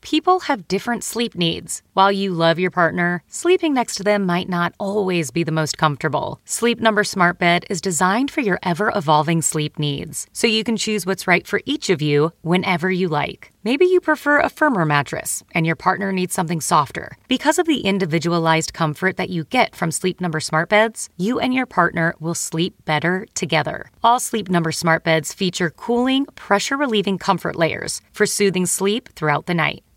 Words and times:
people 0.00 0.40
have 0.40 0.68
different 0.68 1.04
sleep 1.04 1.34
needs. 1.34 1.82
While 1.92 2.12
you 2.12 2.32
love 2.32 2.58
your 2.58 2.70
partner, 2.70 3.22
sleeping 3.28 3.74
next 3.74 3.96
to 3.96 4.02
them 4.02 4.24
might 4.24 4.48
not 4.48 4.74
always 4.78 5.30
be 5.30 5.44
the 5.44 5.52
most 5.52 5.76
comfortable. 5.78 6.40
Sleep 6.44 6.80
Number 6.80 7.04
Smart 7.04 7.38
Bed 7.38 7.64
is 7.68 7.80
designed 7.80 8.30
for 8.30 8.40
your 8.40 8.58
ever 8.62 8.92
evolving 8.94 9.42
sleep 9.42 9.78
needs, 9.78 10.26
so 10.32 10.46
you 10.46 10.64
can 10.64 10.76
choose 10.76 11.06
what's 11.06 11.26
right 11.26 11.46
for 11.46 11.60
each 11.66 11.90
of 11.90 12.00
you 12.00 12.32
whenever 12.42 12.90
you 12.90 13.08
like. 13.08 13.52
Maybe 13.62 13.84
you 13.84 14.00
prefer 14.00 14.40
a 14.40 14.48
firmer 14.48 14.86
mattress 14.86 15.44
and 15.52 15.66
your 15.66 15.76
partner 15.76 16.12
needs 16.12 16.32
something 16.32 16.62
softer. 16.62 17.18
Because 17.28 17.58
of 17.58 17.66
the 17.66 17.80
individualized 17.80 18.72
comfort 18.72 19.18
that 19.18 19.28
you 19.28 19.44
get 19.44 19.76
from 19.76 19.90
Sleep 19.90 20.18
Number 20.18 20.40
Smart 20.40 20.70
Beds, 20.70 21.10
you 21.18 21.38
and 21.38 21.52
your 21.52 21.66
partner 21.66 22.14
will 22.18 22.34
sleep 22.34 22.74
better 22.86 23.26
together. 23.34 23.90
All 24.02 24.18
Sleep 24.18 24.48
Number 24.48 24.72
Smart 24.72 25.04
Beds 25.04 25.34
feature 25.34 25.68
cooling, 25.68 26.24
pressure 26.36 26.76
relieving 26.76 27.18
comfort 27.18 27.54
layers 27.54 28.00
for 28.12 28.24
soothing 28.24 28.64
sleep 28.64 29.10
throughout 29.14 29.44
the 29.44 29.54
night. 29.54 29.84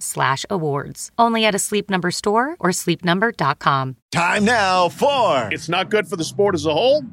slash 0.00 0.44
awards. 0.50 1.10
Only 1.18 1.44
at 1.46 1.54
a 1.54 1.58
Sleep 1.58 1.88
Number 1.88 2.10
store 2.10 2.56
or 2.60 2.70
sleepnumber.com. 2.70 3.96
Time 4.10 4.44
now 4.44 4.88
for 4.90 5.48
It's 5.50 5.68
not 5.68 5.90
good 5.90 6.06
for 6.06 6.16
the 6.16 6.24
sport 6.24 6.54
as 6.54 6.66
a 6.66 6.72
whole. 6.72 7.04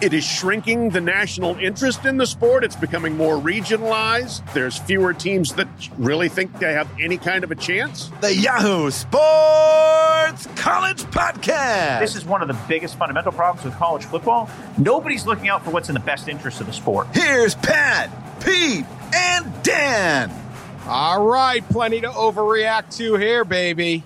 It 0.00 0.12
is 0.12 0.24
shrinking 0.24 0.90
the 0.90 1.00
national 1.00 1.56
interest 1.56 2.04
in 2.04 2.18
the 2.18 2.26
sport. 2.26 2.62
It's 2.64 2.76
becoming 2.76 3.16
more 3.16 3.36
regionalized. 3.36 4.42
There's 4.52 4.76
fewer 4.76 5.14
teams 5.14 5.54
that 5.54 5.68
really 5.96 6.28
think 6.28 6.58
they 6.58 6.72
have 6.74 6.90
any 7.00 7.16
kind 7.16 7.42
of 7.44 7.50
a 7.50 7.54
chance. 7.54 8.10
the 8.20 8.34
Yahoo 8.34 8.90
Sports 8.90 10.46
College 10.56 11.04
Podcast. 11.04 12.00
This 12.00 12.16
is 12.16 12.24
one 12.24 12.42
of 12.42 12.48
the 12.48 12.58
biggest 12.68 12.98
fundamental 12.98 13.32
problems 13.32 13.64
with 13.64 13.74
college 13.76 14.04
football. 14.04 14.50
Nobody's 14.76 15.26
looking 15.26 15.48
out 15.48 15.64
for 15.64 15.70
what's 15.70 15.88
in 15.88 15.94
the 15.94 16.00
best 16.00 16.28
interest 16.28 16.60
of 16.60 16.66
the 16.66 16.72
sport. 16.72 17.06
Here's 17.14 17.54
Pat, 17.54 18.10
Pete, 18.44 18.84
and 19.14 19.62
Dan. 19.62 20.43
All 20.86 21.24
right, 21.24 21.66
plenty 21.70 22.02
to 22.02 22.08
overreact 22.08 22.94
to 22.98 23.14
here, 23.14 23.46
baby. 23.46 24.02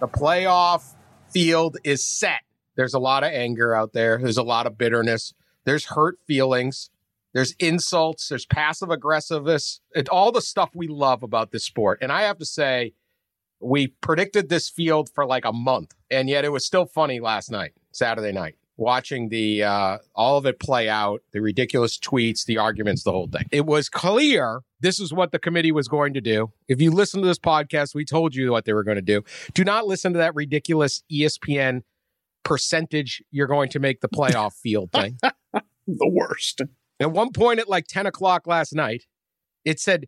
The 0.00 0.08
playoff 0.08 0.94
field 1.30 1.76
is 1.84 2.02
set. 2.02 2.40
There's 2.74 2.94
a 2.94 2.98
lot 2.98 3.22
of 3.22 3.30
anger 3.30 3.74
out 3.74 3.92
there. 3.92 4.16
There's 4.16 4.38
a 4.38 4.42
lot 4.42 4.66
of 4.66 4.78
bitterness. 4.78 5.34
There's 5.64 5.84
hurt 5.84 6.18
feelings. 6.26 6.88
There's 7.34 7.54
insults. 7.58 8.30
There's 8.30 8.46
passive 8.46 8.88
aggressiveness. 8.88 9.82
It, 9.94 10.08
all 10.08 10.32
the 10.32 10.40
stuff 10.40 10.70
we 10.74 10.88
love 10.88 11.22
about 11.22 11.52
this 11.52 11.64
sport. 11.64 11.98
And 12.00 12.10
I 12.10 12.22
have 12.22 12.38
to 12.38 12.46
say, 12.46 12.94
we 13.60 13.88
predicted 13.88 14.48
this 14.48 14.70
field 14.70 15.10
for 15.14 15.26
like 15.26 15.44
a 15.44 15.52
month, 15.52 15.94
and 16.10 16.30
yet 16.30 16.46
it 16.46 16.50
was 16.50 16.64
still 16.64 16.86
funny 16.86 17.20
last 17.20 17.50
night, 17.50 17.74
Saturday 17.92 18.32
night, 18.32 18.56
watching 18.82 19.28
the 19.28 19.62
uh, 19.62 19.98
all 20.14 20.36
of 20.36 20.44
it 20.44 20.58
play 20.58 20.88
out, 20.88 21.22
the 21.32 21.40
ridiculous 21.40 21.98
tweets, 21.98 22.44
the 22.44 22.58
arguments, 22.58 23.04
the 23.04 23.12
whole 23.12 23.28
thing. 23.28 23.46
It 23.50 23.64
was 23.64 23.88
clear 23.88 24.62
this 24.80 24.98
is 24.98 25.12
what 25.12 25.30
the 25.32 25.38
committee 25.38 25.72
was 25.72 25.88
going 25.88 26.12
to 26.14 26.20
do. 26.20 26.52
If 26.68 26.80
you 26.80 26.90
listen 26.90 27.22
to 27.22 27.26
this 27.26 27.38
podcast, 27.38 27.94
we 27.94 28.04
told 28.04 28.34
you 28.34 28.50
what 28.50 28.64
they 28.64 28.72
were 28.72 28.82
going 28.82 28.96
to 28.96 29.02
do. 29.02 29.22
Do 29.54 29.64
not 29.64 29.86
listen 29.86 30.12
to 30.12 30.18
that 30.18 30.34
ridiculous 30.34 31.02
ESPN 31.10 31.82
percentage 32.44 33.22
you're 33.30 33.46
going 33.46 33.70
to 33.70 33.78
make 33.78 34.00
the 34.00 34.08
playoff 34.08 34.52
field 34.62 34.90
thing. 34.92 35.18
The 35.52 36.08
worst. 36.08 36.62
At 37.00 37.12
one 37.12 37.30
point 37.32 37.60
at 37.60 37.68
like 37.68 37.86
10 37.86 38.06
o'clock 38.06 38.46
last 38.46 38.74
night, 38.74 39.04
it 39.64 39.78
said 39.78 40.06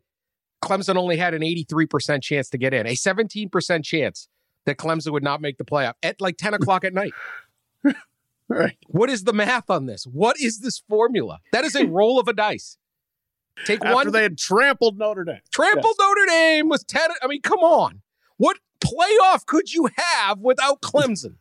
Clemson 0.63 0.97
only 0.97 1.17
had 1.17 1.33
an 1.33 1.41
83% 1.41 2.21
chance 2.21 2.49
to 2.49 2.57
get 2.57 2.73
in, 2.73 2.85
a 2.85 2.95
17% 2.95 3.83
chance 3.83 4.27
that 4.65 4.77
Clemson 4.77 5.11
would 5.11 5.23
not 5.23 5.41
make 5.41 5.57
the 5.57 5.63
playoff 5.63 5.93
at 6.03 6.19
like 6.19 6.37
10 6.37 6.55
o'clock 6.55 6.83
at 6.83 6.93
night. 6.93 7.13
Right. 8.47 8.77
What 8.87 9.09
is 9.09 9.23
the 9.23 9.33
math 9.33 9.69
on 9.69 9.85
this? 9.85 10.05
What 10.05 10.39
is 10.39 10.59
this 10.59 10.79
formula? 10.87 11.39
That 11.51 11.65
is 11.65 11.75
a 11.75 11.85
roll 11.87 12.19
of 12.19 12.27
a 12.27 12.33
dice. 12.33 12.77
Take 13.65 13.83
After 13.83 13.95
one, 13.95 14.11
they 14.11 14.23
had 14.23 14.37
trampled 14.37 14.97
Notre 14.97 15.23
Dame. 15.23 15.39
trampled 15.51 15.95
Notre 15.97 16.25
Dame 16.27 16.69
with 16.69 16.85
10. 16.87 17.09
I 17.21 17.27
mean, 17.27 17.41
come 17.41 17.59
on. 17.59 18.01
What 18.37 18.57
playoff 18.81 19.45
could 19.45 19.73
you 19.73 19.89
have 19.95 20.39
without 20.39 20.81
Clemson? 20.81 21.35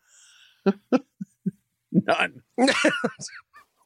None. 1.92 2.42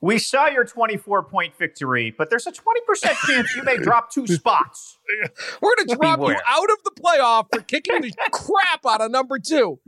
We 0.01 0.19
saw 0.19 0.47
your 0.47 0.65
24 0.65 1.25
point 1.25 1.55
victory, 1.59 2.15
but 2.17 2.31
there's 2.31 2.47
a 2.47 2.53
20% 2.53 3.27
chance 3.27 3.55
you 3.57 3.65
may 3.65 3.77
drop 3.78 4.12
two 4.12 4.28
spots. 4.28 4.97
We're 5.61 5.75
going 5.75 5.89
to 5.89 5.97
drop 5.97 6.21
Beware. 6.21 6.34
you 6.34 6.41
out 6.47 6.71
of 6.71 6.77
the 6.84 6.93
playoff 7.03 7.47
for 7.53 7.62
kicking 7.62 8.03
the 8.03 8.12
crap 8.31 8.87
out 8.87 9.01
of 9.01 9.11
number 9.11 9.41
two. 9.41 9.81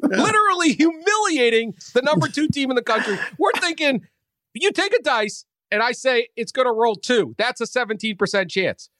Literally 0.08 0.72
humiliating 0.72 1.74
the 1.94 2.02
number 2.02 2.28
two 2.28 2.48
team 2.48 2.70
in 2.70 2.76
the 2.76 2.82
country. 2.82 3.18
We're 3.38 3.52
thinking 3.58 4.06
you 4.54 4.72
take 4.72 4.94
a 4.94 5.02
dice 5.02 5.44
and 5.70 5.82
I 5.82 5.92
say 5.92 6.28
it's 6.36 6.52
going 6.52 6.66
to 6.66 6.72
roll 6.72 6.96
two. 6.96 7.34
That's 7.38 7.60
a 7.60 7.64
17% 7.64 8.50
chance. 8.50 8.90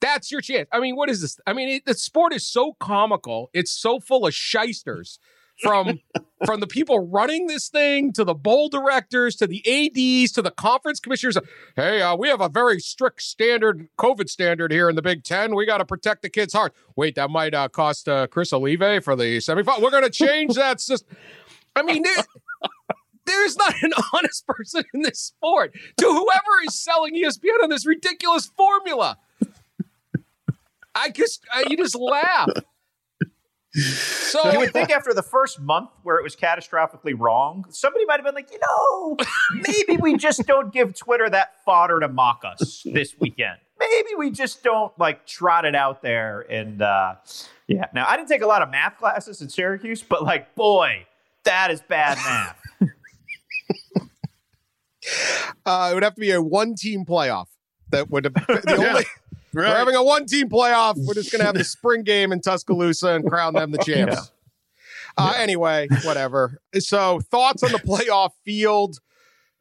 That's 0.00 0.30
your 0.30 0.40
chance. 0.40 0.68
I 0.72 0.80
mean, 0.80 0.96
what 0.96 1.08
is 1.08 1.22
this? 1.22 1.38
I 1.46 1.52
mean, 1.52 1.68
it, 1.68 1.86
the 1.86 1.94
sport 1.94 2.34
is 2.34 2.46
so 2.46 2.74
comical. 2.78 3.48
It's 3.52 3.70
so 3.70 4.00
full 4.00 4.26
of 4.26 4.34
shysters 4.34 5.18
from 5.60 6.00
from 6.44 6.60
the 6.60 6.66
people 6.66 7.08
running 7.08 7.46
this 7.46 7.68
thing 7.68 8.12
to 8.12 8.24
the 8.24 8.34
bowl 8.34 8.68
directors 8.68 9.36
to 9.36 9.46
the 9.46 9.62
ads 9.66 10.32
to 10.32 10.42
the 10.42 10.50
conference 10.50 11.00
commissioners. 11.00 11.36
Hey 11.76 12.02
uh, 12.02 12.16
we 12.16 12.28
have 12.28 12.40
a 12.40 12.48
very 12.48 12.80
strict 12.80 13.22
standard 13.22 13.88
covid 13.98 14.28
standard 14.28 14.72
here 14.72 14.88
in 14.88 14.96
the 14.96 15.02
big 15.02 15.24
ten. 15.24 15.54
We 15.54 15.66
got 15.66 15.78
to 15.78 15.84
protect 15.84 16.22
the 16.22 16.28
kids 16.28 16.52
heart 16.52 16.74
wait 16.96 17.14
that 17.14 17.30
might 17.30 17.54
uh, 17.54 17.68
cost 17.68 18.08
uh, 18.08 18.26
Chris 18.26 18.52
Olave 18.52 19.00
for 19.00 19.16
the 19.16 19.38
semifinal. 19.38 19.82
We're 19.82 19.90
going 19.90 20.04
to 20.04 20.10
change 20.10 20.54
that 20.54 20.80
system 20.80 21.16
i 21.76 21.82
mean 21.82 22.02
there, 22.02 22.24
there's 23.26 23.56
not 23.56 23.74
an 23.82 23.92
honest 24.12 24.46
person 24.46 24.84
in 24.92 25.02
this 25.02 25.18
sport. 25.18 25.74
To 25.98 26.06
whoever 26.06 26.64
is 26.66 26.78
selling 26.78 27.14
espn 27.14 27.62
on 27.62 27.70
this 27.70 27.86
ridiculous 27.86 28.46
formula. 28.46 29.18
I 30.94 31.10
just 31.10 31.44
I, 31.52 31.64
you 31.68 31.76
just 31.76 31.96
laugh 31.96 32.48
so 33.74 34.50
You 34.52 34.58
would 34.60 34.72
think 34.72 34.90
after 34.90 35.12
the 35.12 35.22
first 35.22 35.60
month 35.60 35.90
where 36.02 36.16
it 36.16 36.22
was 36.22 36.36
catastrophically 36.36 37.18
wrong, 37.18 37.64
somebody 37.70 38.04
might 38.06 38.16
have 38.16 38.24
been 38.24 38.34
like, 38.34 38.50
you 38.52 38.58
know, 38.60 39.16
maybe 39.66 40.00
we 40.00 40.16
just 40.16 40.46
don't 40.46 40.72
give 40.72 40.94
Twitter 40.94 41.28
that 41.28 41.64
fodder 41.64 41.98
to 42.00 42.08
mock 42.08 42.42
us 42.44 42.82
this 42.84 43.14
weekend. 43.18 43.58
Maybe 43.78 44.10
we 44.16 44.30
just 44.30 44.62
don't 44.62 44.96
like 44.98 45.26
trot 45.26 45.64
it 45.64 45.74
out 45.74 46.02
there. 46.02 46.42
And 46.48 46.80
uh, 46.82 47.16
yeah, 47.66 47.86
now 47.92 48.06
I 48.08 48.16
didn't 48.16 48.28
take 48.28 48.42
a 48.42 48.46
lot 48.46 48.62
of 48.62 48.70
math 48.70 48.98
classes 48.98 49.42
in 49.42 49.48
Syracuse, 49.48 50.02
but 50.02 50.22
like, 50.22 50.54
boy, 50.54 51.06
that 51.44 51.70
is 51.70 51.82
bad 51.82 52.16
math. 52.18 52.60
Uh, 55.66 55.88
it 55.90 55.94
would 55.94 56.02
have 56.02 56.14
to 56.14 56.20
be 56.20 56.30
a 56.30 56.40
one 56.40 56.74
team 56.74 57.04
playoff. 57.04 57.46
That 57.90 58.10
would 58.10 58.24
have 58.24 58.32
the 58.32 58.76
only 58.88 59.04
Right. 59.54 59.68
we're 59.68 59.76
having 59.76 59.94
a 59.94 60.02
one 60.02 60.26
team 60.26 60.48
playoff. 60.48 60.94
We're 60.96 61.14
just 61.14 61.30
gonna 61.32 61.44
have 61.44 61.54
the 61.54 61.64
spring 61.64 62.02
game 62.02 62.32
in 62.32 62.40
Tuscaloosa 62.40 63.08
and 63.14 63.28
crown 63.28 63.54
them 63.54 63.70
the 63.70 63.78
champs. 63.84 64.32
Uh, 65.16 65.34
anyway, 65.36 65.86
whatever. 66.02 66.60
So 66.78 67.20
thoughts 67.20 67.62
on 67.62 67.72
the 67.72 67.78
playoff 67.86 68.30
field. 68.44 68.98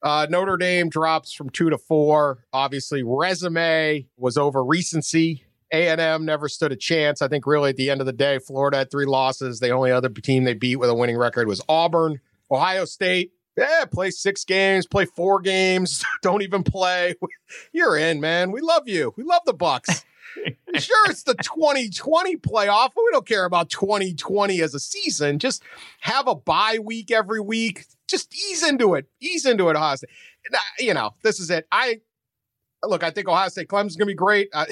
Uh, 0.01 0.27
Notre 0.29 0.57
Dame 0.57 0.89
drops 0.89 1.31
from 1.31 1.49
two 1.49 1.69
to 1.69 1.77
four. 1.77 2.43
Obviously, 2.51 3.03
resume 3.03 4.07
was 4.17 4.37
over 4.37 4.63
recency. 4.63 5.45
A&M 5.71 6.25
never 6.25 6.49
stood 6.49 6.71
a 6.71 6.75
chance. 6.75 7.21
I 7.21 7.27
think 7.27 7.47
really 7.47 7.69
at 7.69 7.77
the 7.77 7.89
end 7.89 7.99
of 8.01 8.05
the 8.05 8.13
day, 8.13 8.37
Florida 8.37 8.77
had 8.77 8.91
three 8.91 9.05
losses. 9.05 9.59
The 9.59 9.69
only 9.69 9.91
other 9.91 10.09
team 10.09 10.43
they 10.43 10.53
beat 10.53 10.75
with 10.75 10.89
a 10.89 10.93
winning 10.93 11.17
record 11.17 11.47
was 11.47 11.61
Auburn. 11.69 12.19
Ohio 12.51 12.85
State, 12.85 13.31
yeah, 13.57 13.85
play 13.85 14.11
six 14.11 14.43
games, 14.43 14.87
play 14.87 15.05
four 15.05 15.39
games, 15.39 16.03
don't 16.21 16.41
even 16.41 16.63
play. 16.63 17.15
You're 17.73 17.97
in, 17.97 18.19
man. 18.19 18.51
We 18.51 18.61
love 18.61 18.87
you. 18.87 19.13
We 19.17 19.23
love 19.23 19.41
the 19.45 19.53
Bucks. 19.53 20.05
sure, 20.75 21.09
it's 21.11 21.23
the 21.23 21.35
2020 21.35 22.37
playoff, 22.37 22.89
but 22.95 23.03
we 23.03 23.11
don't 23.11 23.27
care 23.27 23.45
about 23.45 23.69
2020 23.69 24.61
as 24.61 24.73
a 24.73 24.79
season. 24.79 25.37
Just 25.39 25.63
have 26.01 26.27
a 26.27 26.35
bye 26.35 26.79
week 26.81 27.11
every 27.11 27.39
week. 27.39 27.85
Just 28.07 28.33
ease 28.33 28.63
into 28.63 28.95
it. 28.95 29.07
Ease 29.21 29.45
into 29.45 29.69
it, 29.69 29.75
Ohio 29.75 29.95
State. 29.95 30.09
You 30.79 30.93
know, 30.93 31.11
this 31.21 31.39
is 31.39 31.49
it. 31.49 31.67
I 31.71 32.01
look. 32.83 33.03
I 33.03 33.11
think 33.11 33.27
Ohio 33.27 33.49
State 33.49 33.67
Clemson's 33.67 33.95
gonna 33.95 34.07
be 34.07 34.15
great. 34.15 34.49
I, 34.53 34.65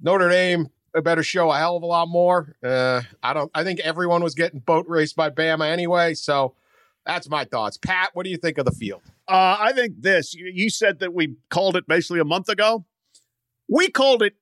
Notre 0.00 0.28
Dame 0.28 0.68
a 0.94 1.02
better 1.02 1.22
show 1.22 1.50
a 1.50 1.58
hell 1.58 1.76
of 1.76 1.82
a 1.82 1.86
lot 1.86 2.08
more. 2.08 2.56
Uh, 2.62 3.02
I 3.22 3.34
don't. 3.34 3.50
I 3.54 3.64
think 3.64 3.80
everyone 3.80 4.22
was 4.22 4.34
getting 4.34 4.60
boat 4.60 4.86
raced 4.88 5.16
by 5.16 5.30
Bama 5.30 5.70
anyway. 5.70 6.14
So 6.14 6.54
that's 7.06 7.28
my 7.28 7.44
thoughts. 7.44 7.76
Pat, 7.76 8.10
what 8.12 8.24
do 8.24 8.30
you 8.30 8.36
think 8.36 8.58
of 8.58 8.64
the 8.64 8.72
field? 8.72 9.02
Uh, 9.28 9.56
I 9.58 9.72
think 9.72 10.00
this. 10.00 10.34
You, 10.34 10.70
said 10.70 10.98
that 11.00 11.14
we 11.14 11.36
called 11.48 11.76
it 11.76 11.84
basically 11.88 12.20
a 12.20 12.24
month 12.24 12.48
ago. 12.48 12.84
We 13.68 13.88
called 13.88 14.22
it. 14.22 14.34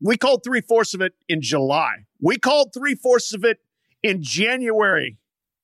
We 0.00 0.16
called 0.16 0.42
three 0.44 0.60
fourths 0.60 0.94
of 0.94 1.00
it 1.00 1.12
in 1.28 1.42
July. 1.42 2.06
We 2.20 2.36
called 2.36 2.72
three 2.72 2.94
fourths 2.94 3.34
of 3.34 3.44
it 3.44 3.58
in 4.02 4.22
January. 4.22 5.18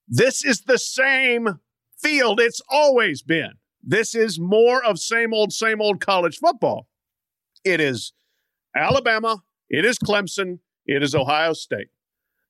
This 0.08 0.44
is 0.44 0.62
the 0.62 0.78
same 0.78 1.58
field 1.98 2.40
it's 2.40 2.60
always 2.70 3.22
been. 3.22 3.52
This 3.82 4.14
is 4.14 4.38
more 4.38 4.84
of 4.84 4.98
same 4.98 5.32
old, 5.32 5.52
same 5.52 5.80
old 5.80 6.00
college 6.00 6.38
football. 6.38 6.88
It 7.64 7.80
is 7.80 8.12
Alabama, 8.76 9.42
it 9.70 9.84
is 9.84 9.98
Clemson, 9.98 10.58
it 10.84 11.02
is 11.02 11.14
Ohio 11.14 11.52
State. 11.52 11.88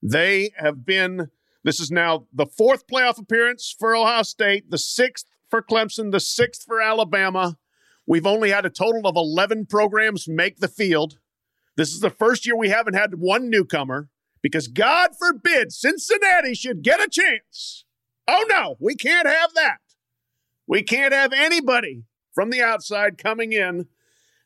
They 0.02 0.50
have 0.56 0.84
been, 0.84 1.28
this 1.66 1.80
is 1.80 1.90
now 1.90 2.28
the 2.32 2.46
fourth 2.46 2.86
playoff 2.86 3.18
appearance 3.18 3.74
for 3.76 3.96
Ohio 3.96 4.22
State, 4.22 4.70
the 4.70 4.78
sixth 4.78 5.26
for 5.50 5.60
Clemson, 5.60 6.12
the 6.12 6.20
sixth 6.20 6.62
for 6.62 6.80
Alabama. 6.80 7.58
We've 8.06 8.24
only 8.24 8.50
had 8.50 8.64
a 8.64 8.70
total 8.70 9.04
of 9.04 9.16
11 9.16 9.66
programs 9.66 10.28
make 10.28 10.58
the 10.58 10.68
field. 10.68 11.18
This 11.76 11.92
is 11.92 11.98
the 11.98 12.08
first 12.08 12.46
year 12.46 12.56
we 12.56 12.68
haven't 12.68 12.94
had 12.94 13.16
one 13.16 13.50
newcomer 13.50 14.10
because 14.42 14.68
God 14.68 15.16
forbid 15.18 15.72
Cincinnati 15.72 16.54
should 16.54 16.82
get 16.82 17.04
a 17.04 17.08
chance. 17.10 17.84
Oh 18.28 18.44
no, 18.48 18.76
we 18.78 18.94
can't 18.94 19.26
have 19.26 19.52
that. 19.54 19.78
We 20.68 20.84
can't 20.84 21.12
have 21.12 21.32
anybody 21.32 22.04
from 22.32 22.50
the 22.50 22.62
outside 22.62 23.18
coming 23.18 23.52
in 23.52 23.88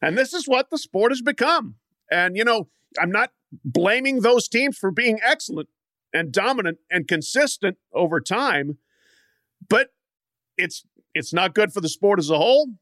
and 0.01 0.17
this 0.17 0.33
is 0.33 0.49
what 0.49 0.71
the 0.71 0.79
sport 0.79 1.13
has 1.13 1.21
become. 1.21 1.75
And, 2.11 2.35
you 2.35 2.45
know, 2.45 2.69
I'm 2.99 3.11
not 3.11 3.33
blaming 3.63 4.23
those 4.23 4.49
teams 4.49 4.79
for 4.79 4.91
being 4.91 5.21
excellent 5.23 5.69
and 6.13 6.33
dominant 6.33 6.79
and 6.91 7.09
consistent 7.09 7.77
over 7.93 8.21
time, 8.21 8.79
but 9.69 9.89
it's 10.57 10.85
it's 11.15 11.33
not 11.33 11.55
good 11.55 11.73
for 11.73 11.81
the 11.81 11.89
sport 11.89 12.19
as 12.19 12.31
a 12.31 12.39
whole. 12.39 12.75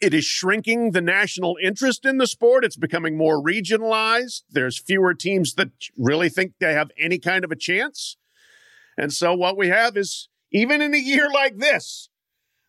It 0.00 0.12
is 0.12 0.24
shrinking 0.24 0.90
the 0.90 1.00
national 1.00 1.56
interest 1.62 2.04
in 2.04 2.18
the 2.18 2.26
sport. 2.26 2.64
It's 2.64 2.76
becoming 2.76 3.16
more 3.16 3.40
regionalized. 3.40 4.42
There's 4.50 4.80
fewer 4.80 5.14
teams 5.14 5.54
that 5.54 5.70
really 5.96 6.28
think 6.28 6.54
they 6.58 6.72
have 6.72 6.90
any 6.98 7.18
kind 7.18 7.44
of 7.44 7.52
a 7.52 7.56
chance. 7.56 8.16
And 8.98 9.12
so 9.12 9.32
what 9.32 9.56
we 9.56 9.68
have 9.68 9.96
is 9.96 10.28
even 10.50 10.80
in 10.80 10.92
a 10.92 10.98
year 10.98 11.30
like 11.32 11.58
this, 11.58 12.08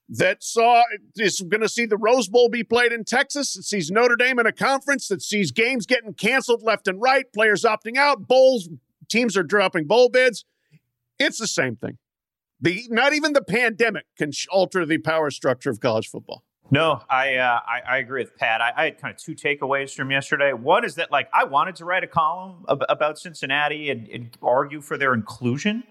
that 0.09 0.43
saw 0.43 0.83
is 1.15 1.39
going 1.39 1.61
to 1.61 1.69
see 1.69 1.85
the 1.85 1.97
Rose 1.97 2.27
Bowl 2.27 2.49
be 2.49 2.63
played 2.63 2.91
in 2.91 3.03
Texas. 3.03 3.55
It 3.55 3.63
sees 3.63 3.89
Notre 3.89 4.15
Dame 4.15 4.39
in 4.39 4.45
a 4.45 4.51
conference 4.51 5.07
that 5.07 5.21
sees 5.21 5.51
games 5.51 5.85
getting 5.85 6.13
canceled 6.13 6.61
left 6.61 6.87
and 6.87 7.01
right, 7.01 7.25
players 7.33 7.63
opting 7.63 7.97
out, 7.97 8.27
bowls 8.27 8.69
teams 9.09 9.37
are 9.37 9.43
dropping 9.43 9.87
bowl 9.87 10.09
bids. 10.09 10.45
It's 11.19 11.39
the 11.39 11.47
same 11.47 11.75
thing. 11.75 11.97
The 12.59 12.83
not 12.89 13.13
even 13.13 13.33
the 13.33 13.43
pandemic 13.43 14.05
can 14.17 14.31
alter 14.51 14.85
the 14.85 14.97
power 14.97 15.29
structure 15.31 15.69
of 15.69 15.79
college 15.79 16.07
football. 16.07 16.43
No, 16.71 17.01
I, 17.09 17.35
uh, 17.35 17.59
I, 17.67 17.95
I 17.95 17.97
agree 17.97 18.23
with 18.23 18.37
Pat. 18.37 18.61
I, 18.61 18.71
I, 18.75 18.83
had 18.85 18.97
kind 18.97 19.13
of 19.13 19.19
two 19.21 19.35
takeaways 19.35 19.93
from 19.93 20.09
yesterday. 20.09 20.53
One 20.53 20.85
is 20.85 20.95
that 20.95 21.11
like 21.11 21.27
I 21.33 21.43
wanted 21.43 21.75
to 21.75 21.85
write 21.85 22.03
a 22.03 22.07
column 22.07 22.65
ab- 22.69 22.85
about 22.89 23.19
Cincinnati 23.19 23.89
and, 23.89 24.07
and 24.07 24.37
argue 24.41 24.81
for 24.81 24.97
their 24.97 25.13
inclusion 25.13 25.83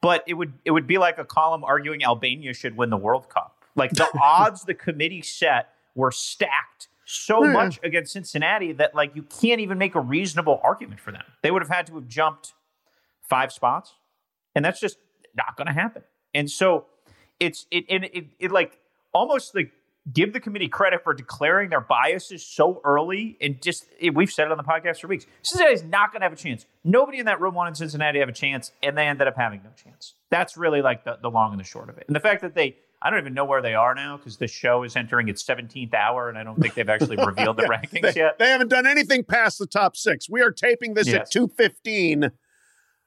but 0.00 0.24
it 0.26 0.34
would 0.34 0.52
it 0.64 0.70
would 0.70 0.86
be 0.86 0.98
like 0.98 1.18
a 1.18 1.24
column 1.24 1.64
arguing 1.64 2.02
Albania 2.02 2.54
should 2.54 2.76
win 2.76 2.90
the 2.90 2.96
World 2.96 3.28
Cup. 3.28 3.64
Like 3.74 3.92
the 3.92 4.08
odds 4.22 4.64
the 4.64 4.74
committee 4.74 5.22
set 5.22 5.70
were 5.94 6.10
stacked 6.10 6.88
so 7.10 7.42
much 7.42 7.80
against 7.82 8.12
Cincinnati 8.12 8.72
that 8.72 8.94
like 8.94 9.14
you 9.14 9.22
can't 9.22 9.60
even 9.60 9.78
make 9.78 9.94
a 9.94 10.00
reasonable 10.00 10.60
argument 10.62 11.00
for 11.00 11.12
them. 11.12 11.24
They 11.42 11.50
would 11.50 11.62
have 11.62 11.70
had 11.70 11.86
to 11.88 11.94
have 11.94 12.08
jumped 12.08 12.54
five 13.28 13.52
spots, 13.52 13.94
and 14.54 14.64
that's 14.64 14.80
just 14.80 14.98
not 15.34 15.56
going 15.56 15.66
to 15.66 15.72
happen. 15.72 16.02
And 16.34 16.50
so 16.50 16.86
it's 17.38 17.66
it, 17.70 17.84
it 17.88 18.04
it 18.14 18.26
it 18.38 18.52
like 18.52 18.78
almost 19.12 19.54
like 19.54 19.72
give 20.12 20.32
the 20.32 20.40
committee 20.40 20.68
credit 20.68 21.02
for 21.04 21.12
declaring 21.12 21.68
their 21.70 21.80
biases 21.80 22.44
so 22.44 22.80
early 22.84 23.36
and 23.40 23.60
just 23.62 23.86
we've 24.14 24.30
said 24.30 24.46
it 24.46 24.50
on 24.50 24.56
the 24.56 24.64
podcast 24.64 25.00
for 25.00 25.08
weeks. 25.08 25.26
Cincinnati's 25.42 25.82
not 25.82 26.12
going 26.12 26.20
to 26.20 26.24
have 26.24 26.32
a 26.32 26.36
chance. 26.36 26.66
Nobody 26.84 27.18
in 27.18 27.26
that 27.26 27.40
room 27.40 27.54
wanted 27.54 27.76
Cincinnati 27.76 28.16
to 28.16 28.20
have 28.20 28.28
a 28.28 28.32
chance, 28.32 28.72
and 28.82 28.96
they 28.96 29.06
ended 29.06 29.28
up 29.28 29.36
having 29.36 29.62
no 29.62 29.70
chance. 29.82 30.14
That's 30.30 30.56
really 30.56 30.82
like 30.82 31.04
the, 31.04 31.18
the 31.20 31.30
long 31.30 31.52
and 31.52 31.60
the 31.60 31.64
short 31.64 31.88
of 31.88 31.98
it. 31.98 32.04
And 32.06 32.16
the 32.16 32.20
fact 32.20 32.42
that 32.42 32.54
they 32.54 32.76
I 33.02 33.10
don't 33.10 33.18
even 33.18 33.34
know 33.34 33.44
where 33.44 33.62
they 33.62 33.74
are 33.74 33.94
now 33.94 34.16
because 34.18 34.36
the 34.36 34.46
show 34.46 34.82
is 34.82 34.94
entering 34.94 35.28
its 35.28 35.42
17th 35.42 35.94
hour, 35.94 36.28
and 36.28 36.36
I 36.36 36.44
don't 36.44 36.60
think 36.60 36.74
they've 36.74 36.88
actually 36.88 37.16
revealed 37.24 37.56
the 37.56 37.62
rankings 37.62 38.14
they, 38.14 38.20
yet. 38.20 38.38
They 38.38 38.50
haven't 38.50 38.68
done 38.68 38.86
anything 38.86 39.24
past 39.24 39.58
the 39.58 39.66
top 39.66 39.96
six. 39.96 40.28
We 40.28 40.42
are 40.42 40.50
taping 40.50 40.94
this 40.94 41.06
yes. 41.06 41.16
at 41.16 41.30
215 41.30 42.30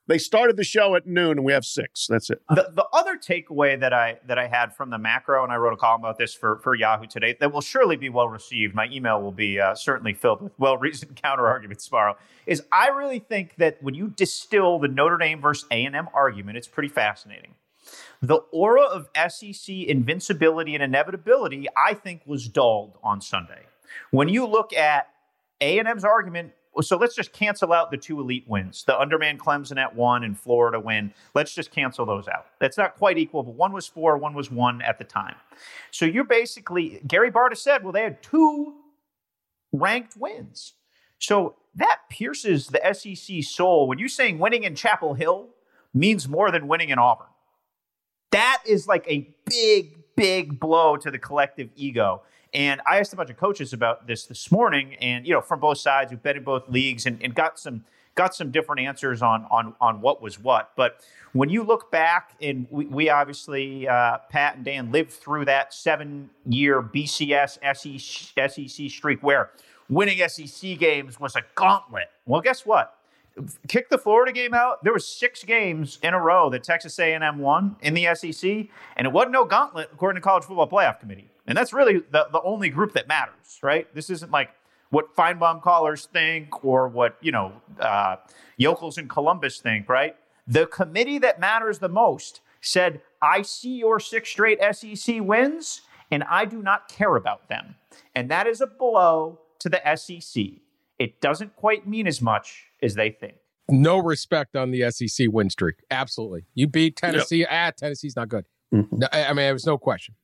they 0.07 0.17
started 0.17 0.57
the 0.57 0.63
show 0.63 0.95
at 0.95 1.07
noon, 1.07 1.31
and 1.37 1.45
we 1.45 1.53
have 1.53 1.63
six. 1.63 2.07
That's 2.07 2.29
it. 2.29 2.41
The, 2.49 2.71
the 2.73 2.85
other 2.91 3.17
takeaway 3.17 3.79
that 3.79 3.93
I 3.93 4.19
that 4.27 4.37
I 4.37 4.47
had 4.47 4.75
from 4.75 4.89
the 4.89 4.97
macro, 4.97 5.43
and 5.43 5.51
I 5.51 5.55
wrote 5.55 5.73
a 5.73 5.77
column 5.77 6.01
about 6.01 6.17
this 6.17 6.33
for 6.33 6.59
for 6.59 6.75
Yahoo 6.75 7.07
today, 7.07 7.37
that 7.39 7.53
will 7.53 7.61
surely 7.61 7.95
be 7.95 8.09
well 8.09 8.27
received. 8.27 8.75
My 8.75 8.87
email 8.91 9.21
will 9.21 9.31
be 9.31 9.59
uh, 9.59 9.75
certainly 9.75 10.13
filled 10.13 10.41
with 10.41 10.51
well 10.57 10.77
reasoned 10.77 11.15
counter 11.21 11.47
arguments 11.47 11.87
tomorrow. 11.87 12.17
Is 12.45 12.63
I 12.71 12.89
really 12.89 13.19
think 13.19 13.55
that 13.57 13.81
when 13.81 13.93
you 13.93 14.09
distill 14.09 14.79
the 14.79 14.89
Notre 14.89 15.17
Dame 15.17 15.39
versus 15.39 15.65
A 15.71 15.85
and 15.85 15.95
M 15.95 16.09
argument, 16.13 16.57
it's 16.57 16.67
pretty 16.67 16.89
fascinating. 16.89 17.55
The 18.23 18.37
aura 18.53 18.83
of 18.83 19.09
SEC 19.27 19.67
invincibility 19.67 20.75
and 20.75 20.83
inevitability, 20.83 21.67
I 21.75 21.93
think, 21.93 22.21
was 22.25 22.47
dulled 22.47 22.97
on 23.03 23.19
Sunday. 23.19 23.63
When 24.11 24.29
you 24.29 24.47
look 24.47 24.71
at 24.73 25.09
A&M's 25.59 26.05
argument 26.05 26.53
so 26.81 26.97
let's 26.97 27.15
just 27.15 27.33
cancel 27.33 27.71
out 27.71 27.91
the 27.91 27.97
two 27.97 28.19
elite 28.19 28.45
wins 28.47 28.83
the 28.85 28.97
underman 28.97 29.37
clemson 29.37 29.77
at 29.77 29.95
one 29.95 30.23
and 30.23 30.35
florida 30.35 30.79
win. 30.79 31.13
Let's 31.35 31.53
just 31.53 31.69
cancel 31.69 32.03
those 32.03 32.27
out. 32.27 32.47
That's 32.59 32.79
not 32.79 32.95
quite 32.95 33.19
equal 33.19 33.43
but 33.43 33.53
one 33.53 33.73
was 33.73 33.85
four 33.85 34.17
one 34.17 34.33
was 34.33 34.49
one 34.49 34.81
at 34.81 34.97
the 34.97 35.03
time. 35.03 35.35
So 35.91 36.05
you're 36.05 36.23
basically 36.23 36.99
gary 37.05 37.29
barta 37.29 37.55
said 37.55 37.83
well 37.83 37.93
they 37.93 38.01
had 38.01 38.23
two 38.23 38.73
ranked 39.71 40.17
wins. 40.17 40.73
So 41.19 41.55
that 41.75 41.99
pierces 42.09 42.67
the 42.67 42.81
sec 42.93 43.43
soul. 43.43 43.87
When 43.87 43.99
you're 43.99 44.09
saying 44.09 44.39
winning 44.39 44.63
in 44.63 44.73
chapel 44.73 45.13
hill 45.13 45.49
means 45.93 46.27
more 46.27 46.49
than 46.49 46.67
winning 46.67 46.89
in 46.89 46.97
auburn 46.97 47.27
that 48.33 48.61
is 48.65 48.87
like 48.87 49.05
a 49.07 49.27
big 49.45 49.97
big 50.15 50.59
blow 50.59 50.97
to 50.97 51.09
the 51.09 51.17
collective 51.17 51.69
ego 51.75 52.21
and 52.53 52.81
I 52.85 52.99
asked 52.99 53.13
a 53.13 53.15
bunch 53.15 53.31
of 53.31 53.37
coaches 53.37 53.73
about 53.73 54.05
this 54.05 54.25
this 54.25 54.51
morning, 54.51 54.95
and 54.95 55.25
you 55.25 55.33
know, 55.33 55.41
from 55.41 55.59
both 55.59 55.79
sides 55.79 56.11
who've 56.11 56.21
been 56.21 56.37
in 56.37 56.43
both 56.43 56.69
leagues, 56.69 57.05
and, 57.05 57.21
and 57.23 57.33
got 57.33 57.59
some 57.59 57.83
got 58.15 58.35
some 58.35 58.51
different 58.51 58.81
answers 58.81 59.21
on 59.21 59.47
on 59.49 59.73
on 59.81 60.01
what 60.01 60.21
was 60.21 60.39
what. 60.39 60.71
But 60.75 61.03
when 61.33 61.49
you 61.49 61.63
look 61.63 61.91
back, 61.91 62.35
and 62.41 62.67
we, 62.69 62.85
we 62.85 63.09
obviously 63.09 63.87
uh, 63.87 64.19
Pat 64.29 64.57
and 64.57 64.65
Dan 64.65 64.91
lived 64.91 65.11
through 65.11 65.45
that 65.45 65.73
seven 65.73 66.29
year 66.45 66.81
BCS 66.81 67.57
SEC, 67.75 68.51
SEC 68.51 68.89
streak 68.89 69.23
where 69.23 69.49
winning 69.89 70.27
SEC 70.29 70.77
games 70.77 71.19
was 71.19 71.35
a 71.35 71.41
gauntlet. 71.55 72.09
Well, 72.27 72.41
guess 72.41 72.65
what? 72.67 72.97
Kick 73.67 73.89
the 73.89 73.97
Florida 73.97 74.31
game 74.31 74.53
out. 74.53 74.83
There 74.83 74.93
was 74.93 75.07
six 75.07 75.43
games 75.43 75.97
in 76.03 76.13
a 76.13 76.19
row 76.19 76.49
that 76.51 76.63
Texas 76.63 76.99
A&M 76.99 77.39
won 77.39 77.75
in 77.81 77.93
the 77.93 78.13
SEC, 78.13 78.67
and 78.95 79.07
it 79.07 79.11
wasn't 79.11 79.31
no 79.31 79.45
gauntlet 79.45 79.89
according 79.91 80.21
to 80.21 80.23
College 80.23 80.43
Football 80.43 80.69
Playoff 80.69 80.99
Committee. 80.99 81.31
And 81.47 81.57
that's 81.57 81.73
really 81.73 81.99
the, 82.11 82.27
the 82.31 82.41
only 82.43 82.69
group 82.69 82.93
that 82.93 83.07
matters, 83.07 83.59
right? 83.61 83.93
This 83.93 84.09
isn't 84.09 84.31
like 84.31 84.51
what 84.89 85.15
Finebaum 85.15 85.61
callers 85.61 86.05
think 86.05 86.63
or 86.63 86.87
what, 86.87 87.17
you 87.21 87.31
know, 87.31 87.53
uh, 87.79 88.17
yokels 88.57 88.97
in 88.97 89.07
Columbus 89.07 89.59
think, 89.59 89.89
right? 89.89 90.15
The 90.47 90.67
committee 90.67 91.17
that 91.19 91.39
matters 91.39 91.79
the 91.79 91.89
most 91.89 92.41
said, 92.61 93.01
I 93.21 93.41
see 93.41 93.77
your 93.77 93.99
six 93.99 94.29
straight 94.29 94.59
SEC 94.73 95.17
wins 95.21 95.81
and 96.11 96.23
I 96.23 96.45
do 96.45 96.61
not 96.61 96.87
care 96.87 97.15
about 97.15 97.49
them. 97.49 97.75
And 98.13 98.29
that 98.29 98.45
is 98.45 98.61
a 98.61 98.67
blow 98.67 99.39
to 99.59 99.69
the 99.69 99.81
SEC. 99.95 100.43
It 100.99 101.21
doesn't 101.21 101.55
quite 101.55 101.87
mean 101.87 102.07
as 102.07 102.21
much 102.21 102.65
as 102.81 102.95
they 102.95 103.09
think. 103.09 103.35
No 103.69 103.97
respect 103.97 104.55
on 104.55 104.71
the 104.71 104.89
SEC 104.91 105.27
win 105.29 105.49
streak. 105.49 105.75
Absolutely. 105.89 106.45
You 106.53 106.67
beat 106.67 106.97
Tennessee. 106.97 107.39
Yep. 107.39 107.49
Ah, 107.51 107.71
Tennessee's 107.75 108.15
not 108.15 108.29
good. 108.29 108.45
Mm-hmm. 108.73 108.97
No, 108.99 109.07
I 109.11 109.27
mean, 109.29 109.37
there 109.37 109.53
was 109.53 109.65
no 109.65 109.77
question 109.77 110.15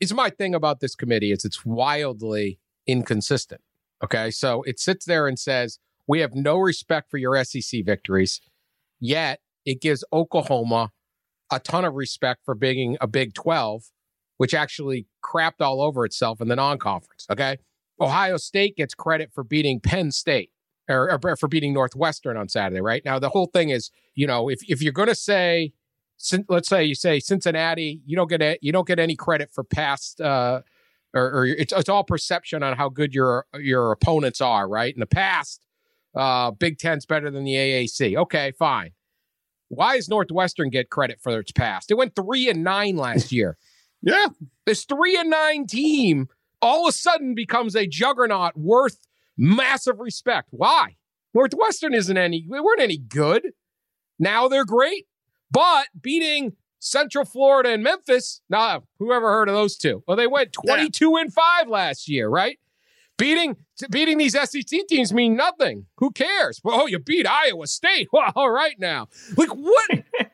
It's 0.00 0.12
my 0.12 0.30
thing 0.30 0.54
about 0.54 0.80
this 0.80 0.94
committee 0.94 1.32
is 1.32 1.44
it's 1.44 1.64
wildly 1.64 2.60
inconsistent. 2.86 3.60
Okay. 4.02 4.30
So 4.30 4.62
it 4.62 4.78
sits 4.78 5.04
there 5.04 5.26
and 5.26 5.38
says, 5.38 5.78
we 6.06 6.20
have 6.20 6.34
no 6.34 6.58
respect 6.58 7.10
for 7.10 7.18
your 7.18 7.42
SEC 7.44 7.84
victories, 7.84 8.40
yet 9.00 9.40
it 9.64 9.80
gives 9.80 10.04
Oklahoma 10.12 10.90
a 11.50 11.60
ton 11.60 11.84
of 11.84 11.94
respect 11.94 12.40
for 12.44 12.54
being 12.54 12.96
a 13.00 13.06
Big 13.06 13.34
12, 13.34 13.84
which 14.36 14.54
actually 14.54 15.06
crapped 15.24 15.60
all 15.60 15.80
over 15.80 16.04
itself 16.04 16.40
in 16.40 16.48
the 16.48 16.56
non 16.56 16.78
conference. 16.78 17.26
Okay. 17.30 17.58
Ohio 18.00 18.36
State 18.36 18.76
gets 18.76 18.94
credit 18.94 19.30
for 19.32 19.44
beating 19.44 19.80
Penn 19.80 20.10
State 20.10 20.50
or, 20.88 21.18
or 21.24 21.36
for 21.36 21.48
beating 21.48 21.72
Northwestern 21.72 22.36
on 22.36 22.48
Saturday, 22.48 22.80
right? 22.80 23.04
Now, 23.04 23.18
the 23.18 23.28
whole 23.28 23.46
thing 23.46 23.70
is, 23.70 23.90
you 24.14 24.26
know, 24.26 24.48
if, 24.48 24.60
if 24.68 24.82
you're 24.82 24.92
going 24.92 25.08
to 25.08 25.14
say, 25.14 25.72
let's 26.48 26.68
say 26.68 26.84
you 26.84 26.94
say 26.94 27.20
Cincinnati, 27.20 28.00
you 28.06 28.16
don't 28.16 28.28
get 28.28 28.42
a, 28.42 28.58
you 28.60 28.72
don't 28.72 28.86
get 28.86 28.98
any 28.98 29.16
credit 29.16 29.50
for 29.52 29.64
past, 29.64 30.20
uh, 30.20 30.62
or, 31.14 31.22
or 31.22 31.46
it's, 31.46 31.72
it's 31.72 31.88
all 31.88 32.04
perception 32.04 32.62
on 32.62 32.76
how 32.76 32.88
good 32.88 33.14
your 33.14 33.46
your 33.54 33.92
opponents 33.92 34.40
are, 34.40 34.68
right? 34.68 34.94
In 34.94 35.00
the 35.00 35.06
past, 35.06 35.66
uh, 36.14 36.50
Big 36.52 36.78
Ten's 36.78 37.06
better 37.06 37.30
than 37.30 37.44
the 37.44 37.54
AAC. 37.54 38.16
Okay, 38.16 38.52
fine. 38.52 38.92
Why 39.68 39.96
does 39.96 40.08
Northwestern 40.08 40.70
get 40.70 40.90
credit 40.90 41.18
for 41.20 41.38
its 41.38 41.52
past? 41.52 41.90
It 41.90 41.94
went 41.94 42.14
three 42.14 42.48
and 42.48 42.62
nine 42.62 42.96
last 42.96 43.32
year. 43.32 43.56
yeah. 44.02 44.26
This 44.66 44.84
three 44.84 45.18
and 45.18 45.30
nine 45.30 45.66
team 45.66 46.28
all 46.62 46.86
of 46.86 46.90
a 46.90 46.96
sudden 46.96 47.34
becomes 47.34 47.74
a 47.74 47.86
juggernaut 47.86 48.56
worth 48.56 48.98
massive 49.36 49.98
respect. 49.98 50.48
Why? 50.50 50.96
Northwestern 51.34 51.92
isn't 51.92 52.16
any, 52.16 52.46
they 52.50 52.60
weren't 52.60 52.80
any 52.80 52.98
good. 52.98 53.48
Now 54.18 54.48
they're 54.48 54.64
great, 54.64 55.06
but 55.50 55.88
beating 56.00 56.52
Central 56.78 57.24
Florida 57.24 57.70
and 57.70 57.82
Memphis, 57.82 58.40
now 58.48 58.84
whoever 58.98 59.32
heard 59.32 59.48
of 59.48 59.54
those 59.54 59.76
two? 59.76 60.02
Well, 60.06 60.16
they 60.16 60.26
went 60.26 60.52
22 60.52 61.16
and 61.16 61.32
5 61.32 61.68
last 61.68 62.08
year, 62.08 62.28
right? 62.28 62.58
Beating 63.18 63.56
beating 63.90 64.18
these 64.18 64.32
SEC 64.32 64.86
teams 64.88 65.12
mean 65.12 65.36
nothing. 65.36 65.86
Who 65.98 66.10
cares? 66.10 66.60
Well, 66.64 66.82
oh, 66.82 66.86
you 66.86 66.98
beat 66.98 67.26
Iowa 67.26 67.66
State. 67.66 68.08
Well, 68.12 68.32
all 68.34 68.50
right 68.50 68.74
now. 68.78 69.08
Like 69.36 69.50
what? 69.50 69.90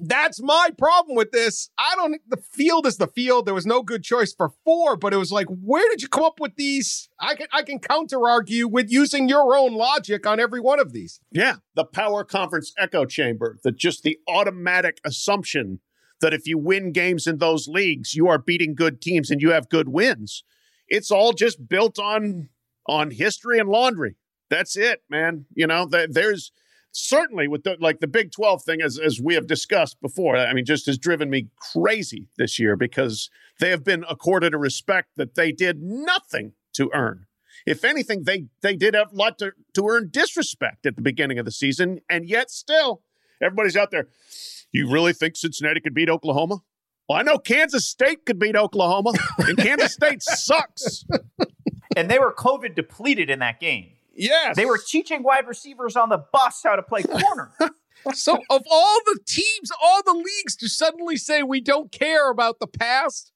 That's 0.00 0.40
my 0.40 0.70
problem 0.78 1.16
with 1.16 1.30
this. 1.30 1.70
I 1.78 1.94
don't. 1.96 2.20
The 2.28 2.38
field 2.38 2.86
is 2.86 2.96
the 2.96 3.06
field. 3.06 3.46
There 3.46 3.54
was 3.54 3.66
no 3.66 3.82
good 3.82 4.02
choice 4.02 4.32
for 4.32 4.50
four, 4.64 4.96
but 4.96 5.12
it 5.12 5.18
was 5.18 5.30
like, 5.30 5.46
where 5.48 5.88
did 5.90 6.02
you 6.02 6.08
come 6.08 6.24
up 6.24 6.40
with 6.40 6.56
these? 6.56 7.08
I 7.18 7.34
can 7.34 7.46
I 7.52 7.62
can 7.62 7.78
counter 7.78 8.26
argue 8.26 8.66
with 8.66 8.90
using 8.90 9.28
your 9.28 9.56
own 9.56 9.74
logic 9.74 10.26
on 10.26 10.40
every 10.40 10.60
one 10.60 10.80
of 10.80 10.92
these. 10.92 11.20
Yeah, 11.30 11.56
the 11.74 11.84
power 11.84 12.24
conference 12.24 12.72
echo 12.78 13.04
chamber. 13.04 13.58
That 13.62 13.76
just 13.76 14.02
the 14.02 14.18
automatic 14.26 15.00
assumption 15.04 15.80
that 16.20 16.34
if 16.34 16.46
you 16.46 16.58
win 16.58 16.92
games 16.92 17.26
in 17.26 17.38
those 17.38 17.68
leagues, 17.68 18.14
you 18.14 18.28
are 18.28 18.38
beating 18.38 18.74
good 18.74 19.00
teams 19.00 19.30
and 19.30 19.40
you 19.40 19.52
have 19.52 19.68
good 19.68 19.88
wins 19.88 20.44
it's 20.90 21.10
all 21.10 21.32
just 21.32 21.68
built 21.68 21.98
on 21.98 22.48
on 22.86 23.12
history 23.12 23.58
and 23.58 23.68
laundry. 23.68 24.16
That's 24.50 24.76
it, 24.76 25.02
man. 25.08 25.46
You 25.54 25.68
know, 25.68 25.86
that 25.86 26.12
there's 26.12 26.50
certainly 26.92 27.48
with 27.48 27.64
the 27.64 27.76
like 27.80 28.00
the 28.00 28.06
Big 28.06 28.32
12 28.32 28.62
thing 28.62 28.80
as 28.82 28.98
as 28.98 29.20
we 29.20 29.34
have 29.34 29.46
discussed 29.46 30.00
before. 30.00 30.36
I 30.36 30.52
mean, 30.52 30.64
just 30.64 30.86
has 30.86 30.98
driven 30.98 31.30
me 31.30 31.48
crazy 31.56 32.28
this 32.36 32.58
year 32.58 32.76
because 32.76 33.30
they 33.58 33.70
have 33.70 33.84
been 33.84 34.04
accorded 34.08 34.54
a 34.54 34.58
respect 34.58 35.10
that 35.16 35.34
they 35.34 35.52
did 35.52 35.82
nothing 35.82 36.52
to 36.74 36.90
earn. 36.94 37.26
If 37.66 37.84
anything, 37.84 38.24
they 38.24 38.46
they 38.62 38.76
did 38.76 38.94
have 38.94 39.12
a 39.12 39.16
lot 39.16 39.38
to, 39.38 39.52
to 39.74 39.88
earn 39.88 40.08
disrespect 40.10 40.86
at 40.86 40.96
the 40.96 41.02
beginning 41.02 41.38
of 41.38 41.44
the 41.44 41.52
season, 41.52 42.00
and 42.08 42.28
yet 42.28 42.50
still 42.50 43.02
everybody's 43.42 43.76
out 43.76 43.90
there. 43.90 44.08
You 44.72 44.90
really 44.90 45.12
think 45.12 45.36
Cincinnati 45.36 45.80
could 45.80 45.94
beat 45.94 46.08
Oklahoma? 46.08 46.62
Well, 47.08 47.18
I 47.18 47.22
know 47.22 47.38
Kansas 47.38 47.86
State 47.86 48.24
could 48.24 48.38
beat 48.38 48.54
Oklahoma, 48.54 49.12
and 49.38 49.58
Kansas 49.58 49.92
State 49.92 50.22
sucks. 50.22 51.04
And 51.96 52.08
they 52.10 52.18
were 52.18 52.32
COVID 52.32 52.74
depleted 52.74 53.30
in 53.30 53.40
that 53.40 53.58
game. 53.60 53.92
Yes. 54.14 54.56
They 54.56 54.66
were 54.66 54.78
teaching 54.78 55.22
wide 55.22 55.46
receivers 55.46 55.96
on 55.96 56.08
the 56.08 56.24
bus 56.32 56.62
how 56.64 56.76
to 56.76 56.82
play 56.82 57.02
corner. 57.02 57.52
so, 58.14 58.38
of 58.50 58.62
all 58.70 58.98
the 59.06 59.18
teams, 59.26 59.70
all 59.82 60.02
the 60.02 60.14
leagues 60.14 60.56
to 60.56 60.68
suddenly 60.68 61.16
say 61.16 61.42
we 61.42 61.60
don't 61.60 61.92
care 61.92 62.30
about 62.30 62.58
the 62.58 62.66
past, 62.66 63.32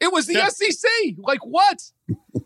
it 0.00 0.12
was 0.12 0.26
the 0.26 0.34
yeah. 0.34 0.48
SEC. 0.48 0.90
Like, 1.18 1.44
what? 1.44 1.92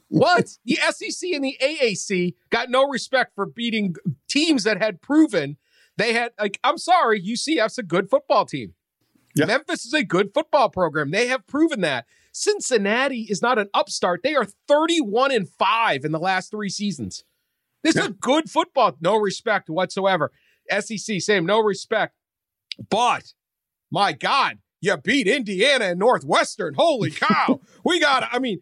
what? 0.09 0.59
The 0.65 0.79
SEC 0.91 1.31
and 1.33 1.45
the 1.45 1.57
AAC 1.63 2.35
got 2.51 2.71
no 2.71 2.87
respect 2.87 3.35
for 3.35 3.47
beating 3.47 3.95
teams 4.29 4.65
that 4.65 4.81
had 4.81 5.01
proven 5.01 5.57
they 5.97 6.15
had, 6.15 6.33
like, 6.41 6.59
I'm 6.65 6.79
sorry, 6.79 7.23
UCF's 7.23 7.79
a 7.79 7.83
good 7.83 8.09
football 8.09 8.47
team. 8.47 8.75
Yeah. 9.35 9.47
Memphis 9.47 9.85
is 9.85 9.95
a 9.95 10.05
good 10.05 10.33
football 10.35 10.69
program. 10.69 11.11
They 11.11 11.29
have 11.29 11.47
proven 11.47 11.81
that. 11.83 12.07
Cincinnati 12.33 13.23
is 13.23 13.43
not 13.43 13.59
an 13.59 13.69
upstart. 13.75 14.23
They 14.23 14.35
are 14.35 14.47
31 14.69 15.33
and 15.33 15.49
5 15.49 16.05
in 16.05 16.13
the 16.13 16.19
last 16.19 16.51
three 16.51 16.69
seasons. 16.69 17.25
This 17.83 17.97
yeah. 17.97 18.03
is 18.03 18.09
a 18.09 18.13
good 18.13 18.51
football. 18.51 18.97
No 19.01 19.17
respect 19.17 19.69
whatsoever. 19.69 20.33
SEC, 20.71 21.21
same, 21.21 21.47
no 21.47 21.61
respect. 21.61 22.15
But 22.89 23.35
my 23.91 24.13
God, 24.13 24.59
you 24.81 24.97
beat 24.97 25.29
Indiana 25.29 25.87
and 25.87 25.99
Northwestern. 25.99 26.75
Holy 26.75 27.11
cow. 27.13 27.61
we 27.85 28.01
got, 28.01 28.29
I 28.33 28.39
mean, 28.39 28.61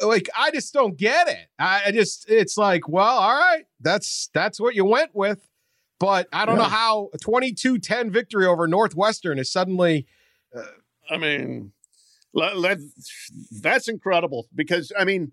like, 0.00 0.28
I 0.36 0.50
just 0.50 0.72
don't 0.72 0.96
get 0.96 1.28
it. 1.28 1.48
I, 1.58 1.92
just, 1.92 2.28
it's 2.30 2.56
like, 2.56 2.88
well, 2.88 3.18
all 3.18 3.34
right, 3.34 3.64
that's 3.80 4.30
that's 4.32 4.58
what 4.60 4.74
you 4.74 4.84
went 4.84 5.14
with. 5.14 5.48
But 6.00 6.28
I 6.32 6.46
don't 6.46 6.56
yeah. 6.56 6.62
know 6.62 6.68
how 6.68 7.10
a 7.14 7.18
22 7.18 7.78
10 7.78 8.10
victory 8.10 8.46
over 8.46 8.66
Northwestern 8.66 9.38
is 9.38 9.52
suddenly. 9.52 10.06
Uh, 10.54 10.62
I 11.08 11.16
mean, 11.16 11.72
let, 12.34 12.56
let, 12.56 12.78
that's 13.60 13.88
incredible 13.88 14.48
because, 14.54 14.90
I 14.98 15.04
mean, 15.04 15.32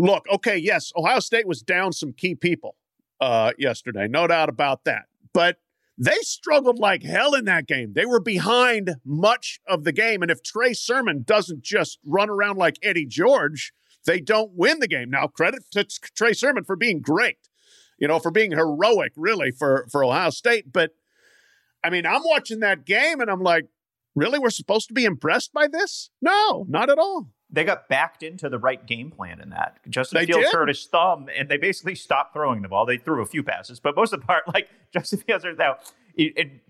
look, 0.00 0.26
okay, 0.32 0.56
yes, 0.56 0.92
Ohio 0.96 1.20
State 1.20 1.46
was 1.46 1.62
down 1.62 1.92
some 1.92 2.12
key 2.12 2.34
people 2.34 2.76
uh, 3.20 3.52
yesterday, 3.58 4.08
no 4.08 4.26
doubt 4.26 4.48
about 4.48 4.84
that. 4.84 5.04
But 5.32 5.58
they 5.96 6.16
struggled 6.22 6.78
like 6.78 7.02
hell 7.02 7.34
in 7.34 7.44
that 7.44 7.66
game. 7.66 7.92
They 7.94 8.06
were 8.06 8.20
behind 8.20 8.96
much 9.04 9.60
of 9.68 9.84
the 9.84 9.92
game. 9.92 10.22
And 10.22 10.30
if 10.30 10.42
Trey 10.42 10.72
Sermon 10.72 11.22
doesn't 11.22 11.62
just 11.62 11.98
run 12.04 12.30
around 12.30 12.56
like 12.56 12.78
Eddie 12.82 13.06
George, 13.06 13.72
they 14.06 14.20
don't 14.20 14.52
win 14.54 14.80
the 14.80 14.88
game. 14.88 15.10
Now, 15.10 15.26
credit 15.26 15.62
to 15.72 15.84
Trey 15.84 16.32
Sermon 16.32 16.64
for 16.64 16.74
being 16.74 17.00
great 17.00 17.36
you 18.00 18.08
know, 18.08 18.18
for 18.18 18.32
being 18.32 18.50
heroic, 18.50 19.12
really, 19.14 19.52
for, 19.52 19.86
for 19.92 20.02
Ohio 20.02 20.30
State. 20.30 20.72
But 20.72 20.92
I 21.84 21.90
mean, 21.90 22.06
I'm 22.06 22.22
watching 22.24 22.60
that 22.60 22.84
game 22.84 23.20
and 23.20 23.30
I'm 23.30 23.42
like, 23.42 23.66
really? 24.16 24.38
We're 24.38 24.50
supposed 24.50 24.88
to 24.88 24.94
be 24.94 25.04
impressed 25.04 25.52
by 25.52 25.68
this? 25.68 26.10
No, 26.20 26.64
not 26.68 26.90
at 26.90 26.98
all. 26.98 27.28
They 27.52 27.64
got 27.64 27.88
backed 27.88 28.22
into 28.22 28.48
the 28.48 28.58
right 28.58 28.84
game 28.86 29.10
plan 29.10 29.40
in 29.40 29.50
that. 29.50 29.78
Justin 29.88 30.20
they 30.20 30.26
Fields 30.26 30.46
did? 30.46 30.52
hurt 30.52 30.68
his 30.68 30.86
thumb 30.86 31.28
and 31.36 31.48
they 31.48 31.56
basically 31.56 31.94
stopped 31.94 32.32
throwing 32.32 32.62
the 32.62 32.68
ball. 32.68 32.86
They 32.86 32.96
threw 32.96 33.22
a 33.22 33.26
few 33.26 33.42
passes, 33.42 33.80
but 33.80 33.96
most 33.96 34.12
of 34.12 34.20
the 34.20 34.26
part, 34.26 34.46
like 34.54 34.68
Justin 34.92 35.18
Fields 35.20 35.44
are 35.44 35.54
now 35.54 35.76
and 36.18 36.60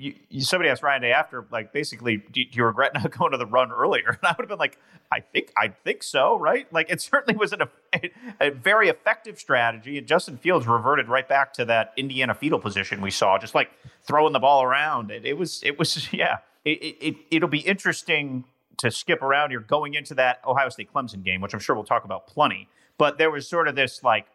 somebody 0.40 0.68
asked 0.70 0.82
Ryan 0.82 1.02
Day 1.02 1.12
after, 1.12 1.46
like, 1.50 1.72
basically, 1.72 2.18
do, 2.18 2.44
do, 2.44 2.50
you 2.52 2.64
regret 2.64 2.94
not 2.94 3.10
going 3.18 3.32
to 3.32 3.38
the 3.38 3.46
run 3.46 3.72
earlier? 3.72 4.08
And 4.08 4.18
I 4.22 4.34
would 4.36 4.44
have 4.44 4.48
been 4.48 4.58
like, 4.58 4.78
I 5.10 5.20
think, 5.20 5.52
I 5.56 5.68
think 5.68 6.02
so, 6.02 6.38
right? 6.38 6.70
Like, 6.72 6.90
it 6.90 7.00
certainly 7.00 7.38
was 7.38 7.52
an, 7.52 7.62
a, 7.92 8.10
a 8.40 8.50
very 8.50 8.88
effective 8.88 9.38
strategy. 9.38 9.98
And 9.98 10.06
Justin 10.06 10.36
Fields 10.36 10.66
reverted 10.66 11.08
right 11.08 11.28
back 11.28 11.52
to 11.54 11.64
that 11.66 11.92
Indiana 11.96 12.34
fetal 12.34 12.58
position 12.58 13.00
we 13.00 13.10
saw, 13.10 13.38
just 13.38 13.54
like 13.54 13.70
throwing 14.02 14.32
the 14.32 14.38
ball 14.38 14.62
around. 14.62 15.10
It, 15.10 15.24
it 15.24 15.36
was, 15.36 15.62
it 15.64 15.78
was, 15.78 16.12
yeah. 16.12 16.38
It, 16.64 16.96
it, 17.00 17.16
it'll 17.30 17.48
be 17.48 17.60
interesting 17.60 18.44
to 18.80 18.90
skip 18.90 19.22
around 19.22 19.50
you're 19.50 19.60
going 19.60 19.94
into 19.94 20.14
that 20.14 20.40
Ohio 20.46 20.68
State 20.68 20.92
Clemson 20.92 21.22
game, 21.22 21.40
which 21.40 21.54
I'm 21.54 21.60
sure 21.60 21.74
we'll 21.74 21.84
talk 21.84 22.04
about 22.04 22.26
plenty. 22.26 22.68
But 22.98 23.18
there 23.18 23.30
was 23.30 23.48
sort 23.48 23.68
of 23.68 23.74
this 23.74 24.02
like 24.02 24.26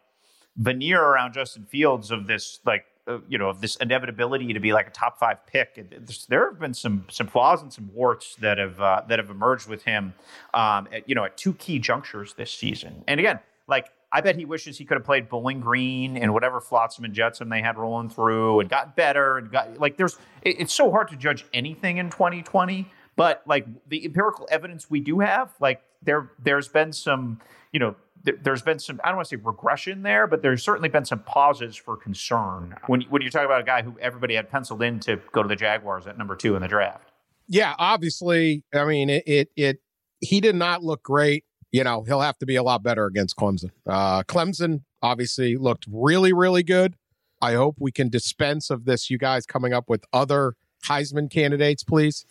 veneer 0.56 1.02
around 1.02 1.34
Justin 1.34 1.64
Fields 1.64 2.10
of 2.10 2.26
this 2.26 2.60
like 2.64 2.86
uh, 3.08 3.18
you 3.28 3.38
know, 3.38 3.48
of 3.48 3.60
this 3.60 3.76
inevitability 3.76 4.52
to 4.52 4.58
be 4.58 4.72
like 4.72 4.88
a 4.88 4.90
top 4.90 5.16
five 5.16 5.46
pick. 5.46 5.80
There 6.28 6.50
have 6.50 6.58
been 6.58 6.74
some 6.74 7.04
some 7.08 7.28
flaws 7.28 7.62
and 7.62 7.72
some 7.72 7.88
warts 7.94 8.34
that 8.36 8.58
have 8.58 8.80
uh, 8.80 9.02
that 9.08 9.20
have 9.20 9.30
emerged 9.30 9.68
with 9.68 9.84
him, 9.84 10.12
um, 10.54 10.88
at, 10.92 11.08
you 11.08 11.14
know, 11.14 11.24
at 11.24 11.36
two 11.36 11.54
key 11.54 11.78
junctures 11.78 12.34
this 12.34 12.50
season. 12.50 13.04
And 13.06 13.20
again, 13.20 13.38
like 13.68 13.90
I 14.12 14.22
bet 14.22 14.34
he 14.34 14.44
wishes 14.44 14.76
he 14.76 14.84
could 14.84 14.96
have 14.96 15.04
played 15.04 15.28
Bowling 15.28 15.60
Green 15.60 16.16
and 16.16 16.32
whatever 16.32 16.60
flotsam 16.60 17.04
and 17.04 17.14
jetsam 17.14 17.48
they 17.48 17.60
had 17.60 17.78
rolling 17.78 18.08
through 18.08 18.60
and 18.60 18.68
got 18.68 18.96
better 18.96 19.38
and 19.38 19.52
got 19.52 19.78
like 19.78 19.96
there's 19.96 20.18
it, 20.42 20.60
it's 20.60 20.74
so 20.74 20.90
hard 20.90 21.08
to 21.08 21.16
judge 21.16 21.44
anything 21.54 21.98
in 21.98 22.10
2020. 22.10 22.90
But 23.16 23.42
like 23.46 23.66
the 23.88 24.04
empirical 24.04 24.46
evidence 24.50 24.90
we 24.90 25.00
do 25.00 25.20
have, 25.20 25.52
like 25.58 25.82
there 26.02 26.30
there's 26.42 26.68
been 26.68 26.92
some 26.92 27.40
you 27.72 27.80
know 27.80 27.96
there's 28.42 28.62
been 28.62 28.78
some 28.78 29.00
I 29.04 29.08
don't 29.08 29.16
want 29.16 29.28
to 29.28 29.36
say 29.36 29.42
regression 29.42 30.02
there, 30.02 30.26
but 30.26 30.42
there's 30.42 30.62
certainly 30.62 30.88
been 30.88 31.04
some 31.04 31.20
pauses 31.20 31.76
for 31.76 31.96
concern 31.96 32.76
when 32.86 33.02
when 33.02 33.22
you're 33.22 33.30
talking 33.30 33.46
about 33.46 33.60
a 33.60 33.64
guy 33.64 33.82
who 33.82 33.96
everybody 34.00 34.34
had 34.34 34.50
penciled 34.50 34.82
in 34.82 35.00
to 35.00 35.20
go 35.32 35.42
to 35.42 35.48
the 35.48 35.56
Jaguars 35.56 36.06
at 36.06 36.18
number 36.18 36.36
two 36.36 36.56
in 36.56 36.62
the 36.62 36.68
draft. 36.68 37.12
Yeah, 37.48 37.74
obviously, 37.78 38.64
I 38.74 38.84
mean 38.84 39.10
it 39.10 39.24
it, 39.26 39.48
it 39.56 39.80
he 40.20 40.40
did 40.40 40.56
not 40.56 40.82
look 40.82 41.02
great. 41.02 41.44
You 41.72 41.84
know, 41.84 42.02
he'll 42.02 42.20
have 42.20 42.38
to 42.38 42.46
be 42.46 42.56
a 42.56 42.62
lot 42.62 42.82
better 42.82 43.06
against 43.06 43.36
Clemson. 43.36 43.70
Uh, 43.86 44.22
Clemson 44.24 44.82
obviously 45.02 45.56
looked 45.56 45.86
really 45.90 46.32
really 46.32 46.62
good. 46.62 46.96
I 47.40 47.54
hope 47.54 47.76
we 47.78 47.92
can 47.92 48.08
dispense 48.08 48.70
of 48.70 48.84
this. 48.86 49.10
You 49.10 49.18
guys 49.18 49.46
coming 49.46 49.72
up 49.72 49.88
with 49.88 50.04
other 50.12 50.54
Heisman 50.86 51.30
candidates, 51.30 51.84
please. 51.84 52.24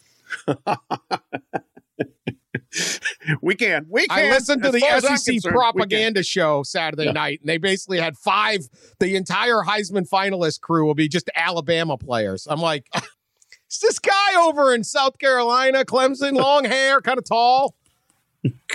we 3.41 3.55
can. 3.55 3.85
We 3.89 4.07
can. 4.07 4.19
I 4.19 4.29
listened 4.29 4.61
to 4.63 4.67
As 4.69 4.73
the 4.73 4.79
far 4.81 4.89
as 4.91 5.05
I'm 5.05 5.17
SEC 5.17 5.33
concerned, 5.35 5.55
we 5.55 5.61
can. 5.61 5.73
propaganda 5.73 6.23
show 6.23 6.63
Saturday 6.63 7.05
Yeah. 7.05 7.11
night, 7.11 7.39
and 7.41 7.49
they 7.49 7.57
basically 7.57 7.99
had 7.99 8.17
five. 8.17 8.61
The 8.99 9.15
entire 9.15 9.61
Heisman 9.63 10.07
finalist 10.09 10.61
crew 10.61 10.85
will 10.85 10.95
be 10.95 11.07
just 11.07 11.29
Alabama 11.35 11.97
players. 11.97 12.47
I'm 12.49 12.59
like, 12.59 12.87
it's 13.67 13.79
this 13.79 13.99
guy 13.99 14.35
over 14.43 14.73
in 14.73 14.83
South 14.83 15.17
Carolina, 15.17 15.85
Clemson, 15.85 16.33
long 16.41 16.65
hair, 16.65 17.01
kind 17.01 17.17
of 17.17 17.25
tall. 17.25 17.75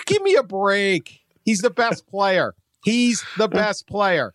Give 0.07 0.23
me 0.23 0.35
a 0.35 0.43
break. 0.43 1.21
He's 1.45 1.59
the 1.61 1.71
best 1.71 2.07
player. 2.07 2.55
He's 2.85 3.25
the 3.39 3.49
best 3.49 3.87
player. 3.87 4.35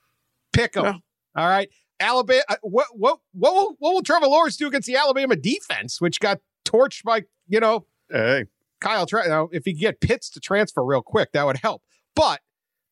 Pick 0.53 0.75
him. 0.75 0.83
Yeah. 0.85 0.93
All 1.35 1.47
right. 1.49 1.69
Alabama. 1.99 2.41
uh, 2.49 2.55
What 2.61 2.87
what 2.97 3.19
what 3.33 3.53
will 3.53 3.75
what 3.79 3.93
will 3.93 4.03
Trevor 4.03 4.27
Lawrence 4.27 4.57
do 4.57 4.67
against 4.67 4.85
the 4.87 4.95
Alabama 4.95 5.35
defense, 5.35 5.99
which 5.99 6.19
got 6.19 6.39
torched 6.75 7.03
by 7.03 7.23
you 7.47 7.59
know 7.59 7.85
Hey, 8.09 8.45
Kyle, 8.79 9.05
tra- 9.05 9.27
now, 9.27 9.49
if 9.51 9.65
he 9.65 9.73
could 9.73 9.79
get 9.79 10.01
Pitts 10.01 10.29
to 10.31 10.39
transfer 10.39 10.83
real 10.83 11.01
quick, 11.01 11.31
that 11.31 11.45
would 11.45 11.57
help. 11.57 11.81
But 12.15 12.41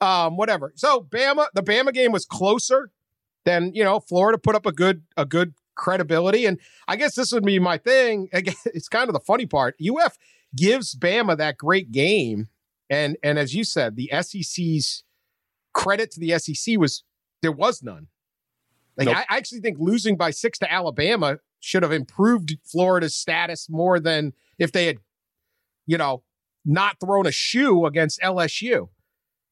um, 0.02 0.38
whatever. 0.38 0.74
So 0.76 1.02
Bama, 1.02 1.48
the 1.54 1.64
Bama 1.64 1.94
game 1.94 2.12
was 2.12 2.26
closer 2.26 2.92
than 3.46 3.74
you 3.74 3.84
know. 3.84 4.00
Florida 4.00 4.38
put 4.38 4.56
up 4.56 4.66
a 4.66 4.72
good 4.72 5.04
a 5.16 5.26
good 5.26 5.54
credibility, 5.76 6.46
and 6.46 6.60
I 6.88 6.96
guess 6.96 7.16
this 7.16 7.32
would 7.32 7.46
be 7.46 7.60
my 7.60 7.78
thing. 7.78 8.30
Again, 8.34 8.56
it's 8.66 8.90
kind 8.90 9.08
of 9.08 9.14
the 9.14 9.20
funny 9.20 9.46
part. 9.46 9.76
UF 9.82 10.18
gives 10.56 10.96
Bama 10.96 11.38
that 11.38 11.58
great 11.58 11.92
game, 11.92 12.50
and 12.90 13.18
and 13.24 13.38
as 13.38 13.54
you 13.54 13.64
said, 13.64 13.96
the 13.96 14.12
SEC's 14.22 15.04
credit 15.74 16.12
to 16.12 16.20
the 16.20 16.38
SEC 16.40 16.78
was 16.78 17.04
there 17.42 17.52
was 17.52 17.84
none. 17.84 18.08
Like 18.98 19.08
Nope. 19.08 19.18
I, 19.18 19.26
I 19.30 19.38
actually 19.38 19.62
think 19.62 19.78
losing 19.80 20.18
by 20.18 20.32
six 20.32 20.60
to 20.60 20.72
Alabama 20.72 21.38
should 21.64 21.82
have 21.82 21.94
improved 21.94 22.58
Florida's 22.66 23.16
status 23.16 23.70
more 23.70 23.98
than 23.98 24.34
if 24.60 24.74
they 24.74 24.86
had, 24.86 24.98
you 25.86 25.98
know, 25.98 26.22
not 26.66 27.00
thrown 27.00 27.26
a 27.26 27.32
shoe 27.32 27.86
against 27.86 28.20
LSU. 28.20 28.90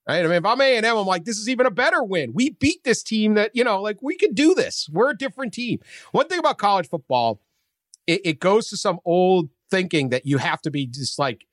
Right? 0.07 0.19
I 0.19 0.23
mean, 0.23 0.33
if 0.33 0.45
I'm 0.45 0.59
A 0.59 0.75
and 0.75 0.85
M, 0.85 0.97
I'm 0.97 1.05
like, 1.05 1.23
this 1.23 1.37
is 1.37 1.47
even 1.47 1.65
a 1.65 1.71
better 1.71 2.03
win. 2.03 2.33
We 2.33 2.49
beat 2.49 2.83
this 2.83 3.01
team 3.01 3.35
that 3.35 3.51
you 3.53 3.63
know, 3.63 3.81
like 3.81 4.01
we 4.01 4.17
could 4.17 4.35
do 4.35 4.53
this. 4.53 4.89
We're 4.91 5.11
a 5.11 5.17
different 5.17 5.53
team. 5.53 5.79
One 6.11 6.27
thing 6.27 6.39
about 6.39 6.57
college 6.57 6.89
football, 6.89 7.39
it, 8.07 8.21
it 8.25 8.39
goes 8.39 8.67
to 8.69 8.77
some 8.77 8.99
old 9.05 9.49
thinking 9.69 10.09
that 10.09 10.25
you 10.25 10.37
have 10.37 10.61
to 10.63 10.71
be 10.71 10.85
just 10.87 11.17
like 11.17 11.45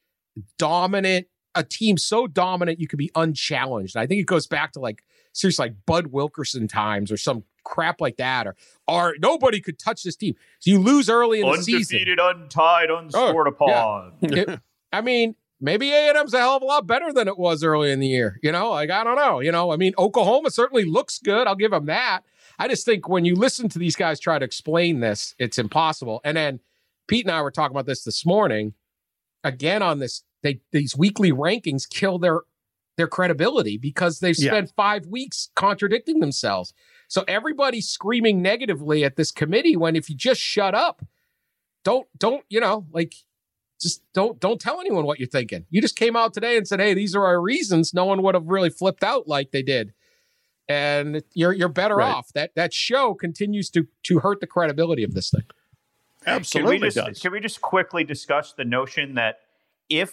dominant, 0.59 1.29
a 1.55 1.63
team 1.63 1.97
so 1.97 2.27
dominant 2.27 2.81
you 2.81 2.89
could 2.89 2.99
be 2.99 3.13
unchallenged. 3.15 3.97
I 3.97 4.09
think 4.09 4.21
it 4.21 4.27
goes 4.27 4.49
back 4.49 4.73
to 4.73 4.81
like 4.81 5.05
seriously 5.33 5.67
like 5.67 5.77
Bud 5.87 6.09
Wilkinson 6.09 6.67
times 6.67 7.13
or 7.13 7.17
some 7.17 7.45
crap 7.69 8.01
like 8.01 8.17
that, 8.17 8.47
or 8.47 8.57
or 8.89 9.15
nobody 9.21 9.61
could 9.61 9.79
touch 9.79 10.03
this 10.03 10.17
team. 10.17 10.35
So 10.59 10.71
you 10.71 10.79
lose 10.81 11.09
early 11.09 11.41
in 11.41 11.47
the 11.51 11.57
season. 11.63 11.97
Undefeated, 11.99 12.19
untied, 12.21 12.91
unscored 12.91 13.47
upon. 13.49 14.13
It- 14.23 14.61
I 14.91 15.03
mean, 15.03 15.35
maybe 15.61 15.93
A 15.93 16.09
and 16.09 16.17
M's 16.17 16.33
a 16.33 16.39
hell 16.39 16.57
of 16.57 16.63
a 16.63 16.65
lot 16.65 16.87
better 16.87 17.13
than 17.13 17.29
it 17.29 17.37
was 17.37 17.63
early 17.63 17.93
in 17.93 18.01
the 18.01 18.07
year. 18.07 18.41
You 18.43 18.53
know, 18.53 18.71
like 18.71 18.89
I 18.91 19.05
don't 19.05 19.17
know. 19.17 19.41
You 19.41 19.53
know, 19.53 19.71
I 19.71 19.77
mean, 19.77 19.93
Oklahoma 19.99 20.51
certainly 20.51 20.85
looks 20.85 21.19
good. 21.19 21.47
I'll 21.47 21.55
give 21.55 21.73
them 21.73 21.85
that. 21.87 22.21
I 22.59 22.69
just 22.69 22.85
think 22.87 23.07
when 23.09 23.25
you 23.27 23.35
listen 23.37 23.69
to 23.69 23.79
these 23.79 23.95
guys 23.95 24.19
try 24.19 24.39
to 24.39 24.45
explain 24.45 25.01
this, 25.01 25.35
it's 25.39 25.59
impossible. 25.59 26.21
And 26.25 26.37
then 26.39 26.61
Pete 27.07 27.25
and 27.27 27.31
I 27.33 27.43
were 27.43 27.51
talking 27.51 27.75
about 27.77 27.87
this 27.87 28.03
this 28.03 28.25
morning. 28.25 28.73
Again, 29.45 29.83
on 29.83 29.99
this, 29.99 30.25
they 30.43 30.61
these 30.73 30.97
weekly 30.97 31.31
rankings 31.33 31.89
kill 31.89 32.19
their 32.19 32.41
their 32.97 33.07
credibility 33.07 33.77
because 33.79 34.19
they've 34.21 34.35
Yeah. 34.39 34.51
spent 34.53 34.73
five 34.75 35.07
weeks 35.07 35.51
contradicting 35.55 36.19
themselves. 36.21 36.73
So 37.09 37.25
everybody's 37.27 37.89
screaming 37.89 38.43
negatively 38.43 39.05
at 39.05 39.17
this 39.17 39.33
committee 39.33 39.77
when 39.77 39.97
if 39.97 40.09
you 40.11 40.15
just 40.17 40.41
shut 40.41 40.75
up, 40.75 41.03
don't 41.85 42.07
don't 42.17 42.45
you 42.49 42.61
know 42.61 42.87
like 42.93 43.15
just 43.81 44.03
don't 44.13 44.39
don't 44.41 44.61
tell 44.61 44.81
anyone 44.81 45.05
what 45.05 45.19
you're 45.19 45.29
thinking. 45.29 45.65
You 45.71 45.81
just 45.81 45.97
came 45.97 46.17
out 46.17 46.35
today 46.35 46.57
and 46.57 46.67
said, 46.69 46.81
"Hey, 46.81 46.95
these 46.95 47.15
are 47.17 47.25
our 47.25 47.41
reasons." 47.41 47.95
No 47.95 48.05
one 48.05 48.23
would 48.23 48.35
have 48.35 48.47
really 48.47 48.71
flipped 48.71 49.03
out 49.03 49.27
like 49.27 49.53
they 49.53 49.63
did, 49.63 49.95
and 50.69 51.23
you're 51.33 51.53
you're 51.53 51.69
better 51.69 51.97
Right. 51.97 52.13
off. 52.13 52.33
That 52.35 52.55
that 52.57 52.75
show 52.75 53.15
continues 53.15 53.71
to 53.71 53.87
to 54.05 54.19
hurt 54.19 54.41
the 54.41 54.47
credibility 54.47 55.03
of 55.05 55.15
this 55.15 55.31
thing. 55.31 55.45
absolutely 56.27 56.77
can 56.79 56.81
we 56.83 56.87
just, 56.89 56.97
does. 56.97 57.19
Can 57.21 57.33
we 57.33 57.41
just 57.41 57.61
quickly 57.63 58.05
discuss 58.05 58.53
the 58.53 58.65
notion 58.65 59.15
that 59.15 59.39
if 59.89 60.13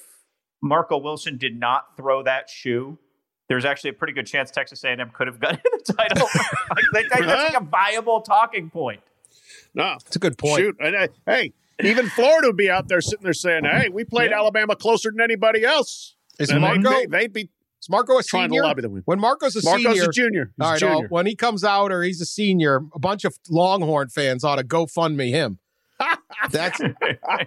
Marco 0.61 0.97
Wilson 0.97 1.37
did 1.37 1.59
not 1.59 1.97
throw 1.97 2.23
that 2.23 2.49
shoe, 2.49 2.99
there's 3.47 3.65
actually 3.65 3.91
a 3.91 3.93
pretty 3.93 4.13
good 4.13 4.25
chance 4.27 4.51
Texas 4.51 4.83
A&M 4.83 5.09
could 5.13 5.27
have 5.27 5.39
gotten 5.39 5.59
the 5.85 5.93
title. 5.93 6.27
like, 6.93 7.05
that- 7.09 7.21
that's 7.25 7.53
like 7.53 7.61
a 7.61 7.65
viable 7.65 8.21
talking 8.21 8.69
point. 8.69 9.01
no, 9.73 9.95
It's 10.05 10.15
a 10.15 10.19
good 10.19 10.37
point. 10.37 10.59
shoot. 10.61 10.75
And, 10.79 10.95
uh, 10.95 11.07
hey, 11.25 11.53
even 11.83 12.07
Florida 12.09 12.47
would 12.47 12.57
be 12.57 12.69
out 12.69 12.87
there 12.87 13.01
sitting 13.01 13.23
there 13.23 13.33
saying, 13.33 13.65
"Hey, 13.65 13.89
we 13.89 14.05
played 14.05 14.31
Yeah. 14.31 14.37
Alabama 14.37 14.75
closer 14.75 15.11
than 15.11 15.19
anybody 15.21 15.63
else." 15.65 16.15
Is 16.39 16.49
And 16.49 16.61
Marco 16.61 16.89
they, 16.89 17.05
they'd 17.05 17.33
be 17.33 17.49
is 17.81 17.89
Marco 17.89 18.17
a 18.17 18.23
trying 18.23 18.45
senior? 18.49 18.61
to 18.61 18.67
lobby 18.67 18.81
the 18.81 18.89
win. 18.89 19.01
When 19.05 19.19
Marco's 19.19 19.55
a 19.57 19.63
Marco's 19.63 19.83
senior, 19.83 20.03
a 20.09 20.13
junior. 20.13 20.51
He's 20.57 20.65
all 20.65 20.69
a 20.69 20.73
right, 20.73 20.83
oh, 20.83 21.07
when 21.09 21.25
he 21.25 21.35
comes 21.35 21.63
out 21.65 21.91
or 21.91 22.01
he's 22.01 22.21
a 22.21 22.25
senior, 22.25 22.81
a 22.93 22.99
bunch 22.99 23.25
of 23.25 23.37
Longhorn 23.49 24.07
fans 24.09 24.43
ought 24.45 24.55
to 24.55 24.63
go 24.63 24.85
fund 24.85 25.17
me 25.17 25.31
him. 25.31 25.59
That's 26.51 26.79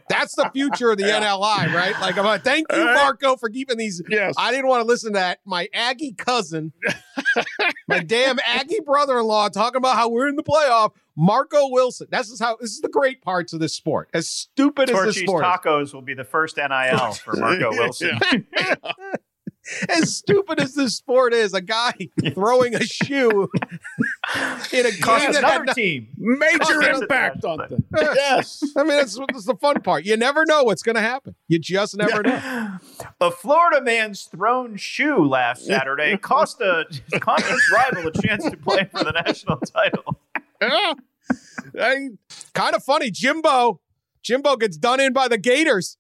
that's 0.09 0.35
the 0.35 0.51
future 0.53 0.91
of 0.91 0.99
the 0.99 1.05
NLI, 1.05 1.73
right? 1.73 1.95
Like, 2.01 2.17
I'm 2.19 2.25
like, 2.25 2.43
thank 2.43 2.67
you, 2.73 2.85
Marco, 2.85 3.37
for 3.37 3.49
keeping 3.49 3.77
these 3.77 4.03
yes. 4.09 4.35
I 4.39 4.51
didn't 4.51 4.69
want 4.69 4.83
to 4.83 4.87
listen 4.87 5.13
to 5.13 5.19
that. 5.19 5.41
My 5.45 5.69
Aggie 5.73 6.15
cousin, 6.15 6.73
my 7.87 8.01
damn 8.01 8.39
Aggie 8.47 8.81
brother-in-law, 8.81 9.51
talking 9.51 9.77
about 9.77 9.97
how 9.97 10.09
we're 10.09 10.29
in 10.29 10.37
the 10.37 10.43
playoff. 10.43 10.93
Marco 11.17 11.69
Wilson. 11.71 12.07
This 12.11 12.29
is 12.29 12.41
how. 12.41 12.57
This 12.61 12.71
is 12.71 12.81
the 12.81 12.89
great 12.89 13.23
parts 13.23 13.53
of 13.53 13.59
this 13.61 13.75
sport. 13.75 14.09
As 14.15 14.29
stupid 14.29 14.89
as 14.89 14.95
this 14.95 15.05
Torchy's 15.05 15.23
sport, 15.23 15.45
is. 15.45 15.51
Tacos 15.51 15.95
will 15.95 16.03
be 16.03 16.15
the 16.15 16.25
first 16.25 16.57
NIL 16.57 17.13
for 17.13 17.35
Marco 17.35 17.71
Wilson. 17.73 18.21
as 19.89 20.15
stupid 20.15 20.61
as 20.61 20.75
this 20.75 20.97
sport 20.97 21.35
is, 21.35 21.55
a 21.55 21.61
guy 21.61 21.93
throwing 22.35 22.75
a 22.75 22.85
shoe 22.85 23.51
in 24.73 24.87
a 24.87 24.91
game 24.91 25.01
Cost 25.01 25.33
that 25.33 25.45
had 25.45 25.61
another 25.63 25.73
team. 25.75 26.09
Major 26.17 26.59
Cost- 26.59 27.03
impact 27.03 27.45
on 27.45 27.59
them. 27.59 27.85
yes. 27.97 28.63
I 28.77 28.81
mean, 28.83 28.99
that's, 28.99 29.17
that's 29.17 29.45
the 29.47 29.55
fun 29.57 29.81
part. 29.81 30.05
You 30.05 30.17
never 30.17 30.45
know 30.45 30.65
what's 30.65 30.83
going 30.83 30.97
to 30.97 31.01
happen. 31.01 31.35
You 31.49 31.59
just 31.59 31.97
never 31.97 32.23
know. 32.23 32.79
A 33.21 33.31
Florida 33.31 33.81
man's 33.83 34.25
thrown 34.25 34.77
shoe 34.77 35.25
last 35.27 35.65
Saturday 35.65 36.17
cost 36.23 36.61
a 36.61 36.85
conference 37.21 37.73
rival 37.73 38.07
a 38.09 38.13
chance 38.13 38.45
to 38.49 38.57
play 38.57 38.89
for 38.91 39.03
the 39.05 39.13
national 39.13 39.59
title. 39.59 40.21
Yeah. 40.61 40.95
Hey, 41.75 42.09
Kind 42.55 42.75
of 42.75 42.83
funny. 42.85 43.11
Jimbo, 43.11 43.81
Jimbo 44.23 44.57
gets 44.57 44.77
done 44.77 45.01
in 45.01 45.13
by 45.13 45.29
the 45.29 45.39
Gators. 45.39 45.97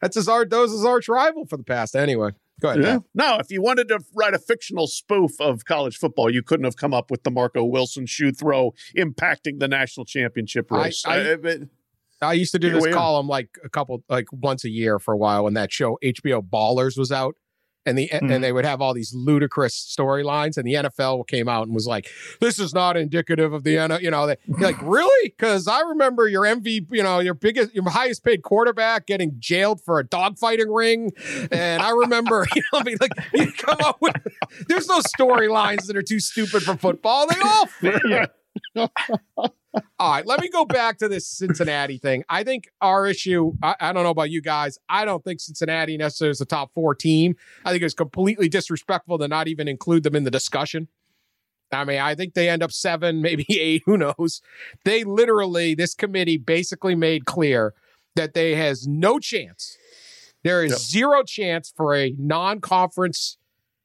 that's 0.00 0.14
his 0.16 0.28
art. 0.28 0.50
Those 0.50 0.70
his 0.72 0.84
arch 0.84 1.08
rival 1.08 1.46
for 1.46 1.56
the 1.56 1.64
past. 1.64 1.96
Anyway, 1.96 2.30
go 2.60 2.70
ahead. 2.70 2.82
Yeah. 2.82 2.98
No, 3.14 3.38
if 3.38 3.50
you 3.50 3.62
wanted 3.62 3.88
to 3.88 4.00
write 4.14 4.34
a 4.34 4.38
fictional 4.38 4.86
spoof 4.86 5.32
of 5.40 5.64
college 5.64 5.96
football, 5.96 6.30
you 6.30 6.42
couldn't 6.42 6.64
have 6.64 6.76
come 6.76 6.94
up 6.94 7.10
with 7.10 7.22
the 7.24 7.30
Marco 7.30 7.64
Wilson 7.64 8.06
shoe 8.06 8.32
throw 8.32 8.72
impacting 8.96 9.58
the 9.60 9.68
national 9.68 10.04
championship 10.06 10.70
I- 10.72 10.84
race. 10.84 11.02
I- 11.06 11.20
Uh, 11.32 11.36
but- 11.36 11.60
I 12.22 12.32
used 12.32 12.52
to 12.52 12.58
do 12.58 12.70
this 12.70 12.94
column 12.94 13.28
like 13.28 13.50
a 13.64 13.68
couple, 13.68 14.02
like 14.08 14.26
once 14.32 14.64
a 14.64 14.70
year 14.70 14.98
for 14.98 15.12
a 15.12 15.16
while 15.16 15.44
when 15.44 15.54
that 15.54 15.70
show 15.70 15.98
HBO 16.02 16.40
Ballers 16.40 16.96
was 16.96 17.12
out. 17.12 17.34
And 17.86 17.98
the 17.98 18.04
Mm-hmm. 18.14 18.30
and 18.30 18.44
they 18.44 18.52
would 18.52 18.64
have 18.64 18.80
all 18.80 18.94
these 18.94 19.12
ludicrous 19.14 19.74
storylines, 19.74 20.56
and 20.56 20.66
the 20.66 20.74
NFL 20.74 21.26
came 21.26 21.48
out 21.48 21.66
and 21.66 21.74
was 21.74 21.86
like, 21.86 22.08
"This 22.40 22.58
is 22.58 22.72
not 22.72 22.96
indicative 22.96 23.52
of 23.52 23.64
the 23.64 23.76
NFL." 23.76 24.02
You 24.02 24.10
know, 24.10 24.26
they, 24.26 24.36
like, 24.48 24.80
"Really?" 24.82 25.30
Because 25.30 25.66
I 25.66 25.80
remember 25.80 26.28
your 26.28 26.44
MVP, 26.44 26.86
you 26.92 27.02
know, 27.02 27.18
your 27.20 27.34
biggest, 27.34 27.74
your 27.74 27.88
highest 27.90 28.24
paid 28.24 28.42
quarterback 28.42 29.06
getting 29.06 29.34
jailed 29.38 29.80
for 29.82 29.98
a 29.98 30.04
dogfighting 30.04 30.74
ring, 30.74 31.12
and 31.50 31.82
I 31.82 31.90
remember, 31.90 32.46
you 32.54 32.62
know, 32.72 32.80
I 32.80 32.84
mean, 32.84 32.96
like 33.00 33.12
you 33.34 33.52
come 33.52 33.78
up 33.84 34.00
with, 34.00 34.14
there's 34.68 34.86
no 34.86 35.00
storylines 35.00 35.86
that 35.86 35.96
are 35.96 36.02
too 36.02 36.20
stupid 36.20 36.62
for 36.62 36.76
football. 36.76 37.26
They 37.26 37.40
all 37.40 37.66
fit. 37.80 38.30
All 38.76 40.12
right, 40.12 40.26
let 40.26 40.40
me 40.40 40.48
go 40.48 40.64
back 40.64 40.98
to 40.98 41.08
this 41.08 41.26
Cincinnati 41.26 41.98
thing. 41.98 42.24
I 42.28 42.44
think 42.44 42.68
our 42.80 43.06
issue, 43.06 43.54
I, 43.62 43.74
I 43.80 43.92
don't 43.92 44.04
know 44.04 44.10
about 44.10 44.30
you 44.30 44.40
guys, 44.40 44.78
I 44.88 45.04
don't 45.04 45.24
think 45.24 45.40
Cincinnati 45.40 45.96
necessarily 45.96 46.30
is 46.30 46.40
a 46.40 46.44
top 46.46 46.72
four 46.74 46.94
team. 46.94 47.34
I 47.64 47.72
think 47.72 47.82
it's 47.82 47.94
completely 47.94 48.48
disrespectful 48.48 49.18
to 49.18 49.28
not 49.28 49.48
even 49.48 49.66
include 49.66 50.04
them 50.04 50.14
in 50.14 50.24
the 50.24 50.30
discussion. 50.30 50.88
I 51.72 51.84
mean, 51.84 51.98
I 51.98 52.14
think 52.14 52.34
they 52.34 52.48
end 52.48 52.62
up 52.62 52.72
seven, 52.72 53.20
maybe 53.22 53.46
eight, 53.50 53.82
who 53.86 53.96
knows. 53.96 54.40
They 54.84 55.04
literally, 55.04 55.74
this 55.74 55.94
committee 55.94 56.36
basically 56.36 56.94
made 56.94 57.24
clear 57.24 57.74
that 58.16 58.34
they 58.34 58.54
has 58.54 58.86
no 58.86 59.18
chance. 59.18 59.76
There 60.44 60.62
is 60.62 60.88
zero 60.88 61.22
chance 61.22 61.72
for 61.74 61.94
a 61.94 62.14
non-conference, 62.18 63.38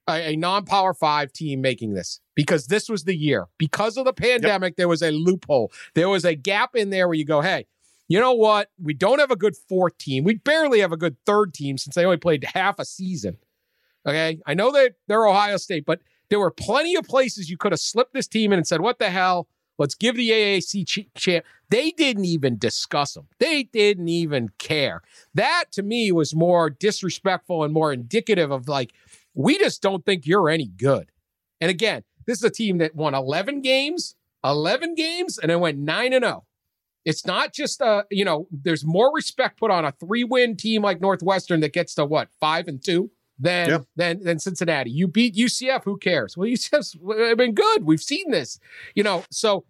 a, 0.09 0.33
a 0.33 0.35
non-power 0.35 0.93
five 0.93 1.31
team 1.31 1.61
making 1.61 1.93
this 1.93 2.19
because 2.35 2.67
this 2.67 2.89
was 2.89 3.03
the 3.03 3.15
year. 3.15 3.47
Because 3.57 3.97
of 3.97 4.05
the 4.05 4.13
pandemic, 4.13 4.75
there 4.75 4.87
was 4.87 5.01
a 5.01 5.11
loophole. 5.11 5.71
There 5.95 6.09
was 6.09 6.25
a 6.25 6.35
gap 6.35 6.75
in 6.75 6.89
there 6.89 7.07
where 7.07 7.15
you 7.15 7.25
go, 7.25 7.41
hey, 7.41 7.67
you 8.07 8.19
know 8.19 8.33
what? 8.33 8.71
We 8.81 8.93
don't 8.93 9.19
have 9.19 9.31
a 9.31 9.35
good 9.35 9.55
fourth 9.55 9.97
team. 9.97 10.23
We 10.23 10.35
barely 10.35 10.79
have 10.79 10.91
a 10.91 10.97
good 10.97 11.15
third 11.25 11.53
team 11.53 11.77
since 11.77 11.95
they 11.95 12.05
only 12.05 12.17
played 12.17 12.43
half 12.55 12.79
a 12.79 12.85
season. 12.85 13.37
Okay. 14.05 14.39
I 14.47 14.53
know 14.55 14.71
that 14.71 14.95
they're 15.07 15.27
Ohio 15.27 15.57
State, 15.57 15.85
but 15.85 16.01
there 16.29 16.39
were 16.39 16.51
plenty 16.51 16.95
of 16.95 17.05
places 17.05 17.49
you 17.49 17.57
could 17.57 17.71
have 17.71 17.79
slipped 17.79 18.13
this 18.13 18.27
team 18.27 18.51
in 18.51 18.59
and 18.59 18.67
said, 18.67 18.81
what 18.81 18.99
the 18.99 19.09
hell? 19.09 19.47
Let's 19.77 19.95
give 19.95 20.17
the 20.17 20.29
AAC 20.29 20.85
ch- 20.87 21.07
champ. 21.15 21.45
They 21.69 21.91
didn't 21.91 22.25
even 22.25 22.57
discuss 22.57 23.13
them. 23.13 23.27
They 23.39 23.63
didn't 23.63 24.09
even 24.09 24.49
care. 24.57 25.01
That 25.33 25.65
to 25.71 25.83
me 25.83 26.11
was 26.11 26.35
more 26.35 26.69
disrespectful 26.69 27.63
and 27.63 27.73
more 27.73 27.93
indicative 27.93 28.51
of 28.51 28.67
like, 28.67 28.91
we 29.39 29.57
just 29.57 29.81
don't 29.81 30.03
think 30.05 30.27
you're 30.27 30.49
any 30.49 30.67
good. 30.67 31.11
And 31.61 31.71
again, 31.71 32.03
this 32.27 32.37
is 32.39 32.43
a 32.43 32.49
team 32.49 32.77
that 32.79 32.93
won 32.93 33.15
11 33.15 33.61
games, 33.61 34.15
11 34.43 34.95
games, 34.95 35.37
and 35.37 35.49
then 35.49 35.61
went 35.61 35.77
9 35.77 36.13
and 36.13 36.23
0. 36.23 36.45
It's 37.05 37.25
not 37.25 37.53
just 37.53 37.81
uh, 37.81 38.03
you 38.11 38.25
know, 38.25 38.47
there's 38.51 38.85
more 38.85 39.11
respect 39.15 39.57
put 39.57 39.71
on 39.71 39.85
a 39.85 39.93
three-win 39.93 40.57
team 40.57 40.81
like 40.83 40.99
Northwestern 40.99 41.61
that 41.61 41.71
gets 41.73 41.95
to 41.95 42.05
what, 42.05 42.27
five 42.39 42.67
and 42.67 42.83
two 42.83 43.09
than 43.39 43.69
Yeah. 43.69 43.77
than 43.95 44.21
than 44.23 44.39
Cincinnati. 44.39 44.91
You 44.91 45.07
beat 45.07 45.35
UCF, 45.35 45.83
who 45.85 45.97
cares? 45.97 46.35
Well, 46.35 46.47
UCF's 46.49 46.95
been 47.37 47.53
good. 47.55 47.85
We've 47.85 48.01
seen 48.01 48.31
this. 48.31 48.59
You 48.95 49.03
know, 49.03 49.23
so 49.31 49.63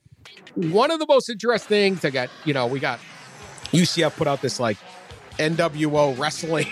one 0.56 0.90
of 0.90 1.00
the 1.00 1.06
most 1.08 1.30
interesting 1.30 1.96
things 1.96 2.04
I 2.04 2.10
got, 2.10 2.30
you 2.46 2.54
know, 2.56 2.66
we 2.66 2.80
got 2.80 3.00
UCF 3.72 4.16
put 4.18 4.28
out 4.28 4.42
this 4.42 4.60
like 4.60 4.78
NWO 5.38 6.18
wrestling 6.18 6.68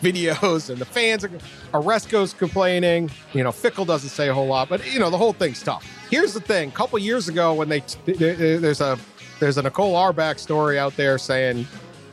videos, 0.00 0.70
and 0.70 0.78
the 0.78 0.84
fans 0.84 1.24
are 1.24 1.30
Aresco's 1.72 2.32
complaining. 2.34 3.10
You 3.32 3.44
know, 3.44 3.50
Fickell 3.50 3.86
doesn't 3.86 4.08
say 4.10 4.28
a 4.28 4.34
whole 4.34 4.46
lot, 4.46 4.68
but 4.68 4.84
you 4.92 4.98
know, 4.98 5.10
the 5.10 5.18
whole 5.18 5.32
thing's 5.32 5.62
tough. 5.62 5.84
Here's 6.10 6.34
the 6.34 6.40
thing: 6.40 6.68
a 6.68 6.72
couple 6.72 6.98
years 6.98 7.28
ago, 7.28 7.54
when 7.54 7.68
they 7.68 7.82
there- 8.06 8.34
there- 8.34 8.58
there's 8.60 8.80
a 8.80 8.98
there's 9.40 9.56
a 9.58 9.62
Nicole 9.62 9.96
Auerbach 9.96 10.38
story 10.38 10.78
out 10.78 10.96
there 10.96 11.16
saying, 11.16 11.66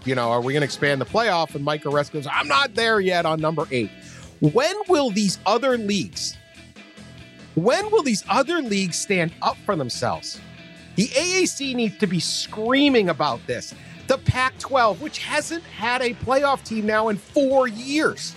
you 0.05 0.15
know, 0.15 0.29
are 0.31 0.39
we 0.41 0.53
going 0.53 0.61
to 0.61 0.65
expand 0.65 1.01
the 1.01 1.05
playoff? 1.05 1.55
And 1.55 1.65
Mike 1.65 1.83
Aresco 1.83 2.13
goes, 2.13 2.27
I'm 2.31 2.47
not 2.47 2.73
there 2.73 3.01
yet 3.01 3.25
on 3.25 3.41
number 3.41 3.67
eight. 3.69 3.89
When 4.39 4.73
will 4.87 5.09
these 5.09 5.37
other 5.45 5.77
leagues? 5.77 6.37
When 7.55 7.89
will 7.91 8.03
these 8.03 8.23
other 8.29 8.61
leagues 8.61 8.97
stand 8.97 9.33
up 9.41 9.57
for 9.65 9.75
themselves? 9.75 10.39
The 10.95 11.07
AAC 11.07 11.75
needs 11.75 11.97
to 11.97 12.07
be 12.07 12.19
screaming 12.19 13.09
about 13.09 13.45
this. 13.47 13.73
The 14.07 14.17
Pac 14.17 14.57
12, 14.59 15.01
which 15.01 15.19
hasn't 15.19 15.63
had 15.63 16.01
a 16.01 16.13
playoff 16.13 16.63
team 16.63 16.85
now 16.85 17.09
in 17.09 17.17
four 17.17 17.67
years, 17.67 18.35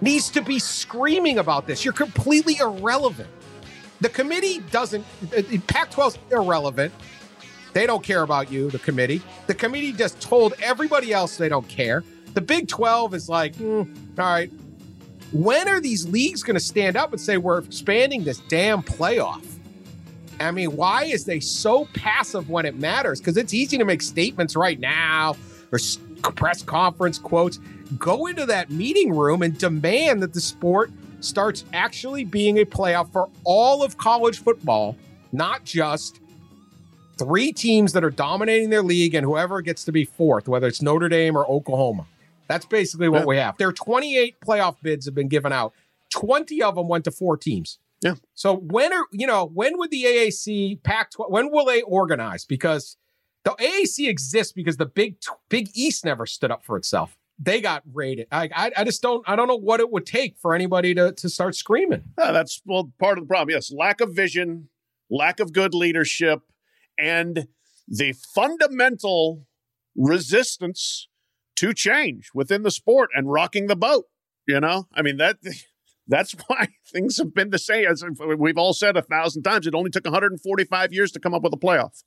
needs 0.00 0.30
to 0.30 0.42
be 0.42 0.58
screaming 0.58 1.38
about 1.38 1.66
this. 1.66 1.84
You're 1.84 1.94
completely 1.94 2.56
irrelevant. 2.58 3.28
The 4.00 4.08
committee 4.08 4.60
doesn't, 4.70 5.04
The 5.30 5.58
Pac 5.66 5.90
12's 5.92 6.18
irrelevant. 6.30 6.92
They 7.72 7.86
don't 7.86 8.02
care 8.02 8.22
about 8.22 8.50
you, 8.50 8.70
the 8.70 8.80
committee. 8.80 9.22
The 9.46 9.54
committee 9.54 9.92
just 9.92 10.20
told 10.20 10.54
everybody 10.60 11.12
else 11.12 11.36
they 11.36 11.48
don't 11.48 11.68
care. 11.68 12.02
The 12.34 12.40
Big 12.40 12.66
12 12.66 13.14
is 13.14 13.28
like, 13.28 13.54
hmm, 13.56 13.82
all 13.82 13.84
right, 14.16 14.50
when 15.32 15.68
are 15.68 15.80
these 15.80 16.08
leagues 16.08 16.42
going 16.42 16.54
to 16.54 16.60
stand 16.60 16.96
up 16.96 17.12
and 17.12 17.20
say 17.20 17.36
we're 17.36 17.58
expanding 17.58 18.24
this 18.24 18.38
damn 18.48 18.82
playoff? 18.82 19.44
I 20.40 20.50
mean, 20.50 20.74
why 20.74 21.04
is 21.04 21.24
they 21.24 21.38
so 21.38 21.84
passive 21.94 22.48
when 22.48 22.64
it 22.64 22.74
matters? 22.76 23.20
Because 23.20 23.36
it's 23.36 23.52
easy 23.52 23.76
to 23.78 23.84
make 23.84 24.00
statements 24.00 24.56
right 24.56 24.80
now 24.80 25.36
or 25.70 25.78
press 26.34 26.62
conference 26.62 27.18
quotes. 27.18 27.58
Go 27.98 28.26
into 28.26 28.46
that 28.46 28.70
meeting 28.70 29.14
room 29.14 29.42
and 29.42 29.56
demand 29.56 30.22
that 30.22 30.32
the 30.32 30.40
sport 30.40 30.90
starts 31.20 31.64
actually 31.72 32.24
being 32.24 32.58
a 32.58 32.64
playoff 32.64 33.12
for 33.12 33.28
all 33.44 33.82
of 33.82 33.98
college 33.98 34.38
football, 34.38 34.96
not 35.32 35.64
just 35.64 36.20
three 37.18 37.52
teams 37.52 37.92
that 37.92 38.02
are 38.02 38.10
dominating 38.10 38.70
their 38.70 38.82
league 38.82 39.14
and 39.14 39.26
whoever 39.26 39.60
gets 39.60 39.84
to 39.84 39.92
be 39.92 40.06
fourth, 40.06 40.48
whether 40.48 40.66
it's 40.66 40.80
Notre 40.80 41.10
Dame 41.10 41.36
or 41.36 41.46
Oklahoma. 41.46 42.06
That's 42.48 42.64
basically 42.64 43.10
what 43.10 43.26
we 43.26 43.36
have. 43.36 43.58
There 43.58 43.68
are 43.68 43.72
28 43.72 44.40
playoff 44.40 44.76
bids 44.82 45.04
have 45.04 45.14
been 45.14 45.28
given 45.28 45.52
out. 45.52 45.74
20 46.08 46.62
of 46.62 46.74
them 46.76 46.88
went 46.88 47.04
to 47.04 47.10
four 47.10 47.36
teams. 47.36 47.78
Yeah. 48.00 48.14
So 48.34 48.56
when 48.56 48.92
are 48.92 49.06
you 49.12 49.26
know 49.26 49.46
when 49.46 49.78
would 49.78 49.90
the 49.90 50.04
AAC 50.04 50.82
Pac 50.82 51.10
12 51.12 51.30
when 51.30 51.50
will 51.50 51.66
they 51.66 51.82
organize? 51.82 52.44
Because 52.44 52.96
the 53.44 53.52
AAC 53.52 54.08
exists 54.08 54.52
because 54.52 54.76
the 54.76 54.86
Big 54.86 55.16
Big 55.48 55.70
East 55.74 56.04
never 56.04 56.26
stood 56.26 56.50
up 56.50 56.64
for 56.64 56.76
itself. 56.76 57.16
They 57.38 57.60
got 57.60 57.82
raided. 57.92 58.26
I, 58.30 58.50
I 58.54 58.72
I 58.78 58.84
just 58.84 59.02
don't 59.02 59.26
I 59.28 59.36
don't 59.36 59.48
know 59.48 59.58
what 59.58 59.80
it 59.80 59.90
would 59.90 60.06
take 60.06 60.36
for 60.38 60.54
anybody 60.54 60.94
to 60.94 61.12
to 61.12 61.28
start 61.28 61.54
screaming. 61.54 62.04
That's 62.16 62.60
well 62.64 62.92
part 62.98 63.18
of 63.18 63.24
the 63.24 63.28
problem. 63.28 63.50
Yes, 63.50 63.72
lack 63.72 64.00
of 64.00 64.14
vision, 64.14 64.68
lack 65.10 65.40
of 65.40 65.52
good 65.52 65.74
leadership, 65.74 66.40
and 66.98 67.48
the 67.88 68.12
fundamental 68.12 69.46
resistance 69.96 71.08
to 71.56 71.74
change 71.74 72.30
within 72.32 72.62
the 72.62 72.70
sport 72.70 73.10
and 73.14 73.30
rocking 73.30 73.66
the 73.66 73.76
boat. 73.76 74.06
You 74.46 74.60
know, 74.60 74.88
I 74.94 75.02
mean 75.02 75.18
that 75.18 75.36
that's 76.10 76.32
why 76.48 76.68
things 76.92 77.16
have 77.16 77.34
been 77.34 77.50
the 77.50 77.58
same. 77.58 77.86
As 77.86 78.04
we've 78.38 78.58
all 78.58 78.74
said 78.74 78.96
a 78.96 79.02
thousand 79.02 79.42
times, 79.44 79.66
it 79.66 79.74
only 79.74 79.90
took 79.90 80.04
145 80.04 80.92
years 80.92 81.10
to 81.12 81.20
come 81.20 81.32
up 81.32 81.42
with 81.42 81.54
a 81.54 81.56
playoff. 81.56 82.02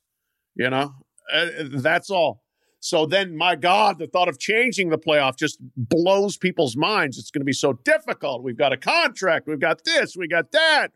You 0.54 0.70
know, 0.70 0.94
Uh, 1.32 1.48
that's 1.70 2.10
all. 2.10 2.42
So 2.78 3.06
then, 3.06 3.34
my 3.34 3.56
God, 3.56 3.98
the 3.98 4.06
thought 4.06 4.28
of 4.28 4.38
changing 4.38 4.90
the 4.90 4.98
playoff 4.98 5.36
just 5.36 5.58
blows 5.74 6.36
people's 6.36 6.76
minds. 6.76 7.16
It's 7.16 7.30
going 7.30 7.40
to 7.40 7.46
be 7.46 7.52
so 7.54 7.72
difficult. 7.72 8.42
We've 8.42 8.58
got 8.58 8.74
a 8.74 8.76
contract. 8.76 9.48
We've 9.48 9.58
got 9.58 9.84
this. 9.84 10.16
We 10.16 10.28
got 10.28 10.52
that. 10.52 10.88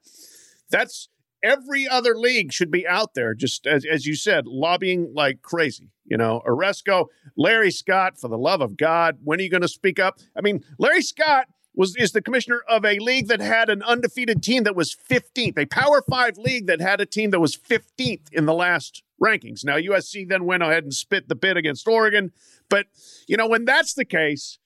That's 0.71 1.09
every 1.43 1.89
other 1.89 2.15
league 2.15 2.53
should 2.53 2.71
be 2.71 2.87
out 2.87 3.15
there, 3.15 3.33
just 3.35 3.67
as, 3.67 3.87
as 3.91 4.05
you 4.05 4.17
said, 4.17 4.47
lobbying 4.47 5.13
like 5.15 5.41
crazy. 5.41 5.91
You 6.05 6.19
know, 6.19 6.43
Aresco, 6.47 7.07
Larry 7.39 7.71
Scott, 7.71 8.19
for 8.21 8.29
the 8.29 8.37
love 8.39 8.61
of 8.61 8.77
God, 8.77 9.19
when 9.25 9.41
are 9.41 9.43
you 9.43 9.51
going 9.51 9.63
to 9.63 9.69
speak 9.69 9.99
up? 9.99 10.19
I 10.37 10.43
mean, 10.43 10.63
Larry 10.79 11.03
Scott 11.03 11.47
was 11.75 11.97
is 11.97 12.13
the 12.13 12.23
commissioner 12.23 12.63
of 12.69 12.85
a 12.85 12.99
league 12.99 13.29
that 13.29 13.41
had 13.41 13.69
an 13.69 13.83
undefeated 13.83 14.43
team 14.43 14.65
that 14.65 14.75
was 14.75 14.97
15th, 15.09 15.59
a 15.59 15.67
Power 15.67 16.03
Five 16.09 16.37
league 16.37 16.67
that 16.67 16.81
had 16.81 17.01
a 17.01 17.07
team 17.07 17.31
that 17.31 17.41
was 17.41 17.57
15th 17.57 18.33
in 18.33 18.47
the 18.47 18.55
last 18.55 19.03
rankings. 19.23 19.65
Now 19.65 19.77
USC 19.77 20.29
then 20.29 20.45
went 20.45 20.63
ahead 20.63 20.85
and 20.85 20.95
spit 20.95 21.29
the 21.29 21.35
bid 21.35 21.57
against 21.57 21.87
Oregon, 21.87 22.33
but 22.69 22.87
you 23.27 23.37
know 23.37 23.47
when 23.47 23.65
that's 23.65 23.95
the 23.95 24.05
case, 24.05 24.59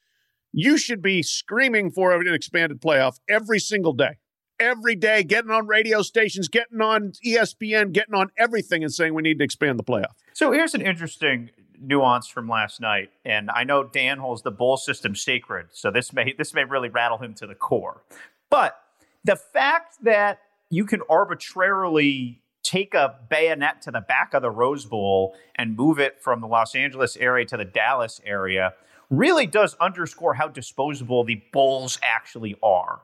you 0.53 0.77
should 0.79 1.03
be 1.03 1.23
screaming 1.23 1.91
for 1.91 2.13
an 2.15 2.33
expanded 2.33 2.81
playoff 2.81 3.19
every 3.29 3.59
single 3.59 3.93
day. 3.93 4.19
Every 4.61 4.95
day, 4.95 5.25
getting 5.25 5.51
on 5.51 5.67
radio 5.67 6.03
stations, 6.03 6.47
getting 6.47 6.81
on 6.81 7.13
ESPN, 7.27 7.91
getting 7.91 8.15
on 8.15 8.31
everything 8.39 8.85
and 8.85 8.93
saying 8.93 9.13
we 9.13 9.23
need 9.23 9.39
to 9.39 9.45
expand 9.45 9.77
the 9.77 9.83
playoff. 9.83 10.15
So 10.35 10.53
here's 10.53 10.75
an 10.75 10.83
interesting 10.83 11.51
nuance 11.83 12.29
from 12.29 12.49
last 12.49 12.81
night, 12.81 13.11
and 13.25 13.51
I 13.51 13.65
know 13.65 13.85
Dan 13.85 14.19
holds 14.19 14.43
the 14.43 14.51
bowl 14.51 14.77
system 14.77 15.15
sacred, 15.15 15.67
so 15.73 15.91
this 15.91 16.13
may 16.13 16.33
this 16.37 16.55
may 16.55 16.65
really 16.65 16.89
rattle 16.89 17.19
him 17.19 17.35
to 17.35 17.47
the 17.47 17.55
core. 17.55 18.03
But 18.51 18.79
the 19.25 19.37
fact 19.37 19.97
that 20.03 20.41
you 20.71 20.85
can 20.85 21.01
arbitrarily 21.09 22.41
take 22.63 22.95
a 22.95 23.17
bayonet 23.29 23.83
to 23.83 23.91
the 23.91 24.01
back 24.01 24.35
of 24.35 24.43
the 24.43 24.51
Rose 24.51 24.85
Bowl 24.85 25.35
and 25.57 25.77
move 25.77 25.99
it 25.99 26.23
from 26.23 26.41
the 26.41 26.47
Los 26.47 26.75
Angeles 26.75 27.17
area 27.17 27.45
to 27.47 27.57
the 27.57 27.65
Dallas 27.65 28.21
area 28.25 28.75
really 29.11 29.47
does 29.47 29.75
underscore 29.81 30.35
how 30.35 30.49
disposable 30.49 31.25
the 31.25 31.43
bowls 31.53 31.99
actually 32.03 32.57
are. 32.63 33.01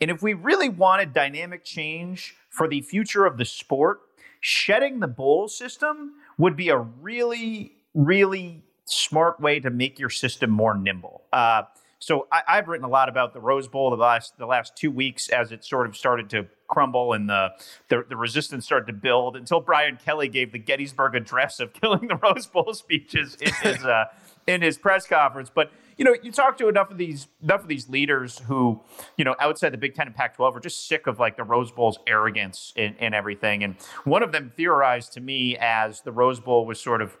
And 0.00 0.10
if 0.10 0.22
we 0.22 0.34
really 0.34 0.68
wanted 0.68 1.12
dynamic 1.12 1.64
change 1.64 2.34
for 2.50 2.68
the 2.68 2.80
future 2.80 3.24
of 3.24 3.38
the 3.38 3.44
sport, 3.44 4.00
shedding 4.40 5.00
the 5.00 5.06
bowl 5.06 5.48
system 5.48 6.14
would 6.36 6.56
be 6.56 6.68
a 6.68 6.78
really, 6.78 7.72
really 7.94 8.64
smart 8.84 9.40
way 9.40 9.60
to 9.60 9.70
make 9.70 9.98
your 9.98 10.10
system 10.10 10.50
more 10.50 10.76
nimble. 10.76 11.22
Uh, 11.32 11.62
so 12.02 12.26
I, 12.32 12.42
I've 12.48 12.68
written 12.68 12.84
a 12.84 12.88
lot 12.88 13.08
about 13.08 13.32
the 13.32 13.40
Rose 13.40 13.68
Bowl 13.68 13.90
the 13.90 13.96
last 13.96 14.36
the 14.36 14.46
last 14.46 14.76
two 14.76 14.90
weeks 14.90 15.28
as 15.28 15.52
it 15.52 15.64
sort 15.64 15.86
of 15.86 15.96
started 15.96 16.28
to 16.30 16.46
crumble 16.66 17.12
and 17.12 17.28
the, 17.28 17.50
the 17.88 18.04
the 18.08 18.16
resistance 18.16 18.64
started 18.64 18.86
to 18.86 18.92
build 18.92 19.36
until 19.36 19.60
Brian 19.60 19.98
Kelly 20.04 20.28
gave 20.28 20.50
the 20.50 20.58
Gettysburg 20.58 21.14
Address 21.14 21.60
of 21.60 21.72
killing 21.80 22.08
the 22.08 22.16
Rose 22.16 22.46
Bowl 22.46 22.74
speeches 22.74 23.36
in 23.40 23.52
his 23.62 23.84
uh, 23.84 24.06
in 24.48 24.62
his 24.62 24.78
press 24.78 25.06
conference. 25.06 25.50
But 25.54 25.70
you 25.96 26.04
know, 26.04 26.16
you 26.20 26.32
talk 26.32 26.56
to 26.58 26.68
enough 26.68 26.90
of 26.90 26.98
these 26.98 27.28
enough 27.40 27.62
of 27.62 27.68
these 27.68 27.88
leaders 27.88 28.40
who, 28.40 28.80
you 29.16 29.24
know, 29.24 29.36
outside 29.38 29.70
the 29.70 29.78
Big 29.78 29.94
Ten 29.94 30.08
and 30.08 30.16
Pac-12 30.16 30.56
are 30.56 30.60
just 30.60 30.88
sick 30.88 31.06
of 31.06 31.20
like 31.20 31.36
the 31.36 31.44
Rose 31.44 31.70
Bowl's 31.70 31.98
arrogance 32.08 32.72
and, 32.76 32.96
and 32.98 33.14
everything. 33.14 33.62
And 33.62 33.76
one 34.02 34.24
of 34.24 34.32
them 34.32 34.50
theorized 34.56 35.12
to 35.12 35.20
me 35.20 35.56
as 35.56 36.00
the 36.00 36.10
Rose 36.10 36.40
Bowl 36.40 36.66
was 36.66 36.80
sort 36.80 37.00
of 37.00 37.16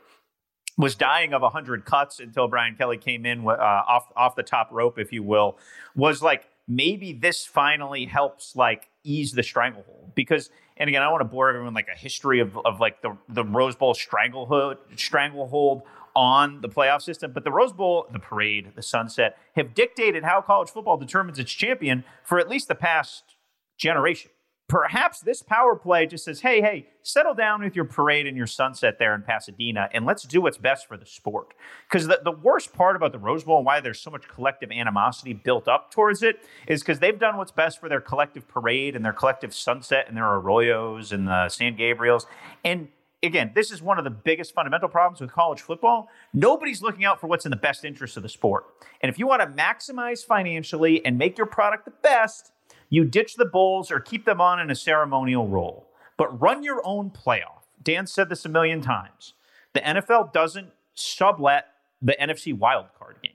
was 0.76 0.94
dying 0.94 1.34
of 1.34 1.42
100 1.42 1.84
cuts 1.84 2.20
until 2.20 2.48
Brian 2.48 2.74
Kelly 2.76 2.96
came 2.96 3.26
in 3.26 3.46
uh, 3.46 3.50
off 3.50 4.10
off 4.16 4.34
the 4.34 4.42
top 4.42 4.68
rope, 4.70 4.98
if 4.98 5.12
you 5.12 5.22
will, 5.22 5.58
was 5.94 6.22
like 6.22 6.48
maybe 6.66 7.12
this 7.12 7.44
finally 7.44 8.06
helps 8.06 8.56
like 8.56 8.88
ease 9.04 9.32
the 9.32 9.42
stranglehold 9.42 10.12
because. 10.14 10.50
And 10.78 10.88
again, 10.88 11.02
I 11.02 11.04
don't 11.04 11.12
want 11.12 11.20
to 11.20 11.28
bore 11.28 11.50
everyone 11.50 11.74
like 11.74 11.88
a 11.94 11.96
history 11.96 12.40
of, 12.40 12.56
of 12.64 12.80
like 12.80 13.02
the 13.02 13.16
the 13.28 13.44
Rose 13.44 13.76
Bowl 13.76 13.92
stranglehold 13.94 14.78
stranglehold 14.96 15.82
on 16.16 16.60
the 16.60 16.68
playoff 16.68 17.02
system, 17.02 17.32
but 17.32 17.44
the 17.44 17.52
Rose 17.52 17.72
Bowl, 17.72 18.06
the 18.12 18.18
parade, 18.18 18.72
the 18.74 18.82
sunset 18.82 19.38
have 19.54 19.74
dictated 19.74 20.24
how 20.24 20.40
college 20.40 20.70
football 20.70 20.96
determines 20.96 21.38
its 21.38 21.52
champion 21.52 22.04
for 22.22 22.38
at 22.38 22.48
least 22.48 22.68
the 22.68 22.74
past 22.74 23.36
generation 23.76 24.30
perhaps 24.72 25.20
this 25.20 25.42
power 25.42 25.76
play 25.76 26.06
just 26.06 26.24
says, 26.24 26.40
hey, 26.40 26.62
hey, 26.62 26.86
settle 27.02 27.34
down 27.34 27.62
with 27.62 27.76
your 27.76 27.84
parade 27.84 28.26
and 28.26 28.38
your 28.38 28.46
sunset 28.46 28.98
there 28.98 29.14
in 29.14 29.20
Pasadena, 29.20 29.90
and 29.92 30.06
let's 30.06 30.22
do 30.22 30.40
what's 30.40 30.56
best 30.56 30.88
for 30.88 30.96
the 30.96 31.04
sport. 31.04 31.52
Because 31.86 32.06
the, 32.06 32.22
the 32.24 32.32
worst 32.32 32.72
part 32.72 32.96
about 32.96 33.12
the 33.12 33.18
Rose 33.18 33.44
Bowl 33.44 33.58
and 33.58 33.66
why 33.66 33.80
there's 33.80 34.00
so 34.00 34.10
much 34.10 34.26
collective 34.28 34.70
animosity 34.70 35.34
built 35.34 35.68
up 35.68 35.90
towards 35.90 36.22
it 36.22 36.40
is 36.66 36.80
because 36.80 37.00
they've 37.00 37.18
done 37.18 37.36
what's 37.36 37.52
best 37.52 37.80
for 37.80 37.90
their 37.90 38.00
collective 38.00 38.48
parade 38.48 38.96
and 38.96 39.04
their 39.04 39.12
collective 39.12 39.52
sunset 39.52 40.06
and 40.08 40.16
their 40.16 40.24
arroyos 40.24 41.12
and 41.12 41.28
the 41.28 41.50
San 41.50 41.76
Gabriels. 41.76 42.24
And 42.64 42.88
again, 43.22 43.52
this 43.54 43.72
is 43.72 43.82
one 43.82 43.98
of 43.98 44.04
the 44.04 44.10
biggest 44.10 44.54
fundamental 44.54 44.88
problems 44.88 45.20
with 45.20 45.30
college 45.30 45.60
football. 45.60 46.08
Nobody's 46.32 46.80
looking 46.80 47.04
out 47.04 47.20
for 47.20 47.26
what's 47.26 47.44
in 47.44 47.50
the 47.50 47.56
best 47.56 47.84
interest 47.84 48.16
of 48.16 48.22
the 48.22 48.28
sport. 48.30 48.64
And 49.02 49.10
if 49.10 49.18
you 49.18 49.26
want 49.26 49.42
to 49.42 49.48
maximize 49.48 50.24
financially 50.24 51.04
and 51.04 51.18
make 51.18 51.36
your 51.36 51.46
product 51.46 51.84
the 51.84 51.92
best, 52.02 52.52
you 52.92 53.06
ditch 53.06 53.36
the 53.36 53.46
Bulls 53.46 53.90
or 53.90 54.00
keep 54.00 54.26
them 54.26 54.38
on 54.38 54.60
in 54.60 54.70
a 54.70 54.74
ceremonial 54.74 55.48
role, 55.48 55.88
but 56.18 56.38
run 56.42 56.62
your 56.62 56.86
own 56.86 57.08
playoff. 57.08 57.62
Dan 57.82 58.06
said 58.06 58.28
this 58.28 58.44
a 58.44 58.50
million 58.50 58.82
times. 58.82 59.32
The 59.72 59.80
NFL 59.80 60.34
doesn't 60.34 60.68
sublet 60.92 61.68
the 62.02 62.14
NFC 62.20 62.54
wildcard 62.54 63.22
game. 63.22 63.32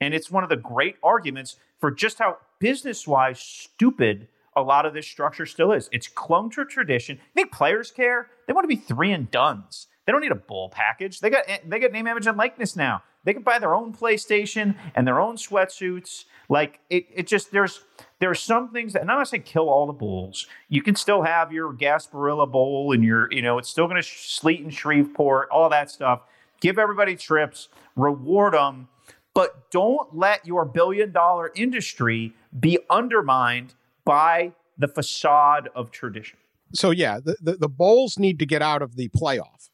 And 0.00 0.14
it's 0.14 0.30
one 0.30 0.44
of 0.44 0.50
the 0.50 0.56
great 0.56 0.98
arguments 1.02 1.56
for 1.80 1.90
just 1.90 2.20
how 2.20 2.38
business 2.60 3.04
wise 3.04 3.40
stupid 3.40 4.28
a 4.54 4.62
lot 4.62 4.86
of 4.86 4.94
this 4.94 5.08
structure 5.08 5.46
still 5.46 5.72
is. 5.72 5.88
It's 5.90 6.06
clung 6.06 6.50
to 6.50 6.64
tradition. 6.64 7.16
You 7.16 7.42
think 7.42 7.50
players 7.50 7.90
care? 7.90 8.28
They 8.46 8.52
want 8.52 8.62
to 8.62 8.68
be 8.68 8.76
three 8.76 9.10
and 9.10 9.28
duns. 9.32 9.88
They 10.06 10.12
don't 10.12 10.20
need 10.20 10.30
a 10.30 10.36
bowl 10.36 10.68
package. 10.68 11.18
They 11.18 11.30
got 11.30 11.44
they 11.66 11.80
got 11.80 11.90
name, 11.90 12.06
image, 12.06 12.28
and 12.28 12.38
likeness 12.38 12.76
now. 12.76 13.02
They 13.24 13.32
can 13.32 13.42
buy 13.42 13.58
their 13.58 13.74
own 13.74 13.94
PlayStation 13.94 14.74
and 14.94 15.06
their 15.06 15.20
own 15.20 15.36
sweatsuits. 15.36 16.24
Like 16.48 16.80
it, 16.90 17.06
it 17.14 17.26
just 17.26 17.52
there's 17.52 17.80
there 18.22 18.30
are 18.30 18.36
some 18.36 18.68
things 18.68 18.92
that, 18.92 19.02
and 19.02 19.10
I'm 19.10 19.18
not 19.18 19.26
saying 19.26 19.42
kill 19.42 19.68
all 19.68 19.84
the 19.84 19.92
bowls. 19.92 20.46
You 20.68 20.80
can 20.80 20.94
still 20.94 21.22
have 21.22 21.52
your 21.52 21.72
Gasparilla 21.72 22.48
Bowl 22.48 22.92
and 22.92 23.02
your, 23.02 23.26
you 23.32 23.42
know, 23.42 23.58
it's 23.58 23.68
still 23.68 23.88
going 23.88 24.00
to 24.00 24.08
sleet 24.08 24.60
in 24.60 24.70
Shreveport, 24.70 25.48
all 25.50 25.68
that 25.70 25.90
stuff. 25.90 26.20
Give 26.60 26.78
everybody 26.78 27.16
trips, 27.16 27.68
reward 27.96 28.54
them, 28.54 28.86
but 29.34 29.68
don't 29.72 30.16
let 30.16 30.46
your 30.46 30.64
billion 30.64 31.10
dollar 31.10 31.50
industry 31.56 32.32
be 32.60 32.78
undermined 32.88 33.74
by 34.04 34.52
the 34.78 34.86
facade 34.86 35.68
of 35.74 35.90
tradition. 35.90 36.38
So 36.72 36.92
yeah, 36.92 37.18
the, 37.18 37.36
the, 37.42 37.56
the 37.56 37.68
bowls 37.68 38.20
need 38.20 38.38
to 38.38 38.46
get 38.46 38.62
out 38.62 38.82
of 38.82 38.94
the 38.94 39.08
playoff. 39.08 39.68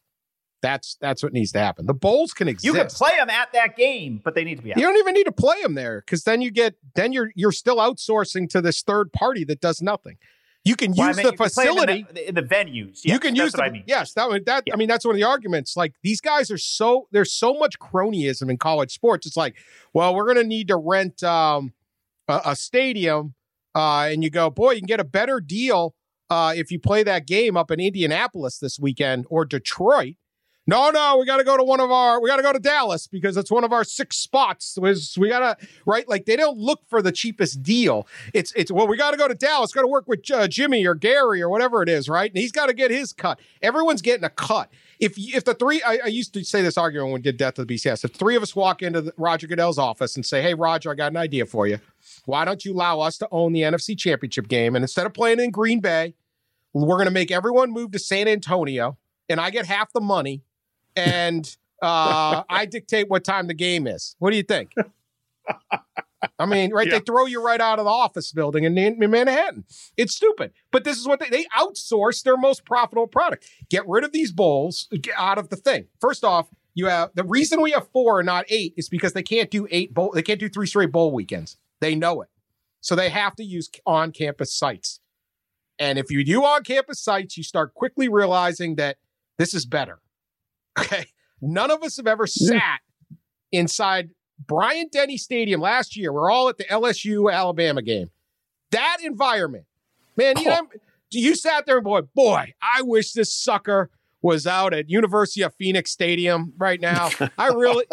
That's 0.61 0.97
that's 1.01 1.23
what 1.23 1.33
needs 1.33 1.53
to 1.53 1.61
happen. 1.61 1.87
The 1.87 1.95
bowls 1.95 2.33
can 2.33 2.49
exist. 2.49 2.65
You 2.65 2.73
can 2.75 2.89
play 2.89 3.13
them 3.17 3.31
at 3.31 3.53
that 3.53 3.77
game, 3.77 4.21
but 4.25 4.35
they 4.35 4.43
need 4.45 4.57
to 4.57 4.63
be 4.63 4.73
out. 4.73 4.79
You 4.79 4.85
don't 4.85 4.97
even 4.97 5.15
need 5.15 5.25
to 5.27 5.33
play 5.33 5.63
them 5.63 5.75
there 5.75 6.01
because 6.05 6.25
then 6.25 6.43
you 6.43 6.51
get 6.51 6.75
then 6.97 7.13
you're 7.13 7.31
you're 7.37 7.53
still 7.53 7.77
outsourcing 7.77 8.49
to 8.51 8.61
this 8.61 8.83
third 8.83 9.13
party 9.13 9.45
that 9.45 9.61
does 9.61 9.81
nothing. 9.81 10.17
You 10.65 10.75
can 10.75 10.93
Well, 10.93 11.03
I 11.07 11.09
use 11.11 11.17
mean, 11.19 11.27
the 11.27 11.33
you 11.33 11.37
can 11.39 11.47
facility. 11.47 12.07
in 12.09 12.15
the, 12.15 12.29
in 12.31 12.35
the 12.35 12.43
venues. 12.43 13.05
you 13.05 13.13
Yes, 13.13 13.19
can 13.21 13.35
that's 13.35 13.45
use 13.45 13.53
what 13.53 13.59
the 13.59 13.63
I 13.63 13.71
mean. 13.71 13.85
yes. 13.87 14.13
That 14.15 14.29
would 14.29 14.47
that 14.47 14.65
Yeah. 14.67 14.75
I 14.75 14.77
mean 14.77 14.89
that's 14.89 15.05
one 15.05 15.15
of 15.15 15.19
the 15.21 15.27
arguments. 15.27 15.77
Like 15.77 15.95
these 16.03 16.21
guys 16.21 16.51
are 16.51 16.59
so 16.59 17.07
there's 17.13 17.33
so 17.33 17.55
much 17.55 17.79
cronyism 17.79 18.51
in 18.51 18.57
college 18.59 18.91
sports. 18.93 19.27
It's 19.29 19.37
like, 19.37 19.55
well, 19.95 20.15
we're 20.15 20.27
gonna 20.27 20.43
need 20.43 20.67
to 20.69 20.77
rent 20.77 21.23
um, 21.23 21.73
a, 22.27 22.41
a 22.47 22.57
stadium, 22.57 23.35
uh, 23.77 24.09
and 24.11 24.25
you 24.25 24.31
go, 24.31 24.51
boy, 24.51 24.73
you 24.73 24.81
can 24.81 24.87
get 24.87 24.99
a 25.01 25.05
better 25.05 25.41
deal 25.41 25.95
uh, 26.29 26.53
if 26.57 26.73
you 26.73 26.81
play 26.81 27.05
that 27.05 27.27
game 27.29 27.57
up 27.57 27.71
in 27.71 27.79
Indianapolis 27.81 28.59
this 28.59 28.79
weekend 28.81 29.25
or 29.31 29.45
Detroit. 29.45 30.17
No, 30.69 30.91
no, 30.91 31.17
we 31.17 31.25
got 31.25 31.39
to 31.39 31.45
go 31.45 31.57
to 31.57 31.65
one 31.65 31.81
of 31.81 31.91
our, 31.91 32.21
we 32.21 32.29
got 32.29 32.37
to 32.37 32.43
go 32.43 32.53
to 32.53 32.59
Dallas 32.59 33.07
because 33.07 33.39
it's 33.39 33.51
one 33.51 33.65
of 33.65 33.73
our 33.73 33.85
six 33.85 34.19
spots. 34.19 34.77
We 34.79 35.31
got 35.31 35.39
to 35.59 35.69
right? 35.87 36.07
Like 36.07 36.27
they 36.27 36.37
don't 36.37 36.59
look 36.59 36.83
for 36.87 37.01
the 37.01 37.11
cheapest 37.11 37.63
deal. 37.63 38.07
It's 38.35 38.53
it's 38.53 38.71
well, 38.71 38.87
we 38.87 38.99
got 38.99 39.13
to 39.13 39.17
go 39.17 39.27
to 39.27 39.35
Dallas. 39.35 39.73
Got 39.73 39.81
to 39.81 39.89
work 39.89 40.07
with 40.07 40.31
uh, 40.31 40.47
Jimmy 40.47 40.87
or 40.87 40.95
Gary 40.95 41.41
or 41.41 41.49
whatever 41.49 41.83
it 41.83 41.89
is, 41.89 42.07
right? 42.07 42.31
And 42.31 42.39
he's 42.39 42.53
got 42.53 42.67
to 42.67 42.75
get 42.75 42.91
his 42.91 43.15
cut. 43.15 43.41
Everyone's 43.63 44.03
getting 44.03 44.25
a 44.25 44.29
cut. 44.29 44.71
If 45.01 45.15
if 45.17 45.45
the 45.45 45.55
three, 45.55 45.81
I, 45.83 46.01
I 46.05 46.09
used 46.09 46.35
to 46.35 46.45
say 46.45 46.61
this 46.61 46.77
argument 46.77 47.07
when 47.07 47.15
we 47.15 47.23
did 47.23 47.39
Death 47.39 47.59
of 47.59 47.67
the 47.67 47.75
BCS. 47.75 48.05
If 48.05 48.13
three 48.13 48.37
of 48.37 48.43
us 48.43 48.55
walk 48.55 48.83
into 48.83 49.01
the, 49.01 49.15
Roger 49.17 49.47
Goodell's 49.47 49.79
office 49.79 50.17
and 50.17 50.27
say, 50.27 50.43
"Hey, 50.43 50.53
Roger, 50.53 50.91
I 50.91 50.97
got 50.97 51.13
an 51.13 51.17
idea 51.17 51.47
for 51.47 51.67
you. 51.67 51.79
Why 52.27 52.45
don't 52.45 52.63
you 52.67 52.75
allow 52.75 53.01
us 53.01 53.17
to 53.19 53.29
own 53.31 53.55
the 53.55 53.63
NFC 53.63 53.97
Championship 53.97 54.49
game? 54.49 54.77
And 54.77 54.83
instead 54.83 55.07
of 55.07 55.15
playing 55.15 55.41
in 55.41 55.51
Green 55.51 55.81
Bay, 55.81 56.13
we're 56.75 56.97
going 56.97 57.07
to 57.07 57.11
make 57.11 57.31
everyone 57.31 57.71
move 57.71 57.93
to 57.93 57.99
San 57.99 58.29
Antonio, 58.29 58.99
and 59.31 59.41
I 59.41 59.49
get 59.49 59.65
half 59.65 59.95
the 59.95 60.03
money, 60.03 60.43
and 60.99 61.57
uh, 61.81 62.43
I 62.49 62.67
dictate 62.67 63.09
what 63.09 63.25
time 63.25 63.47
the 63.47 63.55
game 63.55 63.87
is. 63.87 64.17
What 64.19 64.31
do 64.31 64.37
you 64.37 64.43
think? 64.43 64.75
I 66.39 66.47
mean, 66.47 66.73
right? 66.73 66.91
They 66.91 66.99
throw 66.99 67.27
you 67.27 67.43
right 67.43 67.61
out 67.61 67.79
of 67.79 67.85
the 67.85 67.91
office 67.91 68.33
building 68.33 68.65
in, 68.65 68.77
in 68.77 69.11
Manhattan. 69.11 69.65
It's 69.97 70.17
stupid, 70.17 70.53
but 70.73 70.83
this 70.83 70.99
is 70.99 71.07
what 71.07 71.21
they 71.21 71.29
they 71.29 71.47
outsource 71.57 72.23
their 72.23 72.37
most 72.37 72.65
profitable 72.65 73.07
product. 73.07 73.47
Get 73.71 73.87
rid 73.87 74.05
of 74.05 74.13
these 74.13 74.33
bowls, 74.33 74.89
get 75.01 75.15
out 75.17 75.39
of 75.39 75.49
the 75.49 75.57
thing. 75.57 75.87
First 76.01 76.25
off, 76.25 76.49
you 76.75 76.87
have 76.87 77.11
the 77.15 77.25
reason 77.25 77.61
we 77.61 77.71
have 77.71 77.89
four 77.93 78.19
and 78.19 78.27
not 78.27 78.45
eight 78.49 78.75
is 78.77 78.89
because 78.89 79.13
they 79.13 79.23
can't 79.23 79.51
do 79.51 79.69
eight 79.71 79.95
bowl. 79.95 80.11
They 80.13 80.23
can't 80.23 80.41
do 80.41 80.49
three 80.49 80.67
straight 80.67 80.91
bowl 80.91 81.13
weekends. 81.13 81.57
They 81.81 81.95
know 81.95 82.23
it, 82.23 82.29
so 82.81 82.97
they 82.97 83.11
have 83.11 83.37
to 83.37 83.45
use 83.45 83.71
on 83.87 84.11
campus 84.11 84.53
sites. 84.53 85.01
And 85.79 85.99
if 85.99 86.11
you 86.11 86.25
do 86.25 86.45
on 86.45 86.65
campus 86.65 87.01
sites, 87.01 87.37
you 87.37 87.45
start 87.45 87.75
quickly 87.75 88.09
realizing 88.09 88.75
that 88.75 88.97
this 89.39 89.55
is 89.55 89.65
better. 89.65 90.01
Okay. 90.81 91.07
None 91.41 91.71
of 91.71 91.83
us 91.83 91.97
have 91.97 92.07
ever 92.07 92.27
mm. 92.27 92.31
sat 92.31 92.81
inside 93.53 94.11
Bryant 94.47 94.93
Denny 94.93 95.17
Stadium 95.17 95.61
last 95.61 95.97
year. 95.97 96.13
We're 96.13 96.31
all 96.31 96.49
at 96.49 96.59
the 96.59 96.65
LSU 96.65 97.33
Alabama 97.33 97.83
game. 97.83 98.11
That 98.71 98.99
environment, 99.03 99.65
man, 100.17 100.39
you 100.39 100.45
know, 100.47 100.69
you 101.11 101.35
sat 101.35 101.67
there 101.67 101.77
and 101.77 101.85
boy, 101.85 102.03
boy, 102.03 102.53
I 102.63 102.83
wish 102.83 103.13
this 103.13 103.33
sucker 103.33 103.91
was 104.21 104.47
out 104.47 104.75
at 104.75 104.91
University 104.91 105.43
of 105.43 105.55
Phoenix 105.55 105.91
Stadium 105.91 106.53
right 106.59 106.81
now. 106.81 107.11
I 107.39 107.49
really, 107.49 107.87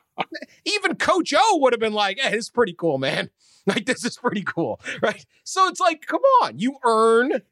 even 0.64 0.96
Coach 0.96 1.32
O 1.36 1.58
would 1.58 1.72
have 1.72 1.80
been 1.80 1.92
like, 1.92 2.18
hey, 2.18 2.30
this 2.32 2.44
is 2.46 2.50
pretty 2.50 2.74
cool, 2.74 2.98
man. 2.98 3.30
Like, 3.66 3.84
this 3.84 4.02
is 4.02 4.16
pretty 4.16 4.42
cool, 4.42 4.80
right? 5.02 5.26
So 5.44 5.68
it's 5.68 5.78
like, 5.78 6.06
come 6.06 6.22
on, 6.42 6.58
you 6.58 6.78
earn 6.86 7.42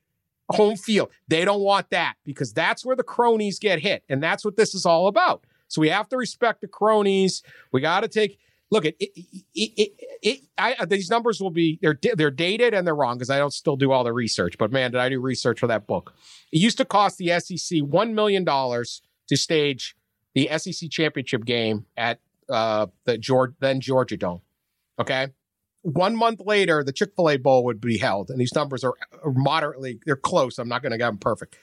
home 0.51 0.77
field. 0.77 1.11
They 1.29 1.45
don't 1.45 1.61
want 1.61 1.91
that 1.91 2.15
because 2.25 2.53
that's 2.53 2.85
where 2.85 2.97
the 2.97 3.03
cronies 3.03 3.59
get 3.59 3.81
hit. 3.81 4.05
And 4.09 4.23
that's 4.23 4.45
what 4.45 4.57
this 4.57 4.75
is 4.75 4.87
all 4.87 5.09
about. 5.09 5.45
So 5.69 5.81
we 5.81 5.89
have 5.89 6.09
to 6.11 6.17
respect 6.17 6.61
the 6.61 6.69
cronies. 6.69 7.43
We 7.73 7.81
got 7.81 8.01
to 8.01 8.09
take, 8.09 8.39
look 8.71 8.85
at 8.85 8.95
it. 9.01 9.11
it, 9.55 9.93
it, 10.23 10.41
I, 10.57 10.85
these 10.85 11.11
numbers 11.11 11.41
will 11.41 11.51
be, 11.51 11.79
they're, 11.83 11.99
they're 12.15 12.31
dated 12.31 12.75
and 12.75 12.87
they're 12.87 12.95
wrong 12.95 13.17
because 13.17 13.31
I 13.31 13.39
don't 13.39 13.53
still 13.53 13.77
do 13.77 13.91
all 13.91 14.05
the 14.05 14.13
research. 14.13 14.57
But 14.59 14.71
man, 14.71 14.93
did 14.93 15.01
I 15.01 15.09
do 15.09 15.21
research 15.21 15.59
for 15.61 15.67
that 15.67 15.87
book? 15.87 16.15
It 16.53 16.59
used 16.59 16.79
to 16.79 16.85
cost 16.85 17.19
the 17.19 17.29
SEC 17.41 17.81
$1 17.81 18.13
million 18.13 18.45
to 18.45 19.37
stage 19.37 19.97
the 20.35 20.49
SEC 20.59 20.91
championship 20.91 21.45
game 21.45 21.87
at 21.97 22.21
uh, 22.49 22.87
the 23.05 23.19
George, 23.19 23.55
then 23.59 23.81
Georgia 23.81 24.17
Dome. 24.17 24.43
Okay. 24.99 25.29
One 25.87 26.17
month 26.17 26.41
later, 26.45 26.83
the 26.83 26.93
Chick 26.93 27.13
fil 27.15 27.31
A 27.31 27.37
Bowl 27.37 27.63
would 27.63 27.81
be 27.81 27.97
held, 27.97 28.29
and 28.29 28.41
these 28.41 28.53
numbers 28.53 28.83
are 28.83 28.95
moderately, 29.25 30.01
they're 30.05 30.17
close. 30.17 30.59
I'm 30.59 30.69
not 30.69 30.83
going 30.83 30.91
to 30.91 30.99
get 30.99 31.07
them 31.07 31.17
perfect. 31.17 31.57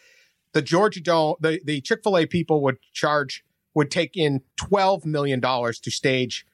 The 0.53 0.61
Georgia 0.61 1.01
Dome, 1.01 1.35
the, 1.41 1.59
the 1.65 1.81
Chick 1.81 2.03
fil 2.03 2.17
A 2.17 2.25
people 2.25 2.61
would 2.61 2.77
charge, 2.93 3.43
would 3.73 3.91
take 3.91 4.15
in 4.15 4.39
$12 4.61 5.03
million 5.03 5.41
to 5.41 5.91
stage 5.91 6.45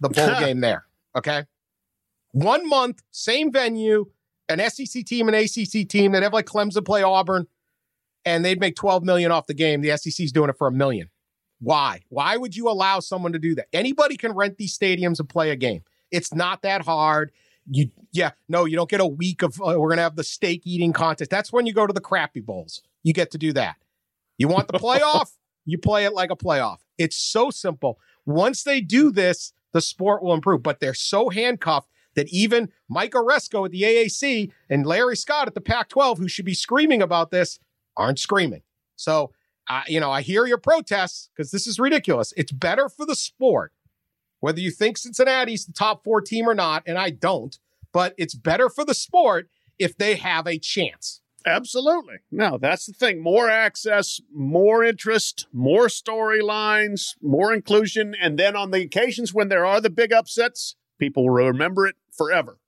the 0.00 0.08
bowl 0.08 0.30
game 0.40 0.60
there. 0.60 0.86
Okay. 1.14 1.44
One 2.32 2.66
month, 2.66 3.02
same 3.10 3.52
venue, 3.52 4.06
an 4.48 4.58
SEC 4.70 5.04
team, 5.04 5.28
an 5.28 5.34
ACC 5.34 5.86
team. 5.86 6.12
They'd 6.12 6.22
have 6.22 6.32
like 6.32 6.46
Clemson 6.46 6.86
play 6.86 7.02
Auburn, 7.02 7.48
and 8.24 8.42
they'd 8.46 8.60
make 8.60 8.76
12 8.76 9.04
million 9.04 9.30
off 9.30 9.46
the 9.46 9.52
game. 9.52 9.82
The 9.82 9.94
SEC's 9.98 10.32
doing 10.32 10.48
it 10.48 10.56
for 10.56 10.68
a 10.68 10.72
million. 10.72 11.10
Why? 11.58 12.00
Why 12.08 12.38
would 12.38 12.56
you 12.56 12.70
allow 12.70 13.00
someone 13.00 13.34
to 13.34 13.38
do 13.38 13.54
that? 13.56 13.66
Anybody 13.74 14.16
can 14.16 14.32
rent 14.32 14.56
these 14.56 14.74
stadiums 14.74 15.20
and 15.20 15.28
play 15.28 15.50
a 15.50 15.56
game. 15.56 15.82
It's 16.10 16.34
not 16.34 16.62
that 16.62 16.82
hard. 16.82 17.32
You, 17.70 17.90
yeah, 18.12 18.30
no, 18.48 18.64
you 18.64 18.76
don't 18.76 18.90
get 18.90 19.00
a 19.00 19.06
week 19.06 19.42
of. 19.42 19.60
Uh, 19.60 19.74
we're 19.78 19.90
gonna 19.90 20.02
have 20.02 20.16
the 20.16 20.24
steak 20.24 20.62
eating 20.64 20.92
contest. 20.92 21.30
That's 21.30 21.52
when 21.52 21.66
you 21.66 21.72
go 21.72 21.86
to 21.86 21.92
the 21.92 22.00
crappy 22.00 22.40
bowls. 22.40 22.82
You 23.02 23.12
get 23.12 23.30
to 23.32 23.38
do 23.38 23.52
that. 23.52 23.76
You 24.38 24.48
want 24.48 24.68
the 24.68 24.78
playoff? 24.78 25.32
you 25.64 25.78
play 25.78 26.04
it 26.04 26.12
like 26.12 26.30
a 26.30 26.36
playoff. 26.36 26.78
It's 26.98 27.16
so 27.16 27.50
simple. 27.50 27.98
Once 28.26 28.62
they 28.62 28.80
do 28.80 29.10
this, 29.10 29.52
the 29.72 29.80
sport 29.80 30.22
will 30.22 30.34
improve. 30.34 30.62
But 30.62 30.80
they're 30.80 30.94
so 30.94 31.28
handcuffed 31.28 31.88
that 32.14 32.28
even 32.28 32.70
Mike 32.88 33.12
Aresco 33.12 33.64
at 33.64 33.70
the 33.70 33.82
AAC 33.82 34.50
and 34.68 34.84
Larry 34.84 35.16
Scott 35.16 35.46
at 35.46 35.54
the 35.54 35.60
Pac-12, 35.60 36.18
who 36.18 36.28
should 36.28 36.44
be 36.44 36.54
screaming 36.54 37.02
about 37.02 37.30
this, 37.30 37.60
aren't 37.96 38.18
screaming. 38.18 38.62
So, 38.96 39.32
uh, 39.68 39.82
you 39.86 40.00
know, 40.00 40.10
I 40.10 40.22
hear 40.22 40.46
your 40.46 40.58
protests 40.58 41.30
because 41.34 41.50
this 41.50 41.66
is 41.66 41.78
ridiculous. 41.78 42.32
It's 42.36 42.52
better 42.52 42.88
for 42.88 43.06
the 43.06 43.14
sport 43.14 43.72
whether 44.40 44.60
you 44.60 44.70
think 44.70 44.98
Cincinnati's 44.98 45.66
the 45.66 45.72
top 45.72 46.02
four 46.04 46.20
team 46.20 46.48
or 46.48 46.54
not, 46.54 46.82
and 46.86 46.98
I 46.98 47.10
don't, 47.10 47.58
but 47.92 48.14
it's 48.18 48.34
better 48.34 48.68
for 48.68 48.84
the 48.84 48.94
sport 48.94 49.48
if 49.78 49.96
they 49.96 50.16
have 50.16 50.46
a 50.46 50.58
chance. 50.58 51.20
Absolutely. 51.46 52.16
No, 52.30 52.58
that's 52.58 52.86
the 52.86 52.92
thing. 52.92 53.22
More 53.22 53.48
access, 53.48 54.20
more 54.32 54.84
interest, 54.84 55.46
more 55.52 55.86
storylines, 55.86 57.14
more 57.22 57.52
inclusion. 57.54 58.14
And 58.20 58.38
then 58.38 58.56
on 58.56 58.72
the 58.72 58.82
occasions 58.82 59.32
when 59.32 59.48
there 59.48 59.64
are 59.64 59.80
the 59.80 59.88
big 59.88 60.12
upsets, 60.12 60.76
people 60.98 61.24
will 61.24 61.46
remember 61.46 61.86
it 61.86 61.96
forever. 62.12 62.58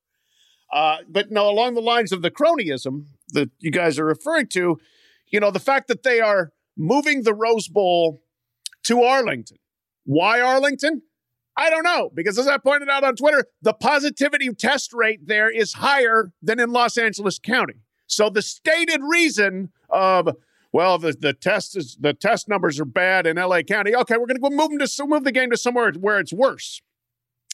Uh, 0.72 0.98
but 1.06 1.30
no, 1.30 1.50
along 1.50 1.74
the 1.74 1.82
lines 1.82 2.12
of 2.12 2.22
the 2.22 2.30
cronyism, 2.30 3.04
that 3.28 3.50
you 3.58 3.70
guys 3.70 3.98
are 3.98 4.06
referring 4.06 4.46
to, 4.46 4.80
you 5.30 5.38
know, 5.38 5.50
the 5.50 5.60
fact 5.60 5.86
that 5.88 6.02
they 6.02 6.20
are 6.20 6.52
moving 6.76 7.22
the 7.22 7.34
Rose 7.34 7.68
Bowl 7.68 8.22
to 8.84 9.02
Arlington. 9.02 9.58
Why 10.04 10.40
Arlington? 10.40 11.02
I 11.56 11.70
don't 11.70 11.84
know 11.84 12.10
because 12.14 12.38
as 12.38 12.48
I 12.48 12.58
pointed 12.58 12.88
out 12.88 13.04
on 13.04 13.16
Twitter, 13.16 13.46
the 13.60 13.74
positivity 13.74 14.52
test 14.54 14.92
rate 14.92 15.26
there 15.26 15.50
is 15.50 15.74
higher 15.74 16.32
than 16.42 16.58
in 16.58 16.70
Los 16.70 16.96
Angeles 16.96 17.38
County. 17.38 17.74
So 18.06 18.30
the 18.30 18.42
stated 18.42 19.00
reason 19.02 19.70
of 19.90 20.36
well, 20.72 20.96
the, 20.96 21.12
the 21.12 21.34
test 21.34 21.76
is 21.76 21.98
the 22.00 22.14
test 22.14 22.48
numbers 22.48 22.80
are 22.80 22.86
bad 22.86 23.26
in 23.26 23.36
LA 23.36 23.60
County. 23.60 23.94
Okay, 23.94 24.16
we're 24.16 24.26
going 24.26 24.40
to 24.40 24.50
move 24.50 24.70
them 24.70 24.78
to 24.78 25.06
move 25.06 25.24
the 25.24 25.32
game 25.32 25.50
to 25.50 25.56
somewhere 25.56 25.92
where 25.92 26.18
it's 26.18 26.32
worse, 26.32 26.80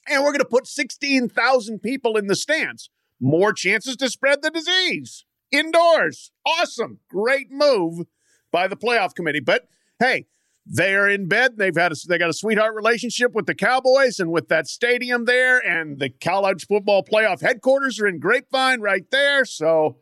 and 0.09 0.23
we're 0.23 0.31
going 0.31 0.39
to 0.39 0.45
put 0.45 0.67
sixteen 0.69 1.29
thousand 1.29 1.81
people 1.81 2.17
in 2.17 2.29
the 2.29 2.37
stands. 2.37 2.91
More 3.21 3.53
chances 3.53 3.97
to 3.97 4.09
spread 4.09 4.43
the 4.43 4.51
disease 4.51 5.25
indoors. 5.51 6.31
Awesome, 6.47 7.01
great 7.11 7.51
move 7.51 8.07
by 8.53 8.69
the 8.69 8.77
playoff 8.77 9.15
committee. 9.15 9.41
But 9.41 9.69
hey, 9.99 10.27
they 10.71 10.95
are 10.95 11.09
in 11.09 11.29
bed. 11.29 11.57
They've 11.57 11.75
had 11.75 11.93
a, 11.93 11.97
they 12.07 12.19
got 12.19 12.31
a 12.31 12.35
sweetheart 12.35 12.75
relationship 12.75 13.33
with 13.33 13.47
the 13.47 13.55
Cowboys 13.55 14.21
and 14.21 14.31
with 14.31 14.49
that 14.49 14.67
stadium 14.67 15.25
there, 15.25 15.59
and 15.59 15.99
the 15.99 16.11
college 16.11 16.67
football 16.67 17.03
playoff 17.03 17.41
headquarters 17.41 17.99
are 18.01 18.07
in 18.07 18.19
Grapevine 18.19 18.81
right 18.81 19.11
there. 19.11 19.45
So 19.45 19.99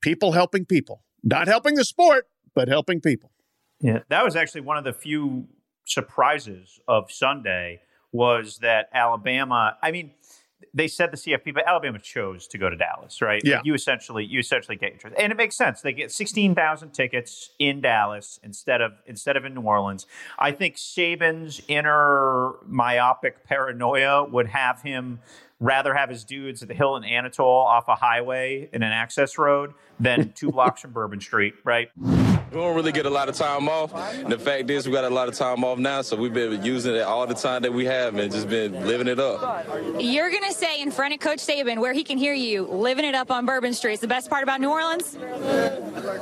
people 0.00 0.32
helping 0.32 0.64
people. 0.64 1.02
Not 1.24 1.48
helping 1.48 1.74
the 1.74 1.84
sport, 1.84 2.26
but 2.54 2.68
helping 2.68 3.00
people. 3.00 3.30
Yeah, 3.80 4.00
that 4.08 4.24
was 4.24 4.36
actually 4.36 4.62
one 4.62 4.76
of 4.76 4.84
the 4.84 4.92
few 4.92 5.48
surprises 5.84 6.80
of 6.86 7.10
Sunday 7.10 7.80
was 8.12 8.58
that 8.58 8.88
Alabama. 8.92 9.76
I 9.82 9.90
mean, 9.90 10.12
they 10.74 10.88
said 10.88 11.10
the 11.10 11.16
CFP, 11.16 11.52
but 11.52 11.66
Alabama 11.66 11.98
chose 11.98 12.46
to 12.48 12.58
go 12.58 12.70
to 12.70 12.76
Dallas, 12.76 13.20
right? 13.20 13.42
Yeah. 13.44 13.56
Like 13.56 13.66
you 13.66 13.74
essentially 13.74 14.24
you 14.24 14.38
essentially 14.38 14.76
get 14.76 14.92
your 14.92 14.98
choice, 14.98 15.12
and 15.18 15.30
it 15.30 15.36
makes 15.36 15.56
sense. 15.56 15.82
They 15.82 15.92
get 15.92 16.10
sixteen 16.10 16.54
thousand 16.54 16.92
tickets 16.92 17.50
in 17.58 17.80
Dallas 17.80 18.40
instead 18.42 18.80
of 18.80 18.92
instead 19.06 19.36
of 19.36 19.44
in 19.44 19.54
New 19.54 19.62
Orleans. 19.62 20.06
I 20.38 20.52
think 20.52 20.76
Saban's 20.76 21.60
inner 21.68 22.54
myopic 22.66 23.44
paranoia 23.44 24.24
would 24.24 24.48
have 24.48 24.82
him 24.82 25.20
rather 25.60 25.94
have 25.94 26.08
his 26.08 26.24
dudes 26.24 26.62
at 26.62 26.68
the 26.68 26.74
Hilton 26.74 27.04
Anatole 27.04 27.46
off 27.46 27.86
a 27.88 27.94
highway 27.94 28.68
in 28.72 28.82
an 28.82 28.92
access 28.92 29.38
road 29.38 29.72
than 30.00 30.32
two 30.32 30.50
blocks 30.52 30.80
from 30.80 30.92
Bourbon 30.92 31.20
Street, 31.20 31.54
right? 31.64 31.90
We 32.52 32.60
don't 32.60 32.76
really 32.76 32.92
get 32.92 33.06
a 33.06 33.10
lot 33.10 33.30
of 33.30 33.34
time 33.34 33.66
off. 33.66 33.94
And 33.94 34.30
the 34.30 34.38
fact 34.38 34.68
is, 34.68 34.86
we 34.86 34.92
got 34.92 35.04
a 35.04 35.10
lot 35.10 35.26
of 35.26 35.34
time 35.34 35.64
off 35.64 35.78
now, 35.78 36.02
so 36.02 36.16
we've 36.16 36.34
been 36.34 36.62
using 36.62 36.94
it 36.94 37.00
all 37.00 37.26
the 37.26 37.34
time 37.34 37.62
that 37.62 37.72
we 37.72 37.86
have 37.86 38.14
and 38.14 38.30
just 38.30 38.46
been 38.46 38.86
living 38.86 39.08
it 39.08 39.18
up. 39.18 39.66
You're 39.98 40.30
going 40.30 40.44
to 40.44 40.52
say 40.52 40.82
in 40.82 40.90
front 40.90 41.14
of 41.14 41.20
Coach 41.20 41.38
Saban, 41.38 41.78
where 41.78 41.94
he 41.94 42.04
can 42.04 42.18
hear 42.18 42.34
you, 42.34 42.64
living 42.64 43.06
it 43.06 43.14
up 43.14 43.30
on 43.30 43.46
Bourbon 43.46 43.72
Street 43.72 43.94
is 43.94 44.00
the 44.00 44.06
best 44.06 44.28
part 44.28 44.42
about 44.42 44.60
New 44.60 44.70
Orleans? 44.70 45.16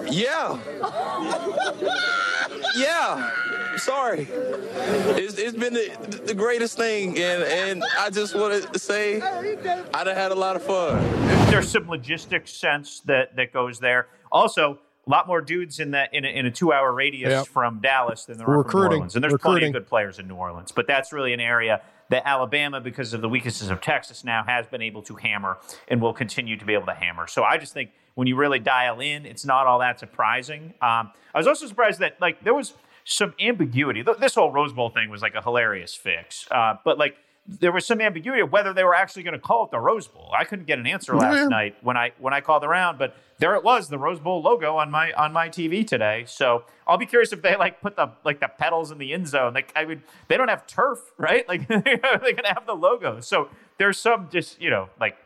Yeah. 0.09 0.57
yeah. 2.77 3.31
Sorry. 3.79 4.29
It's, 4.31 5.37
it's 5.37 5.57
been 5.57 5.75
the, 5.75 6.23
the, 6.27 6.35
greatest 6.35 6.77
thing, 6.77 7.19
and, 7.19 7.43
and 7.43 7.83
I 7.99 8.11
just 8.11 8.37
want 8.37 8.73
to 8.73 8.79
say 8.79 9.21
I'd 9.21 10.07
have 10.07 10.17
had 10.17 10.31
a 10.31 10.37
lot 10.37 10.55
of 10.55 10.63
fun. 10.63 11.03
There's 11.51 11.71
some 11.71 11.89
logistics 11.89 12.53
sense 12.53 13.01
that, 13.07 13.35
that 13.35 13.53
goes 13.53 13.81
there. 13.81 14.09
Also, 14.31 14.73
a 14.73 14.90
lot 15.11 15.27
more 15.27 15.41
dudes 15.41 15.81
in 15.81 15.91
that 15.93 16.15
in 16.15 16.25
a, 16.25 16.29
in 16.29 16.47
a 16.47 16.51
two 16.51 16.73
hour 16.73 16.93
radius 16.93 17.31
yep. 17.31 17.47
from 17.47 17.81
Dallas 17.81 18.25
than 18.25 18.39
there 18.39 18.49
are 18.49 18.65
from 18.65 18.81
New 18.81 18.87
Orleans, 18.87 19.15
and 19.15 19.23
there's 19.23 19.33
Recruiting. 19.33 19.61
plenty 19.61 19.67
of 19.67 19.73
good 19.83 19.89
players 19.89 20.19
in 20.19 20.29
New 20.29 20.37
Orleans. 20.37 20.73
But 20.73 20.87
that's 20.87 21.13
really 21.13 21.33
an 21.33 21.41
area 21.41 21.83
that 22.11 22.27
Alabama, 22.27 22.81
because 22.81 23.13
of 23.13 23.21
the 23.21 23.29
weaknesses 23.29 23.71
of 23.71 23.81
Texas, 23.81 24.25
now 24.25 24.43
has 24.45 24.67
been 24.67 24.83
able 24.83 25.03
to 25.03 25.15
hammer 25.17 25.59
and 25.89 26.01
will 26.01 26.13
continue 26.13 26.57
to 26.57 26.65
be 26.65 26.75
able 26.75 26.87
to 26.87 26.95
hammer. 26.95 27.27
So 27.27 27.45
I 27.45 27.57
just 27.57 27.73
think 27.73 27.91
when 28.15 28.27
you 28.27 28.37
really 28.37 28.59
dial 28.59 29.01
in, 29.01 29.27
it's 29.27 29.45
not 29.45 29.67
all 29.67 29.79
that 29.79 29.99
surprising. 30.01 30.75
Um, 30.83 31.13
I 31.35 31.39
was 31.39 31.47
also 31.47 31.67
surprised 31.67 32.01
that 32.01 32.21
like 32.21 32.43
there 32.43 32.55
was 32.55 32.75
some 33.05 33.35
ambiguity. 33.41 34.03
This 34.19 34.35
whole 34.35 34.53
Rose 34.53 34.73
Bowl 34.73 34.91
thing 34.91 35.09
was 35.11 35.23
like 35.23 35.35
a 35.35 35.43
hilarious 35.43 35.95
fix, 35.95 36.47
uh, 36.51 36.75
but 36.85 36.99
like 36.99 37.17
there 37.59 37.73
was 37.73 37.85
some 37.85 38.01
ambiguity 38.01 38.43
of 38.43 38.53
whether 38.53 38.73
they 38.73 38.85
were 38.85 38.95
actually 38.95 39.25
going 39.25 39.35
to 39.35 39.41
call 39.41 39.65
it 39.65 39.71
the 39.71 39.81
Rose 39.81 40.07
Bowl. 40.07 40.33
I 40.37 40.45
couldn't 40.45 40.67
get 40.67 40.79
an 40.79 40.87
answer 40.87 41.17
last 41.17 41.37
yeah. 41.37 41.49
night 41.49 41.77
when 41.83 41.97
I 41.97 42.13
when 42.19 42.33
I 42.33 42.41
called 42.41 42.63
around, 42.63 42.99
but 42.99 43.17
there 43.39 43.57
it 43.57 43.65
was, 43.65 43.89
the 43.89 43.99
Rose 43.99 44.21
Bowl 44.21 44.41
logo 44.41 44.77
on 44.77 44.91
my 44.91 45.13
on 45.13 45.33
my 45.33 45.49
TV 45.49 45.85
today. 45.85 46.25
So 46.27 46.65
I'll 46.87 46.99
be 46.99 47.07
curious 47.07 47.33
if 47.33 47.43
they 47.43 47.57
like 47.57 47.81
put 47.81 47.97
the 47.97 48.13
like 48.25 48.41
the 48.41 48.49
pedals 48.49 48.93
in 48.93 48.99
the 48.99 49.13
end 49.13 49.27
zone. 49.27 49.55
Like 49.55 49.73
I 49.75 49.85
would, 49.85 50.03
they 50.29 50.37
don't 50.37 50.49
have 50.49 50.67
turf, 50.67 51.01
right? 51.19 51.49
Like 51.49 51.67
they're 51.69 51.81
going 51.83 52.37
to 52.37 52.55
have 52.55 52.67
the 52.67 52.77
logo. 52.77 53.21
So 53.21 53.49
there's 53.79 53.99
some 53.99 54.29
just 54.31 54.61
you 54.61 54.71
know 54.71 54.89
like 55.01 55.17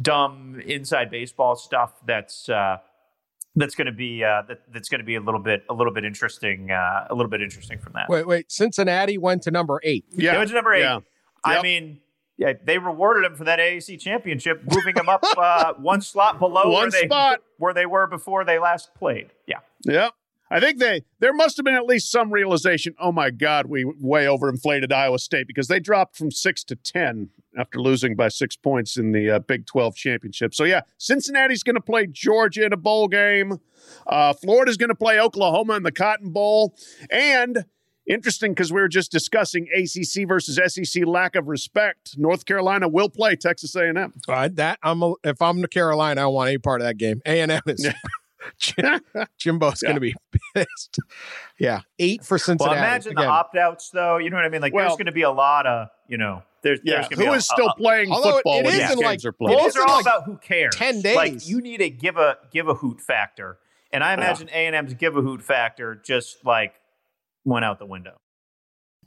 dumb 0.00 0.60
inside 0.64 1.10
baseball 1.10 1.56
stuff 1.56 1.94
that's. 2.06 2.48
Uh, 2.48 2.78
that's 3.54 3.74
going 3.74 3.86
to 3.86 3.92
be 3.92 4.24
uh, 4.24 4.40
that, 4.48 4.62
that's 4.72 4.88
going 4.88 5.00
to 5.00 5.04
be 5.04 5.16
a 5.16 5.20
little 5.20 5.38
bit 5.38 5.62
a 5.68 5.74
little 5.74 5.92
bit 5.92 6.06
interesting 6.06 6.70
uh, 6.70 7.06
a 7.10 7.14
little 7.14 7.28
bit 7.28 7.42
interesting 7.42 7.78
from 7.78 7.92
that. 7.92 8.08
Wait, 8.08 8.26
wait. 8.26 8.50
Cincinnati 8.50 9.18
went 9.18 9.42
to 9.42 9.50
number 9.50 9.78
eight. 9.84 10.06
Yeah, 10.10 10.32
they 10.32 10.38
went 10.38 10.48
to 10.48 10.54
number 10.54 10.72
eight. 10.72 10.80
Yeah. 10.80 11.00
Yep. 11.46 11.58
I 11.58 11.62
mean, 11.62 12.00
yeah, 12.36 12.54
they 12.64 12.78
rewarded 12.78 13.24
him 13.24 13.36
for 13.36 13.44
that 13.44 13.58
AAC 13.58 14.00
championship, 14.00 14.62
moving 14.68 14.96
him 14.96 15.08
up 15.08 15.24
uh, 15.36 15.74
one 15.78 16.00
slot 16.00 16.38
below 16.38 16.70
one 16.70 16.72
where 16.72 16.90
they, 16.90 17.06
spot 17.06 17.40
where 17.58 17.74
they 17.74 17.86
were 17.86 18.06
before 18.06 18.44
they 18.44 18.58
last 18.58 18.94
played. 18.94 19.30
Yeah. 19.46 19.58
Yep. 19.84 20.12
I 20.52 20.60
think 20.60 20.78
they 20.78 21.02
there 21.18 21.32
must 21.32 21.56
have 21.56 21.64
been 21.64 21.74
at 21.74 21.86
least 21.86 22.10
some 22.10 22.30
realization. 22.30 22.94
Oh 23.00 23.10
my 23.10 23.30
God, 23.30 23.66
we 23.66 23.84
way 23.84 24.26
overinflated 24.26 24.92
Iowa 24.92 25.18
State 25.18 25.46
because 25.46 25.68
they 25.68 25.80
dropped 25.80 26.14
from 26.14 26.30
six 26.30 26.62
to 26.64 26.76
ten 26.76 27.30
after 27.56 27.80
losing 27.80 28.16
by 28.16 28.28
six 28.28 28.54
points 28.54 28.98
in 28.98 29.12
the 29.12 29.30
uh, 29.30 29.38
Big 29.38 29.64
Twelve 29.64 29.96
championship. 29.96 30.54
So 30.54 30.64
yeah, 30.64 30.82
Cincinnati's 30.98 31.62
going 31.62 31.76
to 31.76 31.80
play 31.82 32.06
Georgia 32.06 32.66
in 32.66 32.72
a 32.74 32.76
bowl 32.76 33.08
game. 33.08 33.60
Uh, 34.06 34.34
Florida's 34.34 34.76
going 34.76 34.90
to 34.90 34.94
play 34.94 35.18
Oklahoma 35.18 35.74
in 35.74 35.84
the 35.84 35.92
Cotton 35.92 36.32
Bowl, 36.32 36.74
and 37.10 37.64
Interesting 38.08 38.52
because 38.52 38.72
we 38.72 38.80
were 38.80 38.88
just 38.88 39.12
discussing 39.12 39.68
ACC 39.74 40.26
versus 40.26 40.58
SEC 40.74 41.06
lack 41.06 41.36
of 41.36 41.46
respect. 41.46 42.18
North 42.18 42.46
Carolina 42.46 42.88
will 42.88 43.08
play 43.08 43.36
Texas 43.36 43.76
A&M. 43.76 44.12
Uh, 44.28 44.48
that 44.54 44.80
I'm 44.82 45.02
a, 45.02 45.14
if 45.22 45.40
I'm 45.40 45.60
the 45.60 45.68
Carolina, 45.68 46.22
I 46.22 46.26
want 46.26 46.48
any 46.48 46.58
part 46.58 46.80
of 46.80 46.86
that 46.86 46.96
game. 46.96 47.22
A&M 47.24 47.60
is 47.66 47.86
Jimbo's 48.58 49.82
yeah. 49.82 49.88
going 49.88 49.94
to 49.94 50.00
be 50.00 50.14
pissed. 50.54 50.98
Yeah, 51.58 51.80
eight 51.98 52.24
for 52.24 52.38
Cincinnati. 52.38 52.76
Well, 52.76 52.84
imagine 52.84 53.12
Again. 53.12 53.24
the 53.24 53.30
opt 53.30 53.56
outs, 53.56 53.90
though. 53.90 54.18
You 54.18 54.30
know 54.30 54.36
what 54.36 54.44
I 54.44 54.48
mean? 54.48 54.60
Like, 54.60 54.74
well, 54.74 54.86
there's 54.86 54.96
going 54.96 55.06
to 55.06 55.12
be 55.12 55.22
a 55.22 55.30
lot 55.30 55.66
of 55.66 55.88
you 56.08 56.18
know. 56.18 56.42
There's, 56.62 56.80
yeah, 56.84 57.08
there's 57.08 57.20
who 57.20 57.32
is 57.32 57.44
still 57.44 57.68
a, 57.68 57.74
playing 57.74 58.08
football 58.08 58.60
it 58.60 58.64
when 58.64 58.78
these 58.78 58.88
games 58.88 59.02
like, 59.02 59.24
are 59.24 59.32
played? 59.32 59.58
Those 59.58 59.76
are 59.76 59.82
all 59.82 59.96
like 59.96 60.04
about 60.04 60.24
who 60.24 60.36
cares. 60.36 60.74
Ten 60.74 61.00
days. 61.00 61.16
Like 61.16 61.48
you 61.48 61.60
need 61.60 61.80
a 61.80 61.90
give 61.90 62.16
a 62.16 62.36
give 62.52 62.68
a 62.68 62.74
hoot 62.74 63.00
factor, 63.00 63.58
and 63.92 64.04
I 64.04 64.14
imagine 64.14 64.48
A 64.50 64.66
and 64.66 64.76
M's 64.76 64.94
give 64.94 65.16
a 65.16 65.22
hoot 65.22 65.42
factor 65.42 66.00
just 66.04 66.44
like 66.44 66.74
went 67.44 67.64
out 67.64 67.78
the 67.78 67.86
window. 67.86 68.18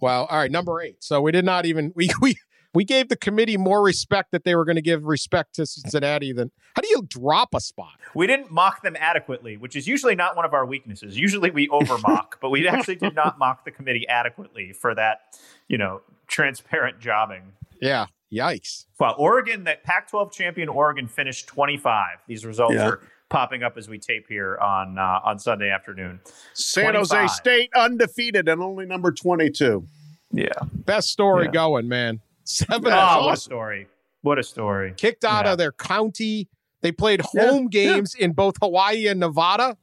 Well, 0.02 0.26
all 0.26 0.38
right, 0.38 0.52
number 0.52 0.82
eight. 0.82 0.98
So 1.04 1.22
we 1.22 1.32
did 1.32 1.46
not 1.46 1.66
even 1.66 1.92
we 1.96 2.10
we 2.22 2.38
we 2.74 2.84
gave 2.84 3.08
the 3.08 3.16
committee 3.16 3.58
more 3.58 3.82
respect 3.82 4.32
that 4.32 4.44
they 4.44 4.54
were 4.54 4.66
going 4.66 4.76
to 4.76 4.82
give 4.82 5.06
respect 5.06 5.56
to 5.56 5.66
Cincinnati 5.66 6.34
than 6.34 6.52
how 6.76 6.82
do 6.82 6.90
you 6.90 7.04
drop 7.08 7.56
a 7.56 7.62
spot? 7.62 7.94
We 8.14 8.28
didn't 8.28 8.52
mock 8.52 8.84
them 8.84 8.98
adequately, 9.00 9.56
which 9.56 9.76
is 9.78 9.88
usually 9.88 10.16
not 10.16 10.36
one 10.36 10.44
of 10.46 10.54
our 10.54 10.66
weaknesses. 10.66 11.18
Usually 11.18 11.50
we 11.50 11.70
over 11.70 11.98
mock, 12.00 12.38
but 12.42 12.50
we 12.50 12.68
actually 12.68 12.96
did 12.96 13.16
not 13.16 13.40
mock 13.40 13.64
the 13.64 13.72
committee 13.72 14.06
adequately 14.08 14.74
for 14.74 14.94
that, 14.94 15.38
you 15.70 15.78
know, 15.78 16.02
transparent 16.28 17.00
jobbing. 17.00 17.54
Yeah. 17.82 18.08
Yikes. 18.34 18.86
Well, 19.00 19.16
Oregon, 19.18 19.64
that 19.66 19.84
Pac 19.84 20.10
12 20.10 20.32
champion 20.32 20.68
Oregon 20.68 21.08
finished 21.08 21.48
25. 21.48 22.18
These 22.28 22.46
results 22.46 22.76
yeah. 22.76 22.88
are 22.88 23.02
popping 23.30 23.64
up 23.64 23.78
as 23.78 23.88
we 23.88 23.98
tape 23.98 24.28
here 24.28 24.58
on 24.58 24.98
uh, 24.98 25.20
on 25.24 25.40
Sunday 25.40 25.70
afternoon. 25.70 26.20
San 26.54 26.94
25. 26.94 27.20
Jose 27.22 27.34
State 27.34 27.70
undefeated 27.76 28.48
and 28.48 28.62
only 28.62 28.86
number 28.86 29.12
22. 29.12 29.88
Yeah. 30.32 30.50
Best 30.74 31.10
story 31.10 31.46
yeah. 31.46 31.52
going, 31.52 31.88
man. 31.88 32.22
Seven. 32.44 32.92
Oh, 32.92 32.96
awesome. 32.96 33.26
what 33.26 33.34
a 33.34 33.38
story. 33.38 33.88
What 34.22 34.40
a 34.40 34.44
story. 34.44 34.94
Kicked 34.98 35.24
out 35.24 35.46
yeah. 35.46 35.54
of 35.54 35.58
their 35.58 35.72
county. 35.72 36.50
They 36.82 36.92
played 36.92 37.22
home 37.22 37.70
yeah. 37.72 37.96
games 37.96 38.16
in 38.16 38.34
both 38.34 38.56
Hawaii 38.62 39.08
and 39.08 39.20
Nevada, 39.20 39.78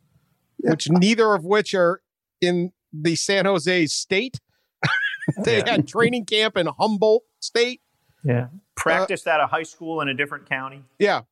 which 0.58 0.88
neither 0.88 1.34
of 1.34 1.44
which 1.44 1.74
are 1.74 2.00
in 2.40 2.72
the 2.92 3.16
San 3.16 3.44
Jose 3.44 3.86
state. 3.86 4.38
they 5.44 5.62
had 5.66 5.88
training 5.88 6.26
camp 6.26 6.56
in 6.56 6.66
Humboldt 6.66 7.24
State. 7.40 7.80
Yeah. 8.24 8.48
Practiced 8.76 9.26
uh, 9.26 9.30
at 9.30 9.40
a 9.40 9.46
high 9.46 9.62
school 9.64 10.00
in 10.00 10.08
a 10.08 10.14
different 10.14 10.48
county. 10.48 10.82
Yeah 10.98 11.22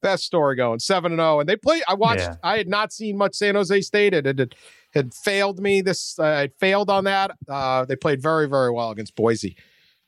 best 0.00 0.24
story 0.24 0.56
going. 0.56 0.78
Seven 0.78 1.12
and 1.12 1.18
zero, 1.18 1.36
oh. 1.36 1.40
and 1.40 1.48
they 1.48 1.56
play. 1.56 1.82
I 1.88 1.94
watched. 1.94 2.20
Yeah. 2.20 2.36
I 2.42 2.58
had 2.58 2.68
not 2.68 2.92
seen 2.92 3.16
much 3.16 3.34
San 3.34 3.54
Jose 3.54 3.80
State. 3.82 4.14
It 4.14 4.26
had, 4.26 4.54
had 4.94 5.14
failed 5.14 5.60
me. 5.60 5.80
This 5.80 6.18
uh, 6.18 6.24
I 6.24 6.48
failed 6.58 6.90
on 6.90 7.04
that. 7.04 7.32
Uh, 7.48 7.84
they 7.84 7.96
played 7.96 8.22
very 8.22 8.48
very 8.48 8.70
well 8.70 8.90
against 8.90 9.14
Boise. 9.14 9.56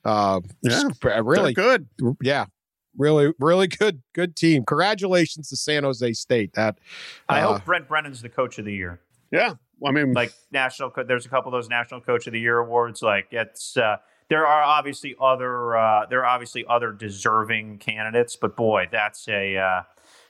Uh, 0.05 0.41
yeah, 0.62 0.83
really 1.03 1.53
good. 1.53 1.87
Yeah, 2.22 2.47
really 2.97 3.33
really 3.39 3.66
good 3.66 4.03
good 4.14 4.37
team. 4.37 4.64
Congratulations 4.64 5.49
to 5.51 5.57
San 5.57 5.85
Jose 5.85 6.12
State. 6.14 6.55
That 6.55 6.78
I 7.28 7.41
hope 7.41 7.57
uh, 7.57 7.59
Brent 7.64 7.89
Brennan's 7.89 8.22
the 8.22 8.28
coach 8.28 8.59
of 8.59 8.64
the 8.64 8.74
year. 8.74 9.01
Yeah, 9.31 9.55
I 9.85 9.91
mean, 9.91 10.12
like 10.12 10.33
national. 10.51 10.93
There's 11.07 11.26
a 11.26 11.28
couple 11.28 11.49
of 11.49 11.53
those 11.53 11.68
national 11.68 12.01
coach 12.01 12.26
of 12.26 12.33
the 12.33 12.41
year 12.41 12.59
awards. 12.59 13.03
Like 13.03 13.28
it's. 13.31 13.76
There 14.31 14.47
are 14.47 14.62
obviously 14.62 15.16
other 15.20 15.76
uh, 15.76 16.07
there 16.07 16.20
are 16.20 16.26
obviously 16.26 16.64
other 16.68 16.93
deserving 16.93 17.78
candidates, 17.78 18.37
but 18.37 18.57
boy, 18.57 18.89
that's 18.91 19.28
a 19.28 19.57
uh, 19.59 19.83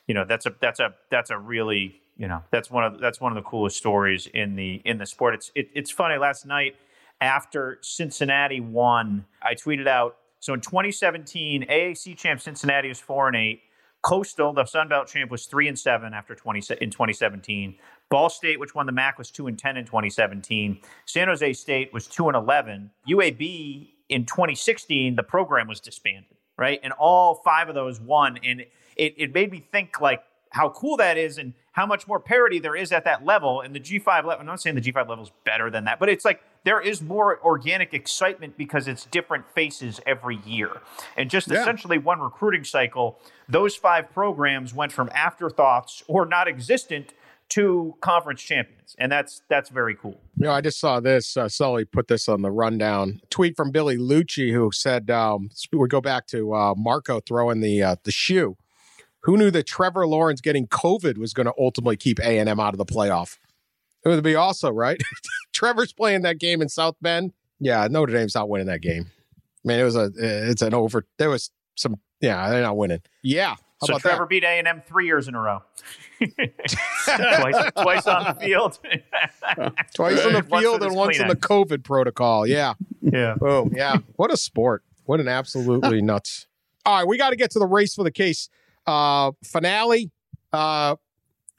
you 0.06 0.14
know 0.14 0.24
that's 0.24 0.46
a 0.46 0.54
that's 0.58 0.80
a 0.80 0.94
that's 1.10 1.30
a 1.30 1.38
really 1.38 2.00
you 2.16 2.26
know 2.26 2.42
that's 2.50 2.70
one 2.70 2.84
of 2.84 2.98
that's 2.98 3.20
one 3.20 3.30
of 3.30 3.36
the 3.36 3.48
coolest 3.48 3.76
stories 3.76 4.26
in 4.26 4.56
the 4.56 4.82
in 4.84 4.98
the 4.98 5.06
sport. 5.06 5.34
It's 5.34 5.52
it, 5.54 5.68
it's 5.74 5.90
funny. 5.90 6.16
Last 6.16 6.46
night 6.46 6.76
after 7.20 7.78
Cincinnati 7.82 8.60
won, 8.60 9.26
I 9.42 9.54
tweeted 9.54 9.86
out. 9.86 10.16
So 10.40 10.54
in 10.54 10.60
2017, 10.62 11.66
AAC 11.68 12.16
champ 12.16 12.40
Cincinnati 12.40 12.88
was 12.88 12.98
four 12.98 13.28
and 13.28 13.36
eight. 13.36 13.60
Coastal, 14.02 14.54
the 14.54 14.64
Sun 14.64 14.88
Belt 14.88 15.08
champ, 15.08 15.30
was 15.30 15.44
three 15.44 15.68
and 15.68 15.78
seven 15.78 16.14
after 16.14 16.34
20 16.34 16.60
in 16.80 16.90
2017. 16.90 17.76
Ball 18.10 18.28
State, 18.28 18.58
which 18.58 18.74
won 18.74 18.86
the 18.86 18.92
MAC, 18.92 19.16
was 19.18 19.30
two 19.30 19.46
and 19.46 19.58
ten 19.58 19.76
in 19.76 19.84
2017. 19.86 20.80
San 21.06 21.28
Jose 21.28 21.52
State 21.54 21.92
was 21.92 22.06
two 22.06 22.28
and 22.28 22.36
11. 22.36 22.90
UAB 23.08 23.88
in 24.08 24.26
2016, 24.26 25.14
the 25.14 25.22
program 25.22 25.68
was 25.68 25.78
disbanded, 25.80 26.36
right? 26.58 26.80
And 26.82 26.92
all 26.94 27.36
five 27.44 27.68
of 27.68 27.74
those 27.76 28.00
won, 28.00 28.38
and 28.44 28.62
it, 28.96 29.14
it 29.16 29.32
made 29.32 29.52
me 29.52 29.64
think 29.72 30.00
like 30.00 30.22
how 30.50 30.68
cool 30.70 30.96
that 30.96 31.16
is 31.16 31.38
and 31.38 31.54
how 31.70 31.86
much 31.86 32.08
more 32.08 32.18
parity 32.18 32.58
there 32.58 32.74
is 32.74 32.90
at 32.90 33.04
that 33.04 33.24
level. 33.24 33.60
And 33.60 33.72
the 33.72 33.78
G5 33.78 34.24
level, 34.24 34.32
I'm 34.40 34.46
not 34.46 34.60
saying 34.60 34.74
the 34.74 34.80
G5 34.82 35.08
level 35.08 35.22
is 35.22 35.30
better 35.44 35.70
than 35.70 35.84
that, 35.84 36.00
but 36.00 36.08
it's 36.08 36.24
like 36.24 36.42
there 36.64 36.80
is 36.80 37.00
more 37.00 37.40
organic 37.44 37.94
excitement 37.94 38.56
because 38.58 38.88
it's 38.88 39.04
different 39.06 39.48
faces 39.54 40.00
every 40.04 40.40
year. 40.44 40.72
And 41.16 41.30
just 41.30 41.46
Yeah. 41.48 41.60
essentially 41.60 41.98
one 41.98 42.18
recruiting 42.20 42.64
cycle, 42.64 43.20
those 43.48 43.76
five 43.76 44.12
programs 44.12 44.74
went 44.74 44.90
from 44.90 45.08
afterthoughts 45.14 46.02
or 46.08 46.26
not 46.26 46.48
existent 46.48 47.12
to 47.50 47.94
conference 48.00 48.42
champions. 48.42 48.96
And 48.98 49.10
that's 49.10 49.42
that's 49.48 49.68
very 49.68 49.94
cool. 49.94 50.20
You 50.36 50.46
know, 50.46 50.52
I 50.52 50.60
just 50.60 50.80
saw 50.80 51.00
this. 51.00 51.36
Uh, 51.36 51.48
Sully 51.48 51.84
put 51.84 52.08
this 52.08 52.28
on 52.28 52.42
the 52.42 52.50
rundown. 52.50 53.20
Tweet 53.30 53.56
from 53.56 53.70
Billy 53.70 53.96
Lucci, 53.96 54.52
who 54.52 54.70
said, 54.72 55.10
um, 55.10 55.50
"We 55.72 55.86
go 55.88 56.00
back 56.00 56.26
to 56.28 56.54
uh, 56.54 56.74
Marco 56.76 57.20
throwing 57.20 57.60
the 57.60 57.82
uh, 57.82 57.96
the 58.04 58.12
shoe. 58.12 58.56
Who 59.24 59.36
knew 59.36 59.50
that 59.50 59.66
Trevor 59.66 60.06
Lawrence 60.06 60.40
getting 60.40 60.66
COVID 60.66 61.18
was 61.18 61.34
going 61.34 61.46
to 61.46 61.52
ultimately 61.58 61.96
keep 61.96 62.18
A 62.20 62.38
and 62.38 62.48
M 62.48 62.58
out 62.58 62.72
of 62.72 62.78
the 62.78 62.86
playoff? 62.86 63.36
It 64.04 64.08
would 64.08 64.24
be 64.24 64.34
also 64.34 64.70
right. 64.70 65.00
Trevor's 65.52 65.92
playing 65.92 66.22
that 66.22 66.38
game 66.38 66.62
in 66.62 66.68
South 66.68 66.96
Bend. 67.02 67.32
Yeah, 67.58 67.86
Notre 67.90 68.14
Dame's 68.14 68.34
not 68.34 68.48
winning 68.48 68.68
that 68.68 68.80
game. 68.80 69.10
I 69.64 69.68
mean, 69.68 69.78
it 69.78 69.84
was 69.84 69.96
a 69.96 70.10
it's 70.16 70.62
an 70.62 70.72
over. 70.72 71.06
There 71.18 71.28
was 71.28 71.50
some. 71.76 71.96
Yeah, 72.20 72.48
they're 72.50 72.62
not 72.62 72.76
winning. 72.76 73.02
Yeah, 73.22 73.56
how 73.80 73.86
so 73.86 73.98
Trevor 73.98 74.24
that? 74.24 74.28
beat 74.28 74.44
A&M 74.44 74.82
three 74.86 75.06
years 75.06 75.28
in 75.28 75.34
a 75.34 75.40
row. 75.40 75.62
twice, 77.04 77.72
twice 77.80 78.06
on 78.06 78.24
the 78.24 78.36
field. 78.40 78.78
Twice 79.94 80.24
on 80.24 80.34
the 80.34 80.42
field 80.42 80.82
and 80.82 80.94
once 80.94 81.18
in 81.18 81.28
the 81.28 81.36
COVID 81.36 81.82
protocol. 81.82 82.46
Yeah. 82.46 82.74
Yeah. 83.00 83.34
Boom. 83.38 83.72
Yeah. 83.74 83.98
What 84.16 84.30
a 84.30 84.36
sport. 84.36 84.84
What 85.04 85.20
an 85.20 85.28
absolutely 85.28 86.02
nuts. 86.02 86.46
All 86.84 86.98
right. 86.98 87.06
We 87.06 87.16
got 87.16 87.30
to 87.30 87.36
get 87.36 87.50
to 87.52 87.58
the 87.58 87.66
race 87.66 87.94
for 87.94 88.04
the 88.04 88.10
case 88.10 88.50
uh, 88.86 89.32
finale. 89.42 90.10
Uh, 90.52 90.96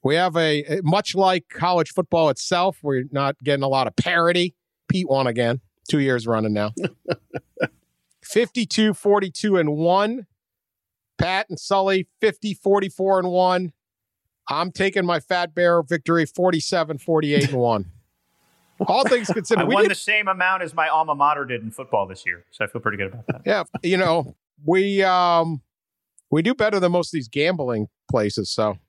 we 0.04 0.16
have 0.16 0.36
a, 0.36 0.82
much 0.84 1.16
like 1.16 1.50
college 1.50 1.92
football 1.92 2.30
itself, 2.30 2.80
we're 2.82 3.04
not 3.12 3.36
getting 3.44 3.64
a 3.64 3.68
lot 3.68 3.88
of 3.88 3.96
parity. 3.96 4.56
Pete 4.88 5.08
won 5.08 5.28
again, 5.28 5.62
two 5.90 6.00
years 6.00 6.26
running 6.28 6.54
now. 6.54 6.72
52, 8.24 8.94
42, 8.94 9.58
and 9.58 9.76
1. 9.76 10.28
Pat 11.22 11.48
and 11.50 11.60
Sully, 11.60 12.08
50, 12.20 12.56
44, 12.56 13.20
and 13.20 13.30
1. 13.30 13.74
I'm 14.50 14.72
taking 14.72 15.06
my 15.06 15.20
Fat 15.20 15.54
Bear 15.54 15.82
victory, 15.84 16.26
47, 16.26 16.98
48, 16.98 17.50
and 17.50 17.58
1. 17.58 17.86
All 18.88 19.08
things 19.08 19.30
considered, 19.30 19.62
I 19.62 19.66
we 19.66 19.76
won 19.76 19.84
did 19.84 19.92
the 19.92 19.96
same 19.96 20.28
amount 20.28 20.64
as 20.64 20.74
my 20.74 20.88
alma 20.88 21.14
mater 21.14 21.46
did 21.46 21.62
in 21.62 21.70
football 21.70 22.08
this 22.08 22.26
year, 22.26 22.46
so 22.50 22.66
I 22.66 22.68
feel 22.68 22.82
pretty 22.82 22.98
good 22.98 23.08
about 23.14 23.28
that. 23.28 23.42
yeah, 23.46 23.64
you 23.84 23.96
know, 23.98 24.36
we 24.66 25.04
um 25.04 25.62
we 26.32 26.42
do 26.42 26.56
better 26.56 26.80
than 26.80 26.92
most 26.92 27.10
of 27.14 27.18
these 27.18 27.28
gambling 27.28 27.88
places. 28.10 28.50
So 28.50 28.80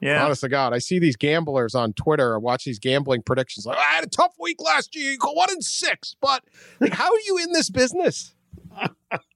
Yeah. 0.00 0.22
honest 0.22 0.42
to 0.42 0.50
God, 0.50 0.74
I 0.74 0.78
see 0.78 0.98
these 0.98 1.16
gamblers 1.16 1.74
on 1.74 1.94
Twitter. 1.94 2.34
I 2.34 2.38
watch 2.38 2.64
these 2.64 2.78
gambling 2.78 3.22
predictions. 3.22 3.64
Like, 3.64 3.78
I 3.78 3.94
had 3.94 4.04
a 4.04 4.08
tough 4.08 4.34
week 4.38 4.60
last 4.60 4.94
year. 4.94 5.12
You 5.12 5.18
go 5.18 5.32
one 5.32 5.48
and 5.50 5.64
six, 5.64 6.14
but 6.20 6.44
like, 6.80 6.92
how 7.00 7.06
are 7.10 7.20
you 7.26 7.38
in 7.38 7.52
this 7.52 7.70
business? 7.70 8.34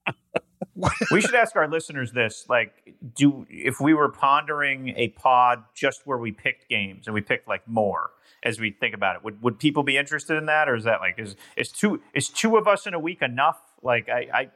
we 1.10 1.20
should 1.20 1.34
ask 1.34 1.56
our 1.56 1.68
listeners 1.68 2.12
this: 2.12 2.46
like, 2.48 2.94
do 3.14 3.46
if 3.48 3.80
we 3.80 3.94
were 3.94 4.10
pondering 4.10 4.94
a 4.96 5.08
pod 5.08 5.64
just 5.74 6.06
where 6.06 6.18
we 6.18 6.32
picked 6.32 6.68
games 6.68 7.06
and 7.06 7.14
we 7.14 7.20
picked 7.20 7.48
like 7.48 7.66
more 7.66 8.10
as 8.42 8.60
we 8.60 8.70
think 8.70 8.94
about 8.94 9.16
it, 9.16 9.24
would 9.24 9.42
would 9.42 9.58
people 9.58 9.82
be 9.82 9.96
interested 9.96 10.36
in 10.36 10.46
that, 10.46 10.68
or 10.68 10.76
is 10.76 10.84
that 10.84 11.00
like 11.00 11.18
is 11.18 11.36
is 11.56 11.70
two 11.70 12.02
is 12.14 12.28
two 12.28 12.56
of 12.56 12.68
us 12.68 12.86
in 12.86 12.94
a 12.94 12.98
week 12.98 13.22
enough? 13.22 13.58
Like 13.86 14.08
I, 14.08 14.28
I, 14.34 14.50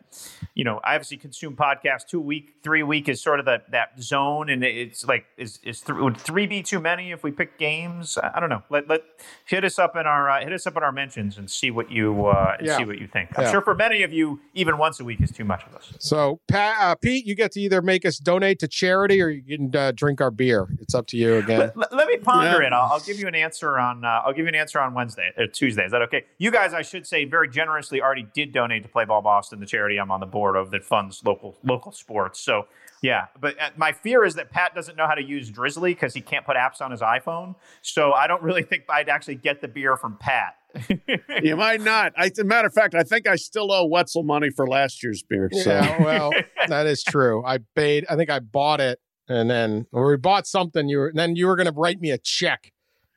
you 0.55 0.65
know, 0.65 0.81
I 0.85 0.95
obviously 0.97 1.17
consume 1.17 1.57
podcasts 1.57 2.07
two 2.07 2.21
week, 2.21 2.55
three 2.63 2.83
week 2.83 3.09
is 3.09 3.21
sort 3.23 3.39
of 3.39 3.47
that 3.47 3.71
that 3.71 4.01
zone, 4.03 4.51
and 4.51 4.63
it's 4.65 5.07
like 5.07 5.25
is 5.39 5.61
is 5.63 5.81
th- 5.81 5.99
would 5.99 6.17
three 6.17 6.47
be 6.47 6.63
too 6.63 6.81
many 6.81 7.13
if 7.13 7.23
we 7.23 7.31
pick 7.31 7.57
games? 7.59 8.19
I, 8.19 8.33
I 8.35 8.41
don't 8.41 8.49
know. 8.51 8.63
Let 8.69 8.89
let 8.89 9.03
hit 9.47 9.65
us 9.65 9.79
up 9.79 9.97
in 9.97 10.07
our 10.07 10.29
uh, 10.29 10.41
hit 10.41 10.53
us 10.53 10.67
up 10.67 10.77
in 10.77 10.83
our 10.83 10.93
mentions 10.93 11.39
and 11.39 11.51
see 11.51 11.71
what 11.71 11.91
you 11.91 12.27
uh, 12.27 12.57
and 12.59 12.67
Yeah. 12.67 12.77
see 12.79 12.85
what 12.85 12.99
you 12.99 13.07
think. 13.07 13.31
I'm 13.39 13.45
Yeah. 13.45 13.53
sure 13.53 13.61
for 13.63 13.75
many 13.75 14.03
of 14.03 14.13
you, 14.13 14.41
even 14.55 14.77
once 14.79 15.01
a 15.01 15.05
week 15.05 15.21
is 15.21 15.31
too 15.31 15.45
much 15.45 15.65
of 15.67 15.75
us. 15.77 15.93
So, 16.01 16.41
Pat, 16.49 16.77
uh, 16.81 16.95
Pete, 16.97 17.25
you 17.25 17.35
get 17.37 17.53
to 17.53 17.61
either 17.61 17.81
make 17.81 18.05
us 18.05 18.19
donate 18.19 18.59
to 18.59 18.69
charity 18.69 19.23
or 19.23 19.29
you 19.31 19.43
can 19.43 19.75
uh, 19.77 19.93
drink 19.95 20.21
our 20.21 20.31
beer. 20.33 20.69
It's 20.81 20.95
up 20.95 21.07
to 21.09 21.17
you 21.17 21.37
again. 21.37 21.59
Let, 21.61 21.77
let- 21.77 21.93
let 21.95 22.09
me 22.09 22.17
ponder 22.17 22.61
Yeah. 22.63 22.67
it. 22.69 22.73
I'll, 22.73 22.93
I'll 22.95 23.01
give 23.01 23.19
you 23.19 23.29
an 23.29 23.35
answer 23.37 23.79
on. 23.79 24.05
Uh, 24.05 24.23
I'll 24.25 24.33
give 24.33 24.45
you 24.45 24.49
an 24.49 24.55
answer 24.55 24.81
on 24.81 24.93
Wednesday 24.95 25.31
or 25.39 25.47
Tuesday. 25.47 25.85
Is 25.85 25.93
that 25.93 26.03
okay? 26.03 26.25
You 26.39 26.51
guys, 26.51 26.75
I 26.75 26.83
should 26.83 27.07
say, 27.07 27.25
very 27.27 27.49
generously 27.49 28.01
already 28.03 28.27
did 28.35 28.53
donate 28.53 28.83
to 28.83 28.89
Play 28.89 29.05
Ball 29.05 29.20
Boston, 29.23 29.61
the 29.61 29.67
charity 29.67 29.99
I'm 29.99 30.11
on 30.11 30.21
the 30.21 30.27
board 30.27 30.57
of 30.57 30.71
that 30.71 30.85
funds 30.85 31.23
local 31.25 31.57
local 31.65 31.93
sports. 31.93 32.41
So 32.41 32.67
yeah, 33.03 33.27
but 33.41 33.61
uh, 33.61 33.71
my 33.77 33.93
fear 33.93 34.25
is 34.25 34.35
that 34.35 34.51
Pat 34.51 34.75
doesn't 34.75 34.97
know 34.97 35.07
how 35.07 35.15
to 35.15 35.23
use 35.23 35.51
Drizzly 35.51 35.95
because 35.95 36.15
he 36.15 36.21
can't 36.21 36.45
put 36.45 36.57
apps 36.57 36.81
on 36.81 36.91
his 36.91 37.01
iPhone. 37.01 37.55
So 37.83 38.13
I 38.13 38.27
don't 38.27 38.43
really 38.43 38.63
think 38.63 38.85
I'd 38.89 39.09
actually 39.09 39.37
get 39.37 39.61
the 39.61 39.69
beer 39.69 39.97
from 39.97 40.17
Pat. 40.19 40.55
You 41.43 41.57
might 41.57 41.81
not. 41.81 42.13
I, 42.17 42.27
as 42.27 42.39
a 42.39 42.45
matter 42.45 42.69
of 42.69 42.75
fact, 42.75 42.95
I 42.95 43.03
think 43.03 43.27
I 43.27 43.37
still 43.37 43.73
owe 43.73 43.87
Wetzel 43.87 44.23
money 44.23 44.51
for 44.51 44.67
last 44.67 45.03
year's 45.03 45.23
beer. 45.23 45.49
So 45.53 45.71
Yeah, 45.71 46.03
well, 46.03 46.33
that 46.69 46.87
is 46.87 47.03
true. 47.03 47.43
I 47.45 47.59
paid. 47.75 48.05
I 48.11 48.17
think 48.17 48.31
I 48.31 48.41
bought 48.41 48.81
it, 48.81 49.01
and 49.29 49.51
then 49.51 49.87
or 49.91 50.07
we 50.09 50.17
bought 50.17 50.47
something. 50.47 50.89
You 50.89 50.99
were 50.99 51.09
and 51.09 51.19
then 51.19 51.37
you 51.37 51.47
were 51.47 51.57
going 51.57 51.67
to 51.67 51.73
write 51.73 52.01
me 52.01 52.11
a 52.11 52.19
check. 52.19 52.73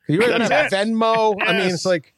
You 0.07 0.19
were 0.19 0.27
going 0.27 0.41
to 0.41 0.49
That's 0.49 0.73
it. 0.73 0.75
Venmo. 0.75 1.35
I 1.41 1.53
mean, 1.53 1.71
it's 1.71 1.85
like 1.85 2.12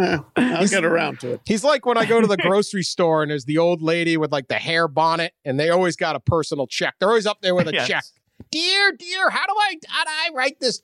eh, 0.00 0.18
I'll 0.36 0.66
get 0.66 0.84
around 0.84 1.20
to 1.20 1.32
it. 1.34 1.40
he's 1.46 1.64
like 1.64 1.86
when 1.86 1.96
I 1.96 2.04
go 2.04 2.20
to 2.20 2.26
the 2.26 2.36
grocery 2.42 2.82
store 2.82 3.22
and 3.22 3.30
there's 3.30 3.44
the 3.44 3.58
old 3.58 3.80
lady 3.82 4.16
with 4.16 4.32
like 4.32 4.48
the 4.48 4.54
hair 4.56 4.88
bonnet, 4.88 5.32
and 5.44 5.58
they 5.58 5.70
always 5.70 5.96
got 5.96 6.16
a 6.16 6.20
personal 6.20 6.66
check. 6.66 6.94
They're 6.98 7.08
always 7.08 7.26
up 7.26 7.40
there 7.40 7.54
with 7.54 7.68
a 7.68 7.72
Yes. 7.72 7.86
check. 7.88 8.04
Dear, 8.50 8.92
dear, 8.92 9.30
how 9.30 9.46
do 9.46 9.52
I 9.56 9.76
how 9.88 10.04
do 10.04 10.10
I 10.10 10.30
write 10.34 10.60
this? 10.60 10.82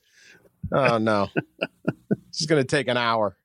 Oh 0.71 0.97
no, 0.97 1.29
this 2.07 2.41
is 2.41 2.45
going 2.47 2.61
to 2.61 2.67
take 2.67 2.87
an 2.87 2.97
hour. 2.97 3.37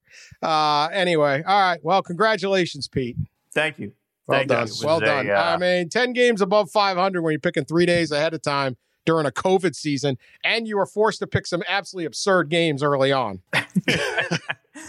Uh, 0.43 0.89
anyway, 0.93 1.43
all 1.47 1.61
right. 1.61 1.81
Well, 1.83 2.03
congratulations, 2.03 2.89
Pete. 2.89 3.17
Thank 3.53 3.79
you. 3.79 3.93
Well 4.27 4.39
Thank 4.39 4.49
done. 4.49 4.63
Was 4.63 4.83
Well 4.85 4.99
a, 4.99 5.05
done. 5.05 5.31
uh, 5.31 5.35
I 5.35 5.57
mean, 5.59 5.89
10 5.89 6.13
games 6.13 6.41
above 6.41 6.71
500 6.71 7.21
when 7.23 7.33
you're 7.33 7.41
picking 7.41 7.65
three 7.65 7.85
days 7.85 8.11
ahead 8.13 8.33
of 8.33 8.43
time 8.43 8.77
during 9.05 9.27
a 9.27 9.31
COVID 9.31 9.75
season, 9.75 10.19
and 10.45 10.67
you 10.69 10.77
were 10.77 10.87
forced 10.87 11.19
to 11.21 11.27
pick 11.27 11.47
some 11.47 11.63
absolutely 11.69 12.07
absurd 12.07 12.49
games 12.49 12.83
early 12.83 13.11
on. 13.13 13.41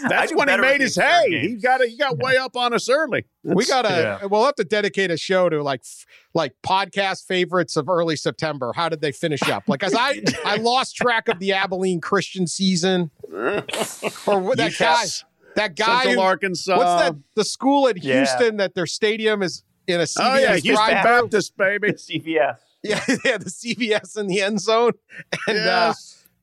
That's 0.08 0.34
when 0.34 0.48
he 0.48 0.56
made 0.56 0.80
his 0.80 0.96
hay. 0.96 1.40
He 1.48 1.54
got 1.56 1.80
he 1.82 1.96
got 1.96 2.18
way 2.18 2.36
up 2.36 2.56
on 2.56 2.72
us 2.74 2.88
early. 2.88 3.24
we 3.44 3.64
gotta, 3.66 4.18
yeah. 4.20 4.26
we'll 4.26 4.44
have 4.44 4.54
to 4.56 4.64
dedicate 4.64 5.10
a 5.10 5.16
show 5.16 5.48
to 5.48 5.62
like, 5.62 5.82
like 6.34 6.54
podcast 6.64 7.26
favorites 7.26 7.76
of 7.76 7.88
early 7.88 8.16
September. 8.16 8.72
How 8.74 8.88
did 8.88 9.00
they 9.00 9.12
finish 9.12 9.42
up? 9.48 9.64
Like, 9.68 9.82
as 9.82 9.94
I, 9.94 10.22
I 10.44 10.56
lost 10.56 10.96
track 10.96 11.28
of 11.28 11.38
the 11.38 11.52
Abilene 11.52 12.00
Christian 12.00 12.46
season, 12.46 13.10
or 13.32 14.40
what- 14.40 14.58
that 14.58 14.72
guy, 14.78 15.00
Yes. 15.02 15.24
that 15.56 15.76
guy. 15.76 16.02
Central 16.04 16.14
who- 16.14 16.20
Arkansas. 16.28 16.76
what's 16.76 17.02
that? 17.02 17.16
The 17.34 17.44
school 17.44 17.86
in 17.86 17.96
Yeah. 17.98 18.16
Houston 18.18 18.56
that 18.58 18.74
their 18.74 18.86
stadium 18.86 19.42
is 19.42 19.62
in 19.86 20.00
a 20.00 20.04
CVS 20.04 20.16
Oh 20.20 20.38
yeah, 20.38 20.56
Houston? 20.56 20.74
Baptist 21.02 21.56
baby. 21.56 21.92
CVS. 21.92 22.56
Yeah, 22.84 23.04
yeah, 23.24 23.36
the 23.38 23.50
CVS 23.50 24.18
in 24.18 24.26
the 24.26 24.40
end 24.40 24.60
zone, 24.60 24.92
and 25.46 25.58
uh, 25.58 25.94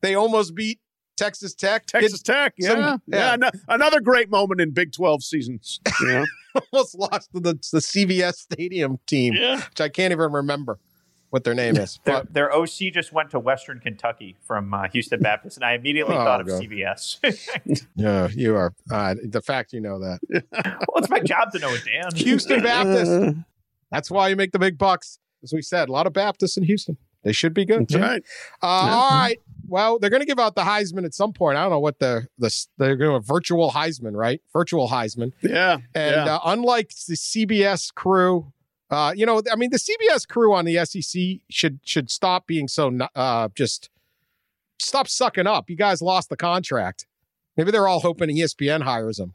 they 0.01 0.15
almost 0.15 0.55
beat 0.55 0.79
Texas 1.20 1.53
Tech. 1.53 1.86
Texas 1.86 2.22
Tech. 2.22 2.53
Yeah, 2.57 2.70
some- 2.70 2.80
yeah. 2.80 2.97
yeah. 3.07 3.32
ano- 3.34 3.51
another 3.67 3.99
great 4.01 4.30
moment 4.30 4.61
in 4.61 4.72
Big 4.72 4.91
Twelve 4.93 5.24
seasons. 5.24 5.80
You 6.01 6.07
know? 6.07 6.26
It 6.55 6.63
almost 6.74 6.95
lost 6.97 7.30
to 7.34 7.39
the, 7.39 7.53
the 7.53 7.80
CVS 7.80 8.36
Stadium 8.36 8.97
team, 9.05 9.34
yeah. 9.34 9.57
which 9.57 9.82
I 9.82 9.89
can't 9.89 10.11
even 10.11 10.32
remember 10.32 10.80
what 11.30 11.43
their 11.43 11.53
name 11.53 11.78
is. 11.78 11.99
Their, 12.05 12.15
But 12.24 12.34
their 12.34 12.51
OC 12.55 12.91
just 12.91 13.13
went 13.13 13.30
to 13.32 13.39
Western 13.39 13.80
Kentucky 13.80 14.36
from 14.47 14.74
uh, 14.74 14.88
Houston 14.89 15.20
Baptist, 15.20 15.57
and 15.57 15.63
I 15.63 15.74
immediately 15.74 16.15
Oh, 16.15 16.24
thought 16.24 16.41
of 16.41 16.47
God. 16.47 16.63
CVS. 16.63 17.88
yeah, 17.95 18.28
you 18.34 18.55
are 18.55 18.74
uh, 18.91 19.13
the 19.24 19.41
fact 19.41 19.72
you 19.74 19.80
know 19.80 19.99
that 19.99 20.20
well, 20.51 20.74
it's 20.95 21.09
my 21.09 21.20
job 21.20 21.51
to 21.51 21.59
know 21.59 21.70
it, 21.72 21.84
Dan. 21.86 22.15
Houston 22.15 22.63
Baptist. 22.63 23.38
That's 23.91 24.09
why 24.09 24.30
you 24.30 24.36
make 24.36 24.51
the 24.53 24.59
big 24.59 24.78
bucks. 24.78 25.20
As 25.43 25.53
we 25.53 25.61
said, 25.61 25.88
a 25.88 25.91
lot 25.91 26.07
of 26.07 26.13
Baptists 26.13 26.57
in 26.57 26.63
Houston. 26.63 26.97
They 27.24 27.32
should 27.32 27.53
be 27.53 27.65
good. 27.65 27.88
That's 27.89 27.95
right. 27.95 28.24
Uh, 28.63 28.65
All 28.65 29.09
right. 29.11 29.38
Well, 29.70 29.99
they're 29.99 30.09
going 30.09 30.22
to 30.22 30.26
give 30.26 30.39
out 30.39 30.55
the 30.55 30.63
Heisman 30.63 31.05
at 31.05 31.13
some 31.13 31.32
point. 31.32 31.57
I 31.57 31.61
don't 31.61 31.72
know 31.72 31.80
what 31.80 31.99
the 31.99 32.28
the 32.38 32.53
they're 32.78 32.95
going 32.95 33.22
to 33.22 33.26
virtual 33.26 33.72
Heisman, 33.72 34.15
right? 34.15 34.41
Virtual 34.51 34.89
Heisman. 34.89 35.32
Yeah. 35.41 35.78
And 35.93 36.15
yeah. 36.15 36.36
uh, 36.36 36.39
unlike 36.45 36.89
the 37.07 37.15
CBS 37.15 37.93
crew 37.93 38.51
Uh, 38.89 39.13
you 39.15 39.26
know, 39.26 39.41
I 39.51 39.55
mean, 39.55 39.70
the 39.70 39.78
CBS 39.78 40.28
crew 40.28 40.53
on 40.53 40.65
the 40.65 40.84
SEC 40.84 41.41
should 41.49 41.80
should 41.84 42.09
stop 42.09 42.47
being 42.47 42.67
so 42.67 42.91
uh, 43.15 43.49
just 43.53 43.89
stop 44.80 45.07
sucking 45.07 45.45
up. 45.45 45.70
You 45.70 45.76
guys 45.76 46.01
lost 46.01 46.30
the 46.30 46.38
contract. 46.38 47.05
Maybe 47.55 47.70
they're 47.72 47.88
all 47.88 47.99
hoping 47.99 48.30
ESPN 48.30 48.82
hires 48.84 49.17
them, 49.17 49.34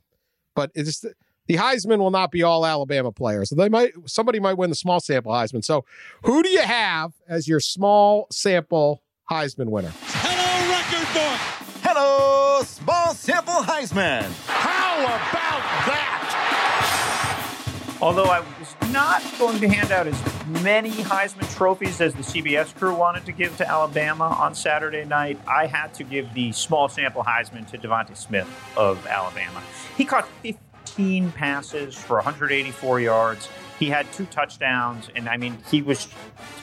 but 0.57 0.73
it's 0.75 1.05
the 1.47 1.55
Heisman 1.55 1.99
will 1.99 2.11
not 2.11 2.33
be 2.33 2.43
all 2.43 2.67
Alabama 2.67 3.13
players. 3.13 3.51
So 3.51 3.55
they 3.55 3.69
might 3.69 3.93
somebody 4.07 4.41
might 4.41 4.59
win 4.59 4.71
the 4.71 4.77
small 4.77 4.99
sample 4.99 5.33
Heisman. 5.33 5.65
So 5.65 5.85
who 6.25 6.43
do 6.43 6.49
you 6.49 6.63
have 6.63 7.13
as 7.29 7.47
your 7.47 7.61
small 7.61 8.27
sample 8.33 9.03
Heisman 9.31 9.69
winner? 9.69 9.93
Hello, 12.65 13.05
record 13.05 13.05
book. 13.05 13.05
Hello, 13.05 13.13
small 13.13 13.15
sample 13.15 13.63
Heisman. 13.63 14.33
How 14.47 15.01
about 15.03 15.63
that? 15.87 16.31
Although 18.01 18.25
I 18.25 18.41
was 18.41 18.75
not 18.91 19.23
going 19.39 19.61
to 19.61 19.69
hand 19.69 19.93
out 19.93 20.07
as 20.07 20.19
many 20.63 20.91
Heisman 20.91 21.53
trophies 21.55 22.01
as 22.01 22.15
the 22.15 22.23
CBS 22.23 22.75
crew 22.75 22.95
wanted 22.95 23.27
to 23.27 23.33
give 23.33 23.57
to 23.59 23.69
Alabama 23.69 24.25
on 24.25 24.55
Saturday 24.55 25.05
night, 25.05 25.39
I 25.47 25.67
had 25.67 25.93
to 25.95 26.05
give 26.05 26.33
the 26.35 26.53
small 26.53 26.89
sample 26.89 27.23
Heisman 27.23 27.71
to 27.71 27.79
DeVonta 27.79 28.17
Smith 28.17 28.49
of 28.77 29.07
Alabama. 29.07 29.63
He 29.97 30.05
caught 30.05 30.29
15 30.43 31.33
passes 31.33 31.95
for 31.95 32.17
184 32.17 33.01
yards. 33.01 33.49
He 33.79 33.89
had 33.89 34.11
two 34.13 34.27
touchdowns, 34.27 35.11
and 35.17 35.29
I 35.29 35.37
mean, 35.37 35.59
he 35.71 35.83
was 35.83 36.09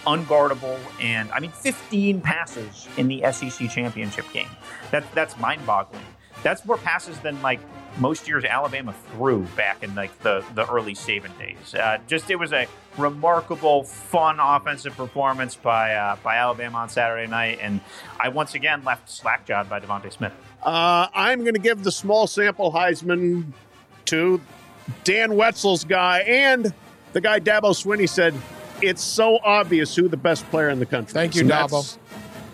unguardable. 0.05 0.79
And 1.01 1.31
I 1.31 1.39
mean, 1.39 1.51
15 1.51 2.21
passes 2.21 2.87
in 2.97 3.07
the 3.07 3.23
SEC 3.31 3.69
championship 3.69 4.25
game. 4.31 4.49
That, 4.91 5.03
that's 5.13 5.37
mind 5.37 5.65
boggling. 5.65 6.03
That's 6.43 6.65
more 6.65 6.77
passes 6.77 7.19
than 7.19 7.41
like 7.41 7.59
most 7.99 8.27
years 8.27 8.45
Alabama 8.45 8.93
threw 9.11 9.41
back 9.55 9.83
in 9.83 9.93
like 9.95 10.17
the, 10.19 10.43
the 10.55 10.69
early 10.71 10.93
Saban 10.93 11.37
days. 11.37 11.75
Uh, 11.75 11.99
just 12.07 12.29
it 12.29 12.37
was 12.37 12.53
a 12.53 12.67
remarkable, 12.97 13.83
fun 13.83 14.39
offensive 14.39 14.95
performance 14.95 15.55
by 15.55 15.93
uh, 15.93 16.15
by 16.23 16.37
Alabama 16.37 16.79
on 16.79 16.89
Saturday 16.89 17.29
night, 17.29 17.59
and 17.61 17.81
I 18.19 18.29
once 18.29 18.55
again 18.55 18.83
left 18.83 19.09
slackjawed 19.09 19.69
by 19.69 19.79
DeVonta 19.79 20.11
Smith. 20.11 20.33
Uh, 20.63 21.07
I'm 21.13 21.41
going 21.41 21.53
to 21.53 21.59
give 21.59 21.83
the 21.83 21.91
small 21.91 22.27
sample 22.27 22.71
Heisman 22.71 23.51
to 24.05 24.41
Dan 25.03 25.35
Wetzel's 25.35 25.83
guy 25.83 26.19
and 26.19 26.73
the 27.13 27.21
guy 27.21 27.39
Dabo 27.39 27.71
Swinney 27.71 28.07
said 28.07 28.33
it's 28.81 29.03
so 29.03 29.39
obvious 29.43 29.95
who 29.95 30.07
the 30.07 30.17
best 30.17 30.49
player 30.49 30.69
in 30.69 30.79
the 30.79 30.85
country. 30.85 31.13
Thank 31.13 31.35
you, 31.35 31.43
Dabo. 31.43 31.97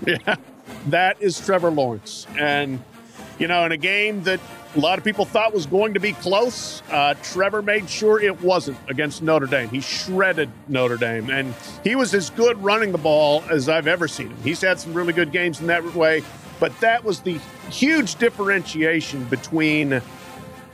Yeah, 0.05 0.36
that 0.89 1.20
is 1.24 1.43
Trevor 1.43 1.72
Lawrence, 1.72 2.28
and 2.38 2.80
you 3.39 3.47
know, 3.47 3.66
in 3.66 3.72
a 3.72 3.78
game 3.78 4.22
that 4.24 4.39
a 4.76 4.80
lot 4.80 4.99
of 4.99 5.03
people 5.03 5.26
thought 5.26 5.55
was 5.55 5.66
going 5.66 5.95
to 5.95 5.99
be 5.99 6.14
close. 6.14 6.84
Uh, 6.91 7.16
Trevor 7.24 7.64
made 7.64 7.89
sure 7.89 8.22
it 8.22 8.39
wasn't 8.41 8.78
against 8.89 9.24
Notre 9.24 9.47
Dame. 9.47 9.70
He 9.70 9.82
shredded 9.82 10.51
Notre 10.68 10.97
Dame, 10.97 11.32
and 11.32 11.55
he 11.84 11.95
was 11.95 12.14
as 12.14 12.30
good 12.30 12.64
running 12.64 12.91
the 12.91 12.99
ball 12.99 13.43
as 13.49 13.68
I've 13.68 13.88
ever 13.88 14.08
seen 14.08 14.30
him. 14.30 14.38
He's 14.43 14.62
had 14.62 14.80
some 14.80 14.93
really 14.93 15.14
good 15.14 15.32
games 15.32 15.60
in 15.62 15.68
that 15.68 15.84
way, 15.95 16.22
but 16.60 16.80
that 16.80 17.03
was 17.03 17.22
the 17.22 17.39
huge 17.72 18.16
differentiation 18.16 19.24
between 19.26 19.99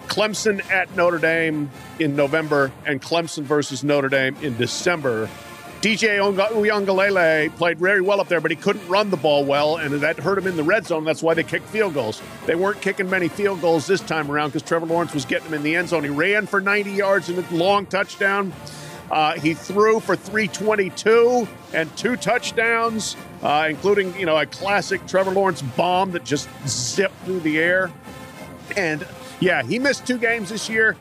Clemson 0.08 0.70
at 0.72 0.96
Notre 0.96 1.18
Dame 1.18 1.70
in 2.00 2.16
November 2.16 2.72
and 2.86 3.02
Clemson 3.02 3.44
versus 3.44 3.84
Notre 3.84 4.10
Dame 4.10 4.36
in 4.42 4.56
December 4.58 5.30
DJ 5.84 6.18
Uiagalelei 6.18 7.54
played 7.58 7.78
very 7.78 8.00
well 8.00 8.22
up 8.22 8.30
there, 8.30 8.40
but 8.40 8.50
he 8.50 8.56
couldn't 8.56 8.88
run 8.88 9.10
the 9.10 9.18
ball 9.18 9.44
well, 9.44 9.76
and 9.76 9.94
that 9.96 10.18
hurt 10.18 10.38
him 10.38 10.48
in 10.48 10.56
the 10.56 10.64
red 10.64 10.88
zone. 10.88 11.04
That's 11.04 11.22
why 11.22 11.34
they 11.34 11.44
kicked 11.44 11.68
field 11.68 11.94
goals. 11.94 12.22
They 12.46 12.56
weren't 12.56 12.80
kicking 12.80 13.10
many 13.10 13.28
field 13.28 13.60
goals 13.60 13.86
this 13.86 14.00
time 14.00 14.32
around 14.32 14.52
because 14.52 14.62
Trevor 14.62 14.86
Lawrence 14.86 15.14
was 15.14 15.26
getting 15.26 15.48
them 15.48 15.56
in 15.56 15.64
the 15.64 15.76
end 15.76 15.90
zone. 15.90 16.06
He 16.06 16.10
ran 16.10 16.46
for 16.46 16.62
90 16.62 16.90
yards 16.90 17.28
in 17.28 17.38
a 17.38 17.54
long 17.54 17.86
touchdown. 17.86 18.54
Uh, 19.12 19.34
he 19.34 19.54
threw 19.54 20.00
for 20.00 20.16
322 20.16 21.50
and 21.74 21.98
two 21.98 22.16
touchdowns, 22.16 23.18
uh, 23.42 23.68
including 23.70 24.18
you 24.18 24.26
know 24.26 24.38
a 24.38 24.46
classic 24.46 25.06
Trevor 25.06 25.32
Lawrence 25.32 25.62
bomb 25.62 26.12
that 26.12 26.24
just 26.24 26.48
zipped 26.66 27.18
through 27.26 27.42
the 27.42 27.60
air. 27.60 27.92
And 28.78 29.06
yeah, 29.44 29.64
he 29.64 29.80
missed 29.80 30.08
two 30.08 30.18
games 30.18 30.50
this 30.50 30.70
year. 30.70 30.96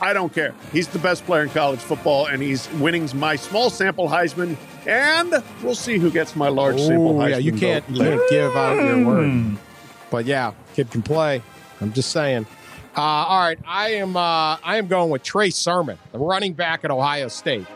I 0.00 0.14
don't 0.14 0.32
care. 0.32 0.54
He's 0.72 0.88
the 0.88 0.98
best 0.98 1.26
player 1.26 1.42
in 1.42 1.50
college 1.50 1.80
football, 1.80 2.26
and 2.26 2.42
he's 2.42 2.70
winning 2.74 3.08
my 3.14 3.36
small 3.36 3.68
sample 3.68 4.08
Heisman. 4.08 4.56
And 4.86 5.44
we'll 5.62 5.74
see 5.74 5.98
who 5.98 6.10
gets 6.10 6.34
my 6.34 6.48
large 6.48 6.76
Ooh, 6.76 6.86
sample 6.86 7.14
Heisman. 7.14 7.30
Yeah, 7.30 7.36
you 7.36 7.52
can't, 7.52 7.88
you 7.90 8.02
can't 8.02 8.30
give 8.30 8.56
out 8.56 8.82
your 8.82 9.06
word. 9.06 9.58
But 10.10 10.24
yeah, 10.24 10.54
kid 10.74 10.90
can 10.90 11.02
play. 11.02 11.42
I'm 11.80 11.92
just 11.92 12.10
saying. 12.10 12.46
Uh, 12.96 13.00
all 13.00 13.40
right, 13.40 13.58
I 13.66 13.90
am. 13.90 14.16
Uh, 14.16 14.56
I 14.64 14.76
am 14.76 14.88
going 14.88 15.10
with 15.10 15.22
Trey 15.22 15.50
Sermon, 15.50 15.98
the 16.12 16.18
running 16.18 16.54
back 16.54 16.82
at 16.82 16.90
Ohio 16.90 17.28
State. 17.28 17.66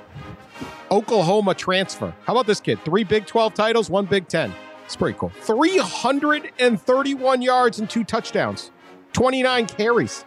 Oklahoma 0.90 1.54
transfer. 1.54 2.14
How 2.24 2.32
about 2.32 2.46
this 2.46 2.60
kid? 2.60 2.82
Three 2.84 3.04
Big 3.04 3.26
12 3.26 3.54
titles, 3.54 3.90
one 3.90 4.06
Big 4.06 4.28
10. 4.28 4.52
It's 4.84 4.96
pretty 4.96 5.18
cool. 5.18 5.30
331 5.40 7.42
yards 7.42 7.78
and 7.78 7.88
two 7.88 8.04
touchdowns, 8.04 8.70
29 9.14 9.66
carries. 9.66 10.24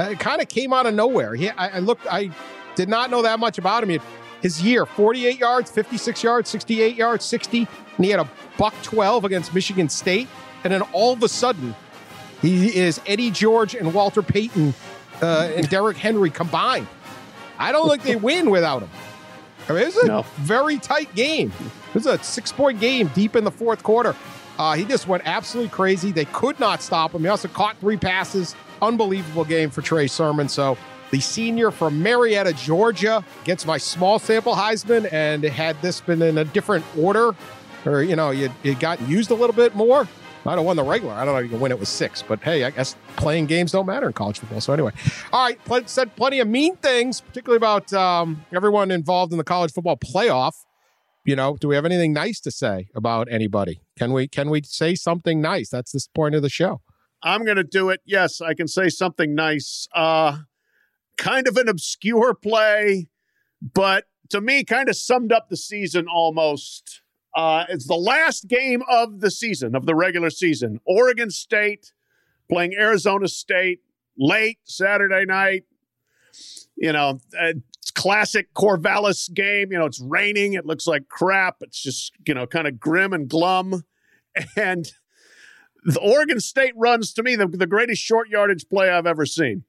Uh, 0.00 0.04
it 0.04 0.20
kind 0.20 0.40
of 0.40 0.48
came 0.48 0.72
out 0.72 0.86
of 0.86 0.94
nowhere. 0.94 1.34
He, 1.34 1.50
I, 1.50 1.76
I, 1.76 1.78
looked, 1.80 2.06
I 2.10 2.30
did 2.74 2.88
not 2.88 3.10
know 3.10 3.22
that 3.22 3.38
much 3.38 3.58
about 3.58 3.86
him. 3.86 4.00
His 4.40 4.62
year 4.62 4.86
48 4.86 5.38
yards, 5.38 5.70
56 5.70 6.22
yards, 6.22 6.50
68 6.50 6.96
yards, 6.96 7.24
60, 7.26 7.68
and 7.96 8.04
he 8.04 8.10
had 8.10 8.20
a 8.20 8.28
buck 8.56 8.74
12 8.82 9.24
against 9.24 9.54
Michigan 9.54 9.88
State. 9.88 10.28
And 10.64 10.72
then 10.72 10.82
all 10.92 11.12
of 11.12 11.22
a 11.22 11.28
sudden, 11.28 11.74
he 12.40 12.76
is 12.76 13.00
Eddie 13.06 13.30
George 13.30 13.74
and 13.74 13.92
Walter 13.92 14.22
Payton 14.22 14.74
uh, 15.20 15.52
and 15.54 15.68
Derrick 15.68 15.96
Henry 15.96 16.30
combined. 16.30 16.88
I 17.58 17.70
don't 17.70 17.88
think 17.88 18.02
they 18.02 18.16
win 18.16 18.50
without 18.50 18.82
him. 18.82 18.90
I 19.68 19.74
mean, 19.74 19.86
it's 19.86 19.96
a 19.96 20.06
no. 20.06 20.22
very 20.38 20.78
tight 20.78 21.14
game. 21.14 21.52
It's 21.94 22.06
a 22.06 22.20
six 22.22 22.50
point 22.50 22.80
game 22.80 23.08
deep 23.14 23.36
in 23.36 23.44
the 23.44 23.50
fourth 23.50 23.82
quarter. 23.84 24.16
Uh, 24.62 24.74
he 24.74 24.84
just 24.84 25.08
went 25.08 25.24
absolutely 25.26 25.70
crazy. 25.70 26.12
They 26.12 26.26
could 26.26 26.60
not 26.60 26.82
stop 26.82 27.12
him. 27.12 27.22
He 27.22 27.26
also 27.26 27.48
caught 27.48 27.76
three 27.78 27.96
passes 27.96 28.54
unbelievable 28.80 29.44
game 29.44 29.70
for 29.70 29.82
Trey 29.82 30.06
Sermon. 30.06 30.48
So 30.48 30.78
the 31.10 31.18
senior 31.18 31.72
from 31.72 32.00
Marietta, 32.00 32.52
Georgia, 32.52 33.24
gets 33.42 33.66
my 33.66 33.76
small 33.76 34.20
sample 34.20 34.54
Heisman. 34.54 35.12
And 35.12 35.42
had 35.42 35.82
this 35.82 36.00
been 36.00 36.22
in 36.22 36.38
a 36.38 36.44
different 36.44 36.84
order, 36.96 37.34
or 37.84 38.04
you 38.04 38.14
know, 38.14 38.30
you 38.30 38.50
you 38.62 38.76
got 38.76 39.00
used 39.08 39.32
a 39.32 39.34
little 39.34 39.56
bit 39.56 39.74
more. 39.74 40.06
I 40.46 40.54
don't 40.54 40.64
win 40.64 40.76
the 40.76 40.84
regular. 40.84 41.14
I 41.14 41.24
don't 41.24 41.34
know 41.34 41.40
if 41.40 41.46
you 41.46 41.50
can 41.50 41.60
win 41.60 41.72
it 41.72 41.80
with 41.80 41.88
six, 41.88 42.22
but 42.22 42.40
hey, 42.40 42.62
I 42.62 42.70
guess 42.70 42.94
playing 43.16 43.46
games 43.46 43.72
don't 43.72 43.86
matter 43.86 44.06
in 44.06 44.12
college 44.12 44.38
football. 44.38 44.60
So 44.60 44.72
anyway, 44.72 44.92
all 45.32 45.44
right, 45.44 45.64
pl- 45.64 45.86
said 45.86 46.14
plenty 46.14 46.38
of 46.38 46.46
mean 46.46 46.76
things, 46.76 47.20
particularly 47.20 47.56
about 47.56 47.92
um, 47.92 48.44
everyone 48.54 48.92
involved 48.92 49.32
in 49.32 49.38
the 49.38 49.44
college 49.44 49.72
football 49.72 49.96
playoff. 49.96 50.54
You 51.24 51.36
know, 51.36 51.56
do 51.56 51.68
we 51.68 51.76
have 51.76 51.84
anything 51.84 52.12
nice 52.12 52.40
to 52.40 52.50
say 52.50 52.88
about 52.94 53.30
anybody? 53.30 53.80
Can 53.96 54.12
we 54.12 54.26
can 54.26 54.50
we 54.50 54.62
say 54.64 54.94
something 54.94 55.40
nice? 55.40 55.68
That's 55.70 55.92
the 55.92 56.04
point 56.14 56.34
of 56.34 56.42
the 56.42 56.48
show. 56.48 56.80
I'm 57.22 57.44
going 57.44 57.56
to 57.56 57.64
do 57.64 57.90
it. 57.90 58.00
Yes, 58.04 58.40
I 58.40 58.54
can 58.54 58.66
say 58.66 58.88
something 58.88 59.34
nice. 59.34 59.86
Uh, 59.94 60.38
kind 61.16 61.46
of 61.46 61.56
an 61.56 61.68
obscure 61.68 62.34
play, 62.34 63.08
but 63.60 64.06
to 64.30 64.40
me, 64.40 64.64
kind 64.64 64.88
of 64.88 64.96
summed 64.96 65.32
up 65.32 65.48
the 65.48 65.56
season 65.56 66.06
almost. 66.12 67.02
Uh, 67.36 67.64
it's 67.68 67.86
the 67.86 67.94
last 67.94 68.48
game 68.48 68.82
of 68.90 69.20
the 69.20 69.30
season, 69.30 69.76
of 69.76 69.86
the 69.86 69.94
regular 69.94 70.30
season. 70.30 70.80
Oregon 70.84 71.30
State 71.30 71.92
playing 72.50 72.74
Arizona 72.74 73.28
State 73.28 73.80
late 74.18 74.58
Saturday 74.64 75.24
night. 75.24 75.64
You 76.76 76.92
know, 76.92 77.20
classic 77.94 78.52
Corvallis 78.54 79.32
game. 79.32 79.72
You 79.72 79.78
know, 79.78 79.86
it's 79.86 80.00
raining. 80.00 80.54
It 80.54 80.66
looks 80.66 80.86
like 80.86 81.08
crap. 81.08 81.56
It's 81.60 81.82
just, 81.82 82.12
you 82.26 82.34
know, 82.34 82.46
kind 82.46 82.66
of 82.66 82.78
grim 82.80 83.12
and 83.12 83.28
glum. 83.28 83.84
And 84.56 84.90
the 85.84 86.00
Oregon 86.00 86.40
State 86.40 86.72
runs 86.74 87.12
to 87.12 87.22
me 87.22 87.36
the, 87.36 87.46
the 87.46 87.66
greatest 87.66 88.00
short 88.00 88.30
yardage 88.30 88.66
play 88.70 88.88
I've 88.88 89.06
ever 89.06 89.26
seen. 89.26 89.64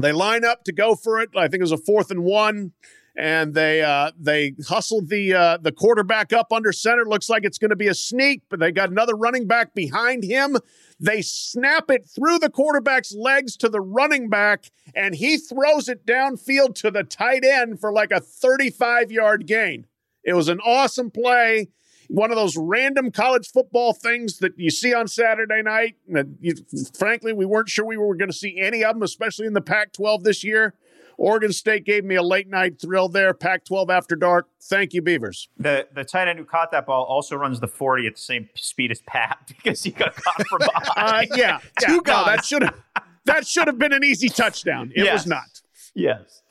They 0.00 0.12
line 0.12 0.44
up 0.44 0.62
to 0.64 0.72
go 0.72 0.94
for 0.94 1.20
it. 1.20 1.30
I 1.36 1.48
think 1.48 1.60
it 1.60 1.62
was 1.62 1.72
a 1.72 1.78
fourth 1.78 2.12
and 2.12 2.22
one, 2.22 2.72
and 3.16 3.54
they 3.54 3.82
uh, 3.82 4.12
they 4.18 4.54
hustle 4.66 5.02
the 5.02 5.34
uh, 5.34 5.58
the 5.58 5.72
quarterback 5.72 6.32
up 6.32 6.52
under 6.52 6.72
center. 6.72 7.04
Looks 7.04 7.28
like 7.28 7.44
it's 7.44 7.58
going 7.58 7.70
to 7.70 7.76
be 7.76 7.88
a 7.88 7.94
sneak, 7.94 8.42
but 8.48 8.60
they 8.60 8.72
got 8.72 8.90
another 8.90 9.14
running 9.14 9.46
back 9.46 9.74
behind 9.74 10.24
him. 10.24 10.56
They 10.98 11.20
snap 11.22 11.90
it 11.90 12.08
through 12.08 12.38
the 12.38 12.50
quarterback's 12.50 13.14
legs 13.14 13.56
to 13.58 13.68
the 13.68 13.80
running 13.80 14.28
back, 14.28 14.70
and 14.94 15.14
he 15.14 15.36
throws 15.36 15.88
it 15.88 16.06
downfield 16.06 16.74
to 16.76 16.90
the 16.90 17.04
tight 17.04 17.44
end 17.44 17.80
for 17.80 17.92
like 17.92 18.12
a 18.12 18.20
35 18.20 19.12
yard 19.12 19.46
gain. 19.46 19.86
It 20.24 20.34
was 20.34 20.48
an 20.48 20.60
awesome 20.60 21.10
play 21.10 21.68
one 22.12 22.30
of 22.30 22.36
those 22.36 22.58
random 22.58 23.10
college 23.10 23.50
football 23.50 23.94
things 23.94 24.38
that 24.38 24.52
you 24.58 24.70
see 24.70 24.92
on 24.92 25.08
Saturday 25.08 25.62
night. 25.62 25.96
You, 26.40 26.54
frankly, 26.98 27.32
we 27.32 27.46
weren't 27.46 27.70
sure 27.70 27.86
we 27.86 27.96
were 27.96 28.14
going 28.14 28.30
to 28.30 28.36
see 28.36 28.58
any 28.58 28.84
of 28.84 28.94
them, 28.94 29.02
especially 29.02 29.46
in 29.46 29.54
the 29.54 29.62
Pac 29.62 29.94
12 29.94 30.22
this 30.22 30.44
year. 30.44 30.74
Oregon 31.16 31.52
State 31.52 31.84
gave 31.84 32.04
me 32.04 32.14
a 32.14 32.22
late 32.22 32.48
night 32.48 32.80
thrill 32.80 33.08
there. 33.08 33.34
Pac 33.34 33.64
12 33.64 33.90
after 33.90 34.16
dark. 34.16 34.48
Thank 34.62 34.92
you, 34.92 35.02
Beavers. 35.02 35.48
The 35.58 35.88
the 35.92 36.04
tight 36.04 36.28
end 36.28 36.38
who 36.38 36.44
caught 36.44 36.70
that 36.72 36.86
ball 36.86 37.04
also 37.04 37.36
runs 37.36 37.60
the 37.60 37.68
40 37.68 38.06
at 38.06 38.14
the 38.14 38.20
same 38.20 38.48
speed 38.54 38.90
as 38.90 39.00
Pat 39.02 39.38
because 39.48 39.82
he 39.82 39.90
got 39.90 40.14
caught 40.14 40.46
from 40.46 40.58
behind. 40.74 41.32
uh, 41.32 41.36
yeah. 41.36 41.58
yeah. 41.82 41.88
No, 41.88 42.24
that 42.24 42.44
should 42.44 42.62
have 42.62 42.74
that 43.24 43.46
should 43.46 43.66
have 43.66 43.78
been 43.78 43.92
an 43.92 44.04
easy 44.04 44.28
touchdown. 44.28 44.92
It 44.94 45.04
yes. 45.04 45.12
was 45.12 45.26
not. 45.26 45.62
Yes. 45.94 46.42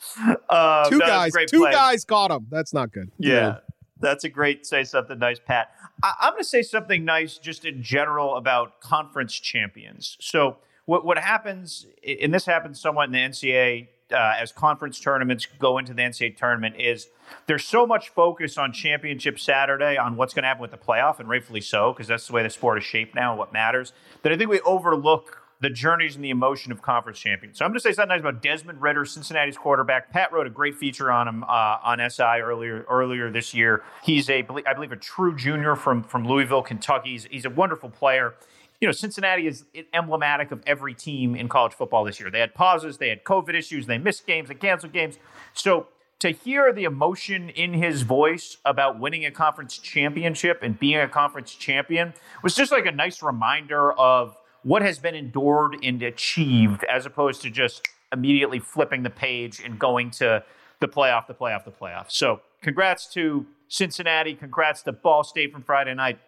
Uh, 0.50 0.90
two 0.90 1.00
guys, 1.00 1.32
great 1.32 1.48
two 1.48 1.62
play. 1.62 1.72
guys 1.72 2.06
caught 2.06 2.32
him. 2.32 2.48
That's 2.50 2.74
not 2.74 2.92
good. 2.92 3.12
Yeah. 3.18 3.58
That's 4.02 4.24
a 4.24 4.30
great 4.30 4.66
say 4.66 4.84
something 4.84 5.20
nice, 5.20 5.40
Pat. 5.40 5.72
I, 6.04 6.14
I'm 6.22 6.34
going 6.34 6.44
to 6.44 6.50
say 6.50 6.64
something 6.64 7.06
nice 7.06 7.38
just 7.38 7.66
in 7.66 7.84
general 7.84 8.36
about 8.36 8.82
conference 8.82 9.34
champions. 9.34 10.18
So, 10.20 10.58
what, 10.86 11.06
what 11.06 11.20
happens, 11.20 11.86
and 12.06 12.34
this 12.34 12.46
happens 12.46 12.82
somewhat 12.82 13.06
in 13.06 13.12
the 13.12 13.20
NCAA 13.20 13.88
uh, 14.12 14.34
as 14.40 14.52
conference 14.52 15.00
tournaments 15.00 15.48
go 15.60 15.78
into 15.78 15.94
the 15.94 16.02
NCAA 16.02 16.38
tournament, 16.38 16.76
is 16.80 17.08
there's 17.48 17.66
so 17.66 17.86
much 17.86 18.10
focus 18.10 18.58
on 18.58 18.74
Championship 18.74 19.40
Saturday 19.40 19.98
on 19.98 20.16
what's 20.16 20.34
going 20.34 20.44
to 20.44 20.48
happen 20.48 20.62
with 20.62 20.72
the 20.72 20.78
playoff, 20.78 21.20
and 21.20 21.30
rightfully 21.30 21.62
so, 21.62 21.94
because 21.94 22.08
that's 22.08 22.28
the 22.28 22.34
way 22.34 22.44
the 22.44 22.50
sport 22.50 22.78
is 22.78 22.84
shaped 22.84 23.16
now 23.16 23.32
and 23.32 23.40
what 23.40 23.54
matters, 23.54 23.94
that 24.24 24.32
I 24.32 24.38
think 24.38 24.50
we 24.50 24.60
overlook 24.62 25.42
the 25.62 25.70
journeys 25.70 26.16
and 26.16 26.26
the 26.26 26.32
emotion 26.32 26.72
of 26.72 26.82
conference 26.82 27.20
champions. 27.20 27.60
So 27.60 27.66
I'm 27.66 27.70
going 27.70 27.78
to 27.78 27.82
say 27.82 27.92
something 27.92 28.10
nice 28.10 28.20
about 28.20 28.42
Desmond 28.42 28.82
Ridder, 28.82 29.06
Cincinnati's 29.06 29.58
quarterback. 29.58 30.12
Pat 30.12 30.34
wrote 30.34 30.48
a 30.48 30.50
great 30.50 30.76
feature 30.76 31.12
on 31.12 31.28
him 31.28 31.44
uh, 31.44 31.78
on 31.84 32.00
SI 32.10 32.24
earlier 32.24 32.84
earlier 32.90 33.32
this 33.32 33.54
year. 33.54 33.84
He's 34.04 34.28
a, 34.30 34.40
I 34.40 34.74
believe, 34.74 34.92
a 34.92 34.96
true 34.96 35.36
junior 35.36 35.76
from 35.76 36.04
from 36.04 36.28
Louisville, 36.28 36.64
Kentucky. 36.64 37.12
He's, 37.12 37.26
he's 37.26 37.46
a 37.46 37.52
wonderful 37.52 37.90
player. 37.90 38.34
You 38.82 38.88
know, 38.88 38.92
Cincinnati 38.92 39.46
is 39.46 39.64
emblematic 39.94 40.52
of 40.52 40.64
every 40.66 40.96
team 40.96 41.36
in 41.36 41.48
college 41.48 41.74
football 41.74 42.04
this 42.04 42.20
year. 42.20 42.32
They 42.32 42.40
had 42.40 42.56
pauses, 42.56 42.98
they 42.98 43.10
had 43.10 43.24
COVID 43.24 43.54
issues, 43.54 43.86
they 43.86 44.00
missed 44.00 44.26
games, 44.26 44.50
they 44.50 44.56
canceled 44.56 44.92
games. 44.92 45.20
So 45.54 45.88
to 46.20 46.30
hear 46.30 46.74
the 46.74 46.86
emotion 46.86 47.50
in 47.50 47.74
his 47.74 48.02
voice 48.02 48.58
about 48.66 49.00
winning 49.00 49.24
a 49.24 49.32
conference 49.32 49.78
championship 49.78 50.64
and 50.64 50.80
being 50.80 50.98
a 50.98 51.08
conference 51.08 51.54
champion 51.54 52.16
was 52.42 52.56
just 52.56 52.72
like 52.72 52.88
a 52.88 52.92
nice 52.92 53.22
reminder 53.22 53.94
of 53.94 54.36
what 54.64 54.82
has 54.82 54.98
been 54.98 55.16
endured 55.16 55.78
and 55.84 56.02
achieved 56.02 56.84
as 56.86 57.06
opposed 57.06 57.44
to 57.44 57.52
just 57.52 57.88
immediately 58.12 58.58
flipping 58.58 59.04
the 59.04 59.10
page 59.12 59.62
and 59.64 59.78
going 59.78 60.10
to 60.10 60.44
the 60.80 60.88
playoff, 60.88 61.28
the 61.28 61.36
playoff, 61.36 61.66
the 61.66 61.72
playoff. 61.72 62.10
So, 62.10 62.42
congrats 62.62 63.06
to 63.14 63.46
Cincinnati. 63.68 64.34
Congrats 64.34 64.82
to 64.84 64.92
Ball 64.92 65.24
State 65.24 65.52
from 65.52 65.62
Friday 65.62 65.94
night. 65.94 66.20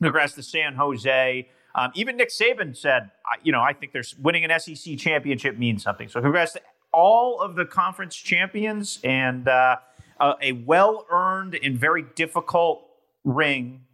Congrats 0.00 0.34
to 0.34 0.42
San 0.42 0.74
Jose. 0.74 1.48
Um, 1.74 1.90
even 1.94 2.16
Nick 2.16 2.30
Saban 2.30 2.76
said, 2.76 3.10
you 3.42 3.52
know, 3.52 3.60
I 3.60 3.72
think 3.72 3.92
there's 3.92 4.16
winning 4.18 4.44
an 4.44 4.58
SEC 4.58 4.98
championship 4.98 5.58
means 5.58 5.82
something. 5.82 6.08
So, 6.08 6.20
congrats 6.20 6.52
to 6.52 6.60
all 6.92 7.40
of 7.40 7.54
the 7.54 7.64
conference 7.64 8.14
champions 8.16 8.98
and 9.02 9.48
uh, 9.48 9.76
a, 10.20 10.34
a 10.42 10.52
well 10.52 11.06
earned 11.10 11.58
and 11.62 11.78
very 11.78 12.04
difficult 12.14 12.86
ring 13.24 13.84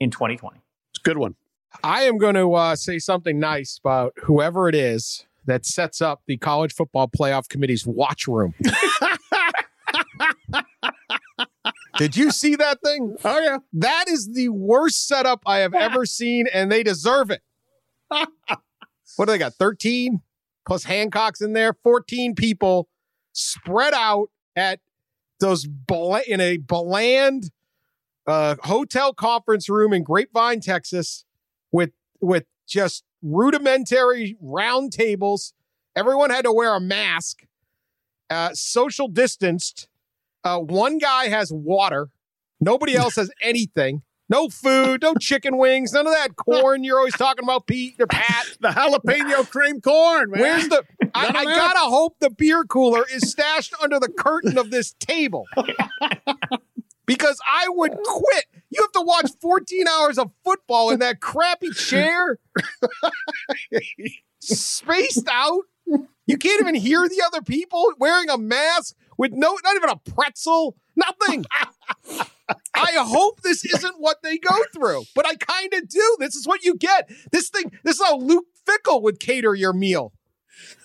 in 0.00 0.10
2020. 0.10 0.58
It's 0.90 1.00
a 1.00 1.02
good 1.02 1.18
one. 1.18 1.36
I 1.84 2.02
am 2.02 2.18
going 2.18 2.34
to 2.34 2.54
uh, 2.54 2.76
say 2.76 2.98
something 2.98 3.38
nice 3.38 3.78
about 3.78 4.12
whoever 4.24 4.68
it 4.68 4.74
is 4.74 5.26
that 5.46 5.64
sets 5.64 6.00
up 6.00 6.22
the 6.26 6.36
college 6.36 6.74
football 6.74 7.08
playoff 7.08 7.48
committee's 7.48 7.86
watch 7.86 8.26
room. 8.26 8.54
Did 12.00 12.16
you 12.16 12.30
see 12.30 12.56
that 12.56 12.78
thing? 12.82 13.14
Oh, 13.26 13.40
yeah. 13.40 13.58
That 13.74 14.06
is 14.08 14.30
the 14.32 14.48
worst 14.48 15.06
setup 15.06 15.42
I 15.44 15.58
have 15.58 15.74
ever 15.74 16.06
seen, 16.06 16.46
and 16.50 16.72
they 16.72 16.82
deserve 16.82 17.30
it. 17.30 17.42
what 18.08 18.28
do 19.18 19.26
they 19.26 19.36
got? 19.36 19.52
13 19.52 20.22
plus 20.66 20.84
Hancock's 20.84 21.42
in 21.42 21.52
there, 21.52 21.74
14 21.82 22.34
people 22.34 22.88
spread 23.34 23.92
out 23.92 24.30
at 24.56 24.80
those 25.40 25.66
in 26.26 26.40
a 26.40 26.56
bland 26.56 27.50
uh, 28.26 28.56
hotel 28.62 29.12
conference 29.12 29.68
room 29.68 29.92
in 29.92 30.02
Grapevine, 30.02 30.60
Texas, 30.60 31.26
with 31.70 31.90
with 32.22 32.44
just 32.66 33.04
rudimentary 33.20 34.38
round 34.40 34.94
tables. 34.94 35.52
Everyone 35.94 36.30
had 36.30 36.46
to 36.46 36.52
wear 36.52 36.74
a 36.74 36.80
mask, 36.80 37.42
uh, 38.30 38.54
social 38.54 39.06
distanced. 39.06 39.89
Uh, 40.44 40.58
one 40.58 40.98
guy 40.98 41.28
has 41.28 41.52
water. 41.52 42.08
Nobody 42.60 42.94
else 42.94 43.16
has 43.16 43.30
anything. 43.40 44.02
No 44.28 44.48
food, 44.48 45.02
no 45.02 45.14
chicken 45.14 45.56
wings, 45.56 45.92
none 45.92 46.06
of 46.06 46.12
that 46.12 46.36
corn 46.36 46.84
you're 46.84 46.98
always 46.98 47.16
talking 47.16 47.42
about, 47.42 47.66
Pete 47.66 47.96
or 47.98 48.06
Pat. 48.06 48.46
The 48.60 48.68
jalapeno 48.68 49.48
cream 49.50 49.80
corn, 49.80 50.30
man. 50.30 50.40
Where's 50.40 50.68
the? 50.68 50.84
I, 51.14 51.32
I 51.34 51.44
gotta 51.44 51.90
hope 51.90 52.16
the 52.20 52.28
beer 52.30 52.62
cooler 52.64 53.04
is 53.10 53.30
stashed 53.30 53.74
under 53.82 53.98
the 53.98 54.08
curtain 54.08 54.58
of 54.58 54.70
this 54.70 54.94
table. 55.00 55.46
because 57.06 57.40
I 57.44 57.66
would 57.70 57.92
quit. 58.04 58.44
You 58.68 58.82
have 58.82 58.92
to 58.92 59.00
watch 59.00 59.30
14 59.40 59.88
hours 59.88 60.18
of 60.18 60.30
football 60.44 60.90
in 60.90 61.00
that 61.00 61.20
crappy 61.20 61.70
chair, 61.70 62.38
spaced 64.40 65.28
out. 65.28 65.62
You 66.26 66.38
can't 66.38 66.60
even 66.60 66.76
hear 66.76 67.08
the 67.08 67.22
other 67.26 67.42
people 67.42 67.94
wearing 67.98 68.30
a 68.30 68.38
mask 68.38 68.94
with 69.20 69.32
no, 69.34 69.54
not 69.62 69.76
even 69.76 69.90
a 69.90 69.96
pretzel, 69.96 70.78
nothing. 70.96 71.44
I 72.74 72.92
hope 72.96 73.42
this 73.42 73.66
isn't 73.66 73.96
what 73.98 74.22
they 74.22 74.38
go 74.38 74.56
through, 74.74 75.04
but 75.14 75.26
I 75.26 75.34
kind 75.34 75.74
of 75.74 75.90
do. 75.90 76.16
This 76.18 76.34
is 76.34 76.46
what 76.46 76.64
you 76.64 76.74
get. 76.74 77.10
This 77.30 77.50
thing, 77.50 77.70
this 77.84 78.00
is 78.00 78.02
how 78.02 78.16
Luke 78.16 78.46
Fickell 78.66 79.02
would 79.02 79.20
cater 79.20 79.54
your 79.54 79.74
meal. 79.74 80.14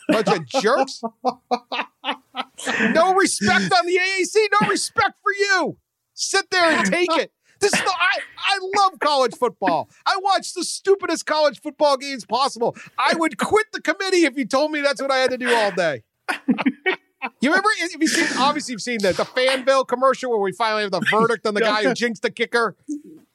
Bunch 0.09 0.27
of 0.27 0.45
jerks. 0.47 1.01
no 2.93 3.13
respect 3.13 3.71
on 3.73 3.85
the 3.85 3.99
AAC, 4.03 4.35
no 4.61 4.67
respect 4.67 5.17
for 5.23 5.31
you. 5.31 5.77
Sit 6.13 6.51
there 6.51 6.71
and 6.71 6.91
take 6.91 7.11
it. 7.11 7.31
This 7.61 7.71
is 7.71 7.79
the 7.79 7.89
I, 7.89 8.19
I 8.37 8.59
love 8.81 8.99
college 8.99 9.33
football. 9.33 9.89
I 10.05 10.17
watch 10.21 10.53
the 10.53 10.65
stupidest 10.65 11.25
college 11.25 11.61
football 11.61 11.95
games 11.95 12.25
possible. 12.25 12.75
I 12.97 13.13
would 13.15 13.37
quit 13.37 13.67
the 13.71 13.81
committee 13.81 14.25
if 14.25 14.35
you 14.35 14.45
told 14.45 14.71
me 14.71 14.81
that's 14.81 15.01
what 15.01 15.09
I 15.09 15.19
had 15.19 15.31
to 15.31 15.37
do 15.37 15.49
all 15.55 15.71
day. 15.71 16.03
You 17.41 17.49
remember? 17.49 17.69
If 17.79 17.99
you 18.01 18.07
seen, 18.07 18.27
obviously, 18.39 18.73
you've 18.73 18.81
seen 18.81 18.99
the 19.01 19.13
the 19.13 19.23
Fansville 19.25 19.87
commercial 19.87 20.31
where 20.31 20.39
we 20.39 20.51
finally 20.51 20.83
have 20.83 20.91
the 20.91 21.05
verdict 21.11 21.45
on 21.47 21.53
the 21.53 21.61
guy 21.61 21.83
who 21.83 21.93
jinxed 21.93 22.21
the 22.21 22.31
kicker, 22.31 22.75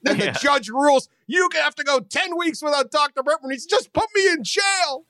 and 0.06 0.18
Yeah. 0.18 0.32
the 0.32 0.38
judge 0.38 0.68
rules 0.68 1.08
you 1.26 1.48
have 1.54 1.74
to 1.76 1.84
go 1.84 2.00
ten 2.00 2.36
weeks 2.36 2.62
without 2.62 2.90
Dr. 2.90 3.22
Brentman. 3.22 3.52
He's 3.52 3.66
just 3.66 3.92
put 3.92 4.06
me 4.14 4.28
in 4.28 4.42
jail, 4.44 5.04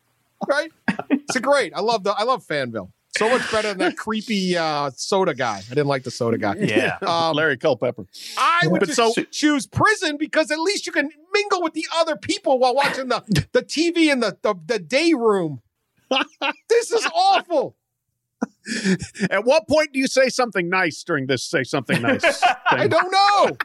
right? 0.48 0.70
It's 1.10 1.36
a 1.36 1.40
great. 1.40 1.72
I 1.74 1.80
love 1.80 2.04
the. 2.04 2.12
I 2.12 2.22
love 2.24 2.44
Fansville. 2.46 2.90
So 3.18 3.28
much 3.28 3.50
better 3.50 3.68
than 3.70 3.78
that 3.78 3.96
creepy 3.96 4.56
uh, 4.56 4.90
soda 4.94 5.34
guy. 5.34 5.58
I 5.58 5.68
didn't 5.74 5.88
like 5.88 6.04
the 6.04 6.12
soda 6.12 6.38
guy. 6.38 6.54
Yeah. 6.58 6.96
Um, 7.02 7.34
Larry 7.34 7.56
Culpepper. 7.56 8.06
I 8.38 8.60
would 8.68 8.78
But 8.80 8.86
just 8.86 8.96
so- 8.96 9.12
choose 9.32 9.66
prison 9.66 10.16
because 10.16 10.50
at 10.52 10.60
least 10.60 10.86
you 10.86 10.92
can 10.92 11.10
mingle 11.32 11.60
with 11.60 11.72
the 11.74 11.86
other 11.96 12.14
people 12.16 12.58
while 12.60 12.74
watching 12.74 13.08
the, 13.08 13.22
the 13.52 13.62
TV 13.62 14.12
in 14.12 14.20
the, 14.20 14.38
the, 14.42 14.54
the 14.64 14.78
day 14.78 15.12
room. 15.12 15.60
this 16.68 16.92
is 16.92 17.04
awful. 17.14 17.74
At 19.30 19.44
what 19.44 19.68
point 19.68 19.92
do 19.92 19.98
you 19.98 20.06
say 20.06 20.28
something 20.28 20.68
nice 20.68 21.02
during 21.02 21.26
this 21.26 21.42
say 21.42 21.64
something 21.64 22.02
nice? 22.02 22.42
I 22.70 22.86
don't 22.86 23.10
know. 23.10 23.56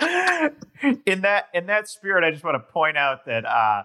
in 1.06 1.20
that 1.22 1.48
in 1.54 1.66
that 1.66 1.88
spirit, 1.88 2.24
I 2.24 2.30
just 2.30 2.44
want 2.44 2.54
to 2.54 2.72
point 2.72 2.96
out 2.96 3.26
that 3.26 3.44
uh, 3.44 3.82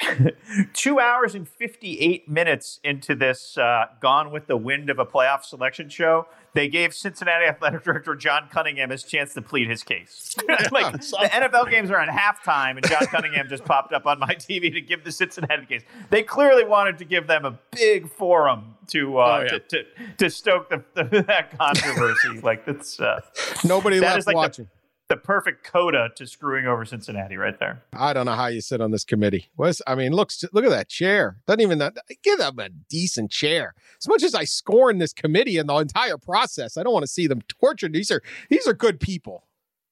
two 0.72 0.98
hours 0.98 1.34
and 1.34 1.48
fifty 1.48 1.98
eight 2.00 2.28
minutes 2.28 2.80
into 2.82 3.14
this 3.14 3.56
uh, 3.56 3.86
"Gone 4.00 4.30
with 4.32 4.46
the 4.46 4.56
Wind" 4.56 4.90
of 4.90 4.98
a 4.98 5.06
playoff 5.06 5.44
selection 5.44 5.88
show, 5.88 6.26
they 6.52 6.68
gave 6.68 6.92
Cincinnati 6.92 7.46
athletic 7.46 7.84
director 7.84 8.14
John 8.16 8.48
Cunningham 8.50 8.90
his 8.90 9.04
chance 9.04 9.34
to 9.34 9.42
plead 9.42 9.68
his 9.68 9.82
case. 9.84 10.34
like 10.72 10.92
the 10.92 10.98
NFL 11.32 11.70
games 11.70 11.90
are 11.90 12.00
at 12.00 12.08
halftime, 12.08 12.76
and 12.76 12.86
John 12.88 13.06
Cunningham 13.06 13.48
just 13.48 13.64
popped 13.64 13.92
up 13.92 14.04
on 14.06 14.18
my 14.18 14.26
TV 14.34 14.72
to 14.72 14.80
give 14.80 15.04
the 15.04 15.12
Cincinnati 15.12 15.66
case. 15.66 15.82
They 16.10 16.22
clearly 16.22 16.64
wanted 16.64 16.98
to 16.98 17.04
give 17.04 17.26
them 17.28 17.44
a 17.44 17.58
big 17.70 18.10
forum 18.10 18.74
to 18.88 19.18
uh, 19.18 19.24
Oh, 19.24 19.42
yeah. 19.42 19.48
to, 19.48 19.60
to 19.60 19.84
to 20.18 20.30
stoke 20.30 20.70
the, 20.70 20.82
the 20.94 21.22
that 21.28 21.56
controversy. 21.56 22.40
like 22.42 22.64
that's 22.66 22.98
uh, 23.00 23.20
Nobody 23.64 24.00
left 24.00 24.26
like 24.26 24.36
watching. 24.36 24.64
the, 24.64 24.70
the 25.08 25.16
perfect 25.16 25.64
coda 25.64 26.10
to 26.16 26.26
screwing 26.26 26.66
over 26.66 26.84
Cincinnati 26.84 27.36
right 27.36 27.58
there. 27.58 27.82
I 27.92 28.12
don't 28.12 28.26
know 28.26 28.34
how 28.34 28.46
you 28.46 28.60
sit 28.60 28.80
on 28.80 28.90
this 28.90 29.04
committee. 29.04 29.50
What's, 29.56 29.82
I 29.86 29.94
mean, 29.94 30.12
looks 30.12 30.44
look 30.52 30.64
at 30.64 30.70
that 30.70 30.88
chair. 30.88 31.36
Doesn't 31.46 31.60
even 31.60 31.78
that 31.78 31.94
give 32.22 32.38
them 32.38 32.58
a 32.58 32.68
decent 32.68 33.30
chair. 33.30 33.74
As 34.00 34.08
much 34.08 34.22
as 34.22 34.34
I 34.34 34.44
scorn 34.44 34.98
this 34.98 35.12
committee 35.12 35.58
and 35.58 35.68
the 35.68 35.76
entire 35.76 36.18
process, 36.18 36.76
I 36.76 36.82
don't 36.82 36.92
want 36.92 37.04
to 37.04 37.10
see 37.10 37.26
them 37.26 37.42
tortured. 37.42 37.92
These 37.92 38.10
are 38.10 38.22
these 38.48 38.66
are 38.66 38.74
good 38.74 38.98
people. 38.98 39.46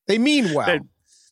They 0.06 0.18
mean 0.18 0.54
well. 0.54 0.66
They, 0.66 0.80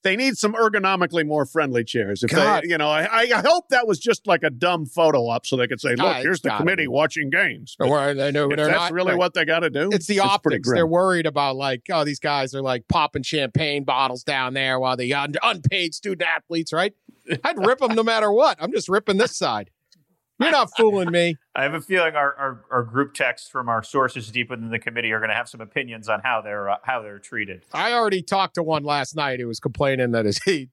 they 0.02 0.16
need 0.16 0.36
some 0.36 0.54
ergonomically 0.54 1.26
more 1.26 1.44
friendly 1.44 1.84
chairs. 1.84 2.22
If 2.22 2.30
God. 2.30 2.62
they, 2.62 2.68
you 2.68 2.78
know, 2.78 2.88
I, 2.88 3.30
I 3.34 3.42
hope 3.44 3.68
that 3.68 3.86
was 3.86 3.98
just 3.98 4.26
like 4.26 4.42
a 4.42 4.50
dumb 4.50 4.86
photo 4.86 5.28
up, 5.28 5.46
so 5.46 5.56
they 5.56 5.66
could 5.66 5.80
say, 5.80 5.94
"Look, 5.94 6.16
here's 6.18 6.40
the 6.40 6.50
committee 6.50 6.84
be. 6.84 6.88
watching 6.88 7.30
games." 7.30 7.76
Or 7.78 7.88
where 7.88 8.14
they 8.14 8.30
know 8.30 8.48
that's 8.48 8.68
not 8.68 8.92
really 8.92 9.12
right. 9.12 9.18
what 9.18 9.34
they 9.34 9.44
got 9.44 9.60
to 9.60 9.70
do. 9.70 9.90
It's 9.92 10.06
the 10.06 10.16
pretty 10.16 10.28
optics. 10.28 10.70
They're 10.72 10.86
worried 10.86 11.26
about 11.26 11.56
like, 11.56 11.82
oh, 11.90 12.04
these 12.04 12.20
guys 12.20 12.54
are 12.54 12.62
like 12.62 12.88
popping 12.88 13.22
champagne 13.22 13.84
bottles 13.84 14.24
down 14.24 14.54
there 14.54 14.78
while 14.78 14.96
the 14.96 15.12
un- 15.14 15.34
unpaid 15.42 15.94
student 15.94 16.28
athletes, 16.28 16.72
right? 16.72 16.94
I'd 17.44 17.58
rip 17.58 17.78
them 17.78 17.94
no 17.94 18.02
matter 18.02 18.32
what. 18.32 18.56
I'm 18.60 18.72
just 18.72 18.88
ripping 18.88 19.18
this 19.18 19.36
side. 19.36 19.70
You're 20.40 20.50
not 20.50 20.70
fooling 20.76 21.10
me. 21.10 21.36
I 21.54 21.64
have 21.64 21.74
a 21.74 21.80
feeling 21.80 22.14
our, 22.14 22.34
our, 22.34 22.64
our 22.70 22.82
group 22.82 23.14
texts 23.14 23.48
from 23.48 23.68
our 23.68 23.82
sources 23.82 24.30
deep 24.30 24.50
within 24.50 24.70
the 24.70 24.78
committee 24.78 25.12
are 25.12 25.18
going 25.18 25.30
to 25.30 25.34
have 25.34 25.48
some 25.48 25.60
opinions 25.60 26.08
on 26.08 26.20
how 26.20 26.40
they're 26.40 26.70
uh, 26.70 26.76
how 26.82 27.02
they're 27.02 27.18
treated. 27.18 27.64
I 27.72 27.92
already 27.92 28.22
talked 28.22 28.54
to 28.54 28.62
one 28.62 28.82
last 28.82 29.14
night 29.14 29.40
who 29.40 29.46
was 29.46 29.60
complaining 29.60 30.12
that 30.12 30.26
is 30.26 30.40
he 30.44 30.70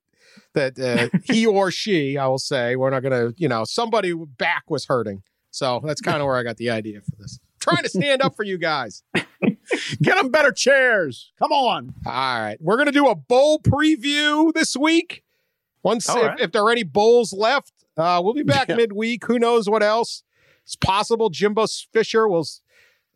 that 0.53 0.79
uh, 0.79 1.17
he 1.23 1.45
or 1.45 1.71
she, 1.71 2.17
I 2.17 2.27
will 2.27 2.39
say, 2.39 2.75
we're 2.75 2.89
not 2.89 3.01
going 3.01 3.11
to, 3.11 3.33
you 3.37 3.47
know, 3.47 3.63
somebody 3.63 4.13
back 4.13 4.63
was 4.69 4.85
hurting. 4.85 5.23
So 5.51 5.81
that's 5.83 6.01
kind 6.01 6.17
of 6.17 6.25
where 6.25 6.35
I 6.35 6.43
got 6.43 6.57
the 6.57 6.69
idea 6.69 7.01
for 7.01 7.15
this. 7.17 7.39
Trying 7.59 7.83
to 7.83 7.89
stand 7.89 8.21
up 8.21 8.35
for 8.35 8.43
you 8.43 8.57
guys. 8.57 9.03
Get 10.01 10.15
them 10.15 10.29
better 10.29 10.51
chairs. 10.51 11.31
Come 11.39 11.51
on. 11.51 11.93
All 12.05 12.39
right. 12.39 12.57
We're 12.59 12.75
going 12.75 12.87
to 12.87 12.91
do 12.91 13.07
a 13.07 13.15
bowl 13.15 13.59
preview 13.59 14.53
this 14.53 14.77
week. 14.77 15.23
Once, 15.83 16.07
if, 16.09 16.15
right. 16.15 16.39
if 16.39 16.51
there 16.51 16.63
are 16.63 16.71
any 16.71 16.83
bowls 16.83 17.33
left, 17.33 17.71
uh, 17.97 18.21
we'll 18.23 18.33
be 18.33 18.43
back 18.55 18.67
Yeah. 18.69 18.75
midweek. 18.75 19.25
Who 19.25 19.39
knows 19.39 19.69
what 19.69 19.83
else? 19.83 20.23
It's 20.63 20.75
possible 20.75 21.29
Jimbo 21.29 21.65
Fisher 21.93 22.27
will, 22.27 22.45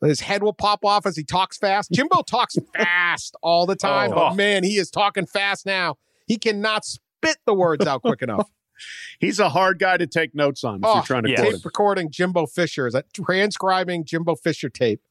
his 0.01 0.21
head 0.21 0.41
will 0.43 0.53
pop 0.53 0.85
off 0.85 1.05
as 1.05 1.15
he 1.17 1.23
talks 1.23 1.57
fast. 1.57 1.91
Jimbo 1.93 2.21
talks 2.23 2.55
fast 2.73 3.35
all 3.41 3.65
the 3.65 3.75
time, 3.75 4.11
Oh. 4.11 4.15
but 4.15 4.35
man, 4.35 4.63
he 4.63 4.77
is 4.77 4.89
talking 4.89 5.25
fast 5.25 5.65
now. 5.65 5.97
He 6.27 6.37
cannot 6.37 6.85
spit 6.85 7.37
the 7.45 7.53
words 7.53 7.85
out 7.85 8.01
quick 8.01 8.21
enough. 8.21 8.49
He's 9.19 9.37
a 9.39 9.49
hard 9.49 9.77
guy 9.77 9.97
to 9.97 10.07
take 10.07 10.33
notes 10.33 10.63
on 10.63 10.77
if 10.79 10.81
Oh, 10.85 10.95
you're 10.95 11.03
trying 11.03 11.23
to 11.23 11.29
yeah. 11.29 11.35
Tape 11.43 11.63
recording 11.65 12.09
Jimbo 12.09 12.47
Fisher. 12.47 12.87
Is 12.87 12.93
that 12.93 13.13
transcribing 13.13 14.05
Jimbo 14.05 14.35
Fisher 14.35 14.69
tape? 14.69 15.01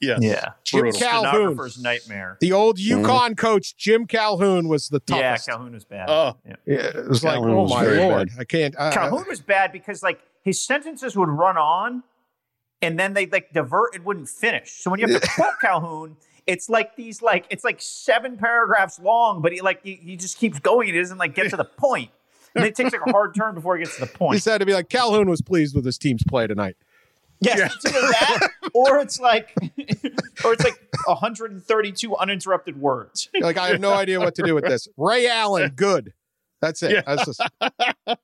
Yes. 0.00 0.18
Yeah. 0.20 0.52
Jim 0.64 0.80
Brutal. 0.80 1.00
Calhoun. 1.00 1.30
Stenographer's 1.32 1.80
nightmare. 1.80 2.36
The 2.40 2.52
old 2.52 2.78
UConn 2.78 3.36
coach, 3.36 3.76
Jim 3.76 4.06
Calhoun, 4.06 4.68
was 4.68 4.88
the 4.88 5.00
Yeah. 5.08 5.36
Calhoun 5.38 5.72
was 5.72 5.84
bad. 5.84 6.10
Oh. 6.10 6.36
Yeah. 6.46 6.56
Yeah, 6.66 6.74
it 6.76 7.08
was 7.08 7.20
Calhoun 7.20 7.48
like, 7.48 7.56
oh 7.56 7.66
my 7.68 7.84
very 7.84 7.98
lord, 7.98 8.28
bad. 8.28 8.40
I 8.40 8.44
can't. 8.44 8.74
Uh, 8.78 8.92
Calhoun 8.92 9.24
was 9.28 9.40
bad 9.40 9.72
because 9.72 10.02
like 10.02 10.20
his 10.42 10.60
sentences 10.60 11.16
would 11.16 11.28
run 11.28 11.56
on 11.56 12.02
and 12.82 12.98
then 12.98 13.14
they 13.14 13.26
like 13.26 13.52
divert 13.52 13.94
and 13.94 14.04
wouldn't 14.04 14.28
finish. 14.28 14.72
So 14.82 14.90
when 14.90 15.00
you 15.00 15.06
have 15.08 15.20
to 15.22 15.28
quote 15.28 15.54
Calhoun, 15.60 16.16
it's 16.46 16.68
like 16.68 16.94
these 16.96 17.22
like 17.22 17.46
it's 17.50 17.64
like 17.64 17.80
seven 17.80 18.36
paragraphs 18.36 19.00
long, 19.00 19.40
but 19.40 19.52
he 19.52 19.60
like 19.62 19.82
he, 19.82 19.94
he 19.94 20.16
just 20.16 20.38
keeps 20.38 20.58
going. 20.58 20.88
It 20.88 20.98
doesn't 20.98 21.18
like 21.18 21.34
get 21.34 21.50
to 21.50 21.56
the 21.56 21.64
point. 21.64 22.10
And 22.54 22.64
it 22.64 22.74
takes 22.74 22.92
like 22.92 23.02
a 23.06 23.10
hard 23.10 23.34
turn 23.34 23.54
before 23.54 23.76
he 23.76 23.84
gets 23.84 23.96
to 23.96 24.00
the 24.02 24.06
point. 24.06 24.16
He 24.18 24.36
point. 24.36 24.42
said 24.42 24.58
to 24.58 24.66
be 24.66 24.72
like 24.72 24.88
Calhoun 24.88 25.28
was 25.28 25.42
pleased 25.42 25.74
with 25.74 25.84
his 25.84 25.98
team's 25.98 26.22
play 26.24 26.46
tonight. 26.46 26.76
Yes, 27.40 27.74
it's 27.74 27.84
either 27.84 28.00
that 28.00 28.48
or 28.74 28.98
it's 28.98 29.20
like 29.20 29.54
or 30.44 30.52
it's 30.52 30.64
like 30.64 30.88
132 31.06 32.16
uninterrupted 32.16 32.80
words. 32.80 33.28
Like 33.40 33.58
I 33.58 33.68
have 33.68 33.80
no 33.80 33.92
idea 33.92 34.18
what 34.18 34.34
to 34.36 34.42
do 34.42 34.54
with 34.54 34.64
this. 34.64 34.88
Ray 34.96 35.28
Allen, 35.28 35.72
good. 35.76 36.12
That's 36.60 36.82
it. 36.82 36.92
Yeah. 36.92 37.02
That's 37.06 37.26
just, 37.26 37.40
I 37.60 38.16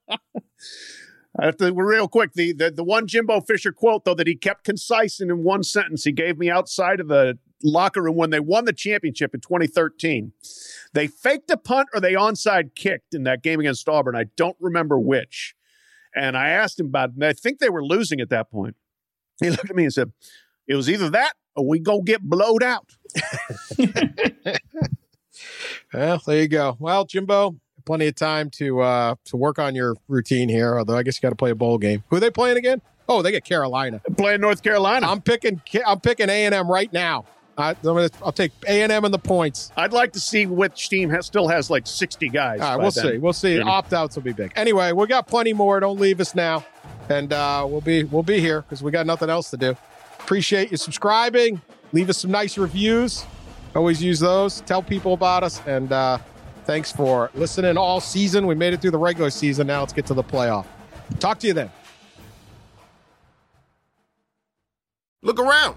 have 1.44 1.56
to 1.58 1.72
real 1.72 2.08
quick. 2.08 2.32
The, 2.32 2.52
the 2.52 2.70
the 2.70 2.82
one 2.84 3.06
Jimbo 3.06 3.42
Fisher 3.42 3.72
quote 3.72 4.04
though 4.04 4.14
that 4.14 4.26
he 4.26 4.34
kept 4.34 4.64
concise 4.64 5.20
and 5.20 5.30
in 5.30 5.44
one 5.44 5.62
sentence 5.62 6.04
he 6.04 6.12
gave 6.12 6.38
me 6.38 6.50
outside 6.50 6.98
of 6.98 7.08
the 7.08 7.38
locker 7.62 8.02
room 8.02 8.16
when 8.16 8.30
they 8.30 8.40
won 8.40 8.64
the 8.64 8.72
championship 8.72 9.34
in 9.34 9.40
2013. 9.40 10.32
They 10.92 11.06
faked 11.06 11.50
a 11.50 11.56
punt 11.56 11.88
or 11.94 12.00
they 12.00 12.14
onside 12.14 12.74
kicked 12.74 13.14
in 13.14 13.22
that 13.24 13.42
game 13.42 13.60
against 13.60 13.88
Auburn. 13.88 14.16
I 14.16 14.24
don't 14.36 14.56
remember 14.60 14.98
which. 14.98 15.54
And 16.14 16.36
I 16.36 16.50
asked 16.50 16.78
him 16.78 16.86
about 16.86 17.10
it, 17.10 17.14
and 17.14 17.24
I 17.24 17.32
think 17.32 17.58
they 17.58 17.70
were 17.70 17.84
losing 17.84 18.20
at 18.20 18.28
that 18.28 18.50
point. 18.50 18.76
He 19.42 19.50
looked 19.50 19.70
at 19.70 19.76
me 19.76 19.84
and 19.84 19.92
said, 19.92 20.12
It 20.66 20.74
was 20.74 20.88
either 20.88 21.10
that 21.10 21.34
or 21.54 21.66
we 21.66 21.78
go 21.78 22.00
get 22.02 22.22
blowed 22.22 22.62
out. 22.62 22.90
well, 25.92 26.22
there 26.26 26.40
you 26.40 26.48
go. 26.48 26.76
Well, 26.78 27.04
Jimbo, 27.04 27.56
plenty 27.84 28.06
of 28.06 28.14
time 28.14 28.50
to 28.50 28.80
uh 28.80 29.14
to 29.26 29.36
work 29.36 29.58
on 29.58 29.74
your 29.74 29.96
routine 30.08 30.48
here. 30.48 30.78
Although 30.78 30.96
I 30.96 31.02
guess 31.02 31.16
you 31.16 31.22
got 31.22 31.30
to 31.30 31.36
play 31.36 31.50
a 31.50 31.54
bowl 31.54 31.78
game. 31.78 32.04
Who 32.08 32.16
are 32.16 32.20
they 32.20 32.30
playing 32.30 32.56
again? 32.56 32.80
Oh, 33.08 33.22
they 33.22 33.32
get 33.32 33.44
Carolina. 33.44 34.00
Playing 34.16 34.40
North 34.40 34.62
Carolina. 34.62 35.06
I'm 35.08 35.20
picking. 35.20 35.60
I'm 35.84 36.00
picking 36.00 36.30
A 36.30 36.46
and 36.46 36.54
M 36.54 36.70
right 36.70 36.92
now. 36.92 37.24
I, 37.58 37.70
I'm 37.70 37.76
gonna, 37.82 38.10
I'll 38.24 38.32
take 38.32 38.52
A 38.66 38.82
and 38.82 38.90
M 38.90 39.04
and 39.04 39.12
the 39.12 39.18
points. 39.18 39.72
I'd 39.76 39.92
like 39.92 40.12
to 40.12 40.20
see 40.20 40.46
which 40.46 40.88
team 40.88 41.10
has, 41.10 41.26
still 41.26 41.48
has 41.48 41.70
like 41.70 41.86
60 41.86 42.28
guys. 42.30 42.60
All 42.60 42.70
right, 42.70 42.82
we'll 42.82 42.90
then. 42.90 43.04
see. 43.04 43.18
We'll 43.18 43.32
see. 43.32 43.56
Yeah. 43.56 43.68
Opt 43.68 43.92
outs 43.92 44.16
will 44.16 44.22
be 44.22 44.32
big. 44.32 44.52
Anyway, 44.56 44.92
we 44.92 45.06
got 45.06 45.26
plenty 45.26 45.52
more. 45.52 45.78
Don't 45.80 46.00
leave 46.00 46.20
us 46.20 46.34
now, 46.34 46.64
and 47.08 47.32
uh, 47.32 47.66
we'll 47.68 47.82
be 47.82 48.04
we'll 48.04 48.22
be 48.22 48.40
here 48.40 48.62
because 48.62 48.82
we 48.82 48.90
got 48.90 49.06
nothing 49.06 49.28
else 49.28 49.50
to 49.50 49.56
do. 49.56 49.76
Appreciate 50.20 50.70
you 50.70 50.76
subscribing. 50.76 51.60
Leave 51.92 52.08
us 52.08 52.18
some 52.18 52.30
nice 52.30 52.56
reviews. 52.56 53.24
Always 53.74 54.02
use 54.02 54.20
those. 54.20 54.62
Tell 54.62 54.82
people 54.82 55.12
about 55.12 55.42
us, 55.42 55.60
and 55.66 55.92
uh, 55.92 56.18
thanks 56.64 56.90
for 56.90 57.30
listening 57.34 57.76
all 57.76 58.00
season. 58.00 58.46
We 58.46 58.54
made 58.54 58.72
it 58.72 58.80
through 58.80 58.92
the 58.92 58.98
regular 58.98 59.30
season. 59.30 59.66
Now 59.66 59.80
let's 59.80 59.92
get 59.92 60.06
to 60.06 60.14
the 60.14 60.24
playoff. 60.24 60.66
Talk 61.18 61.38
to 61.40 61.46
you 61.46 61.52
then. 61.52 61.70
Look 65.22 65.38
around. 65.38 65.76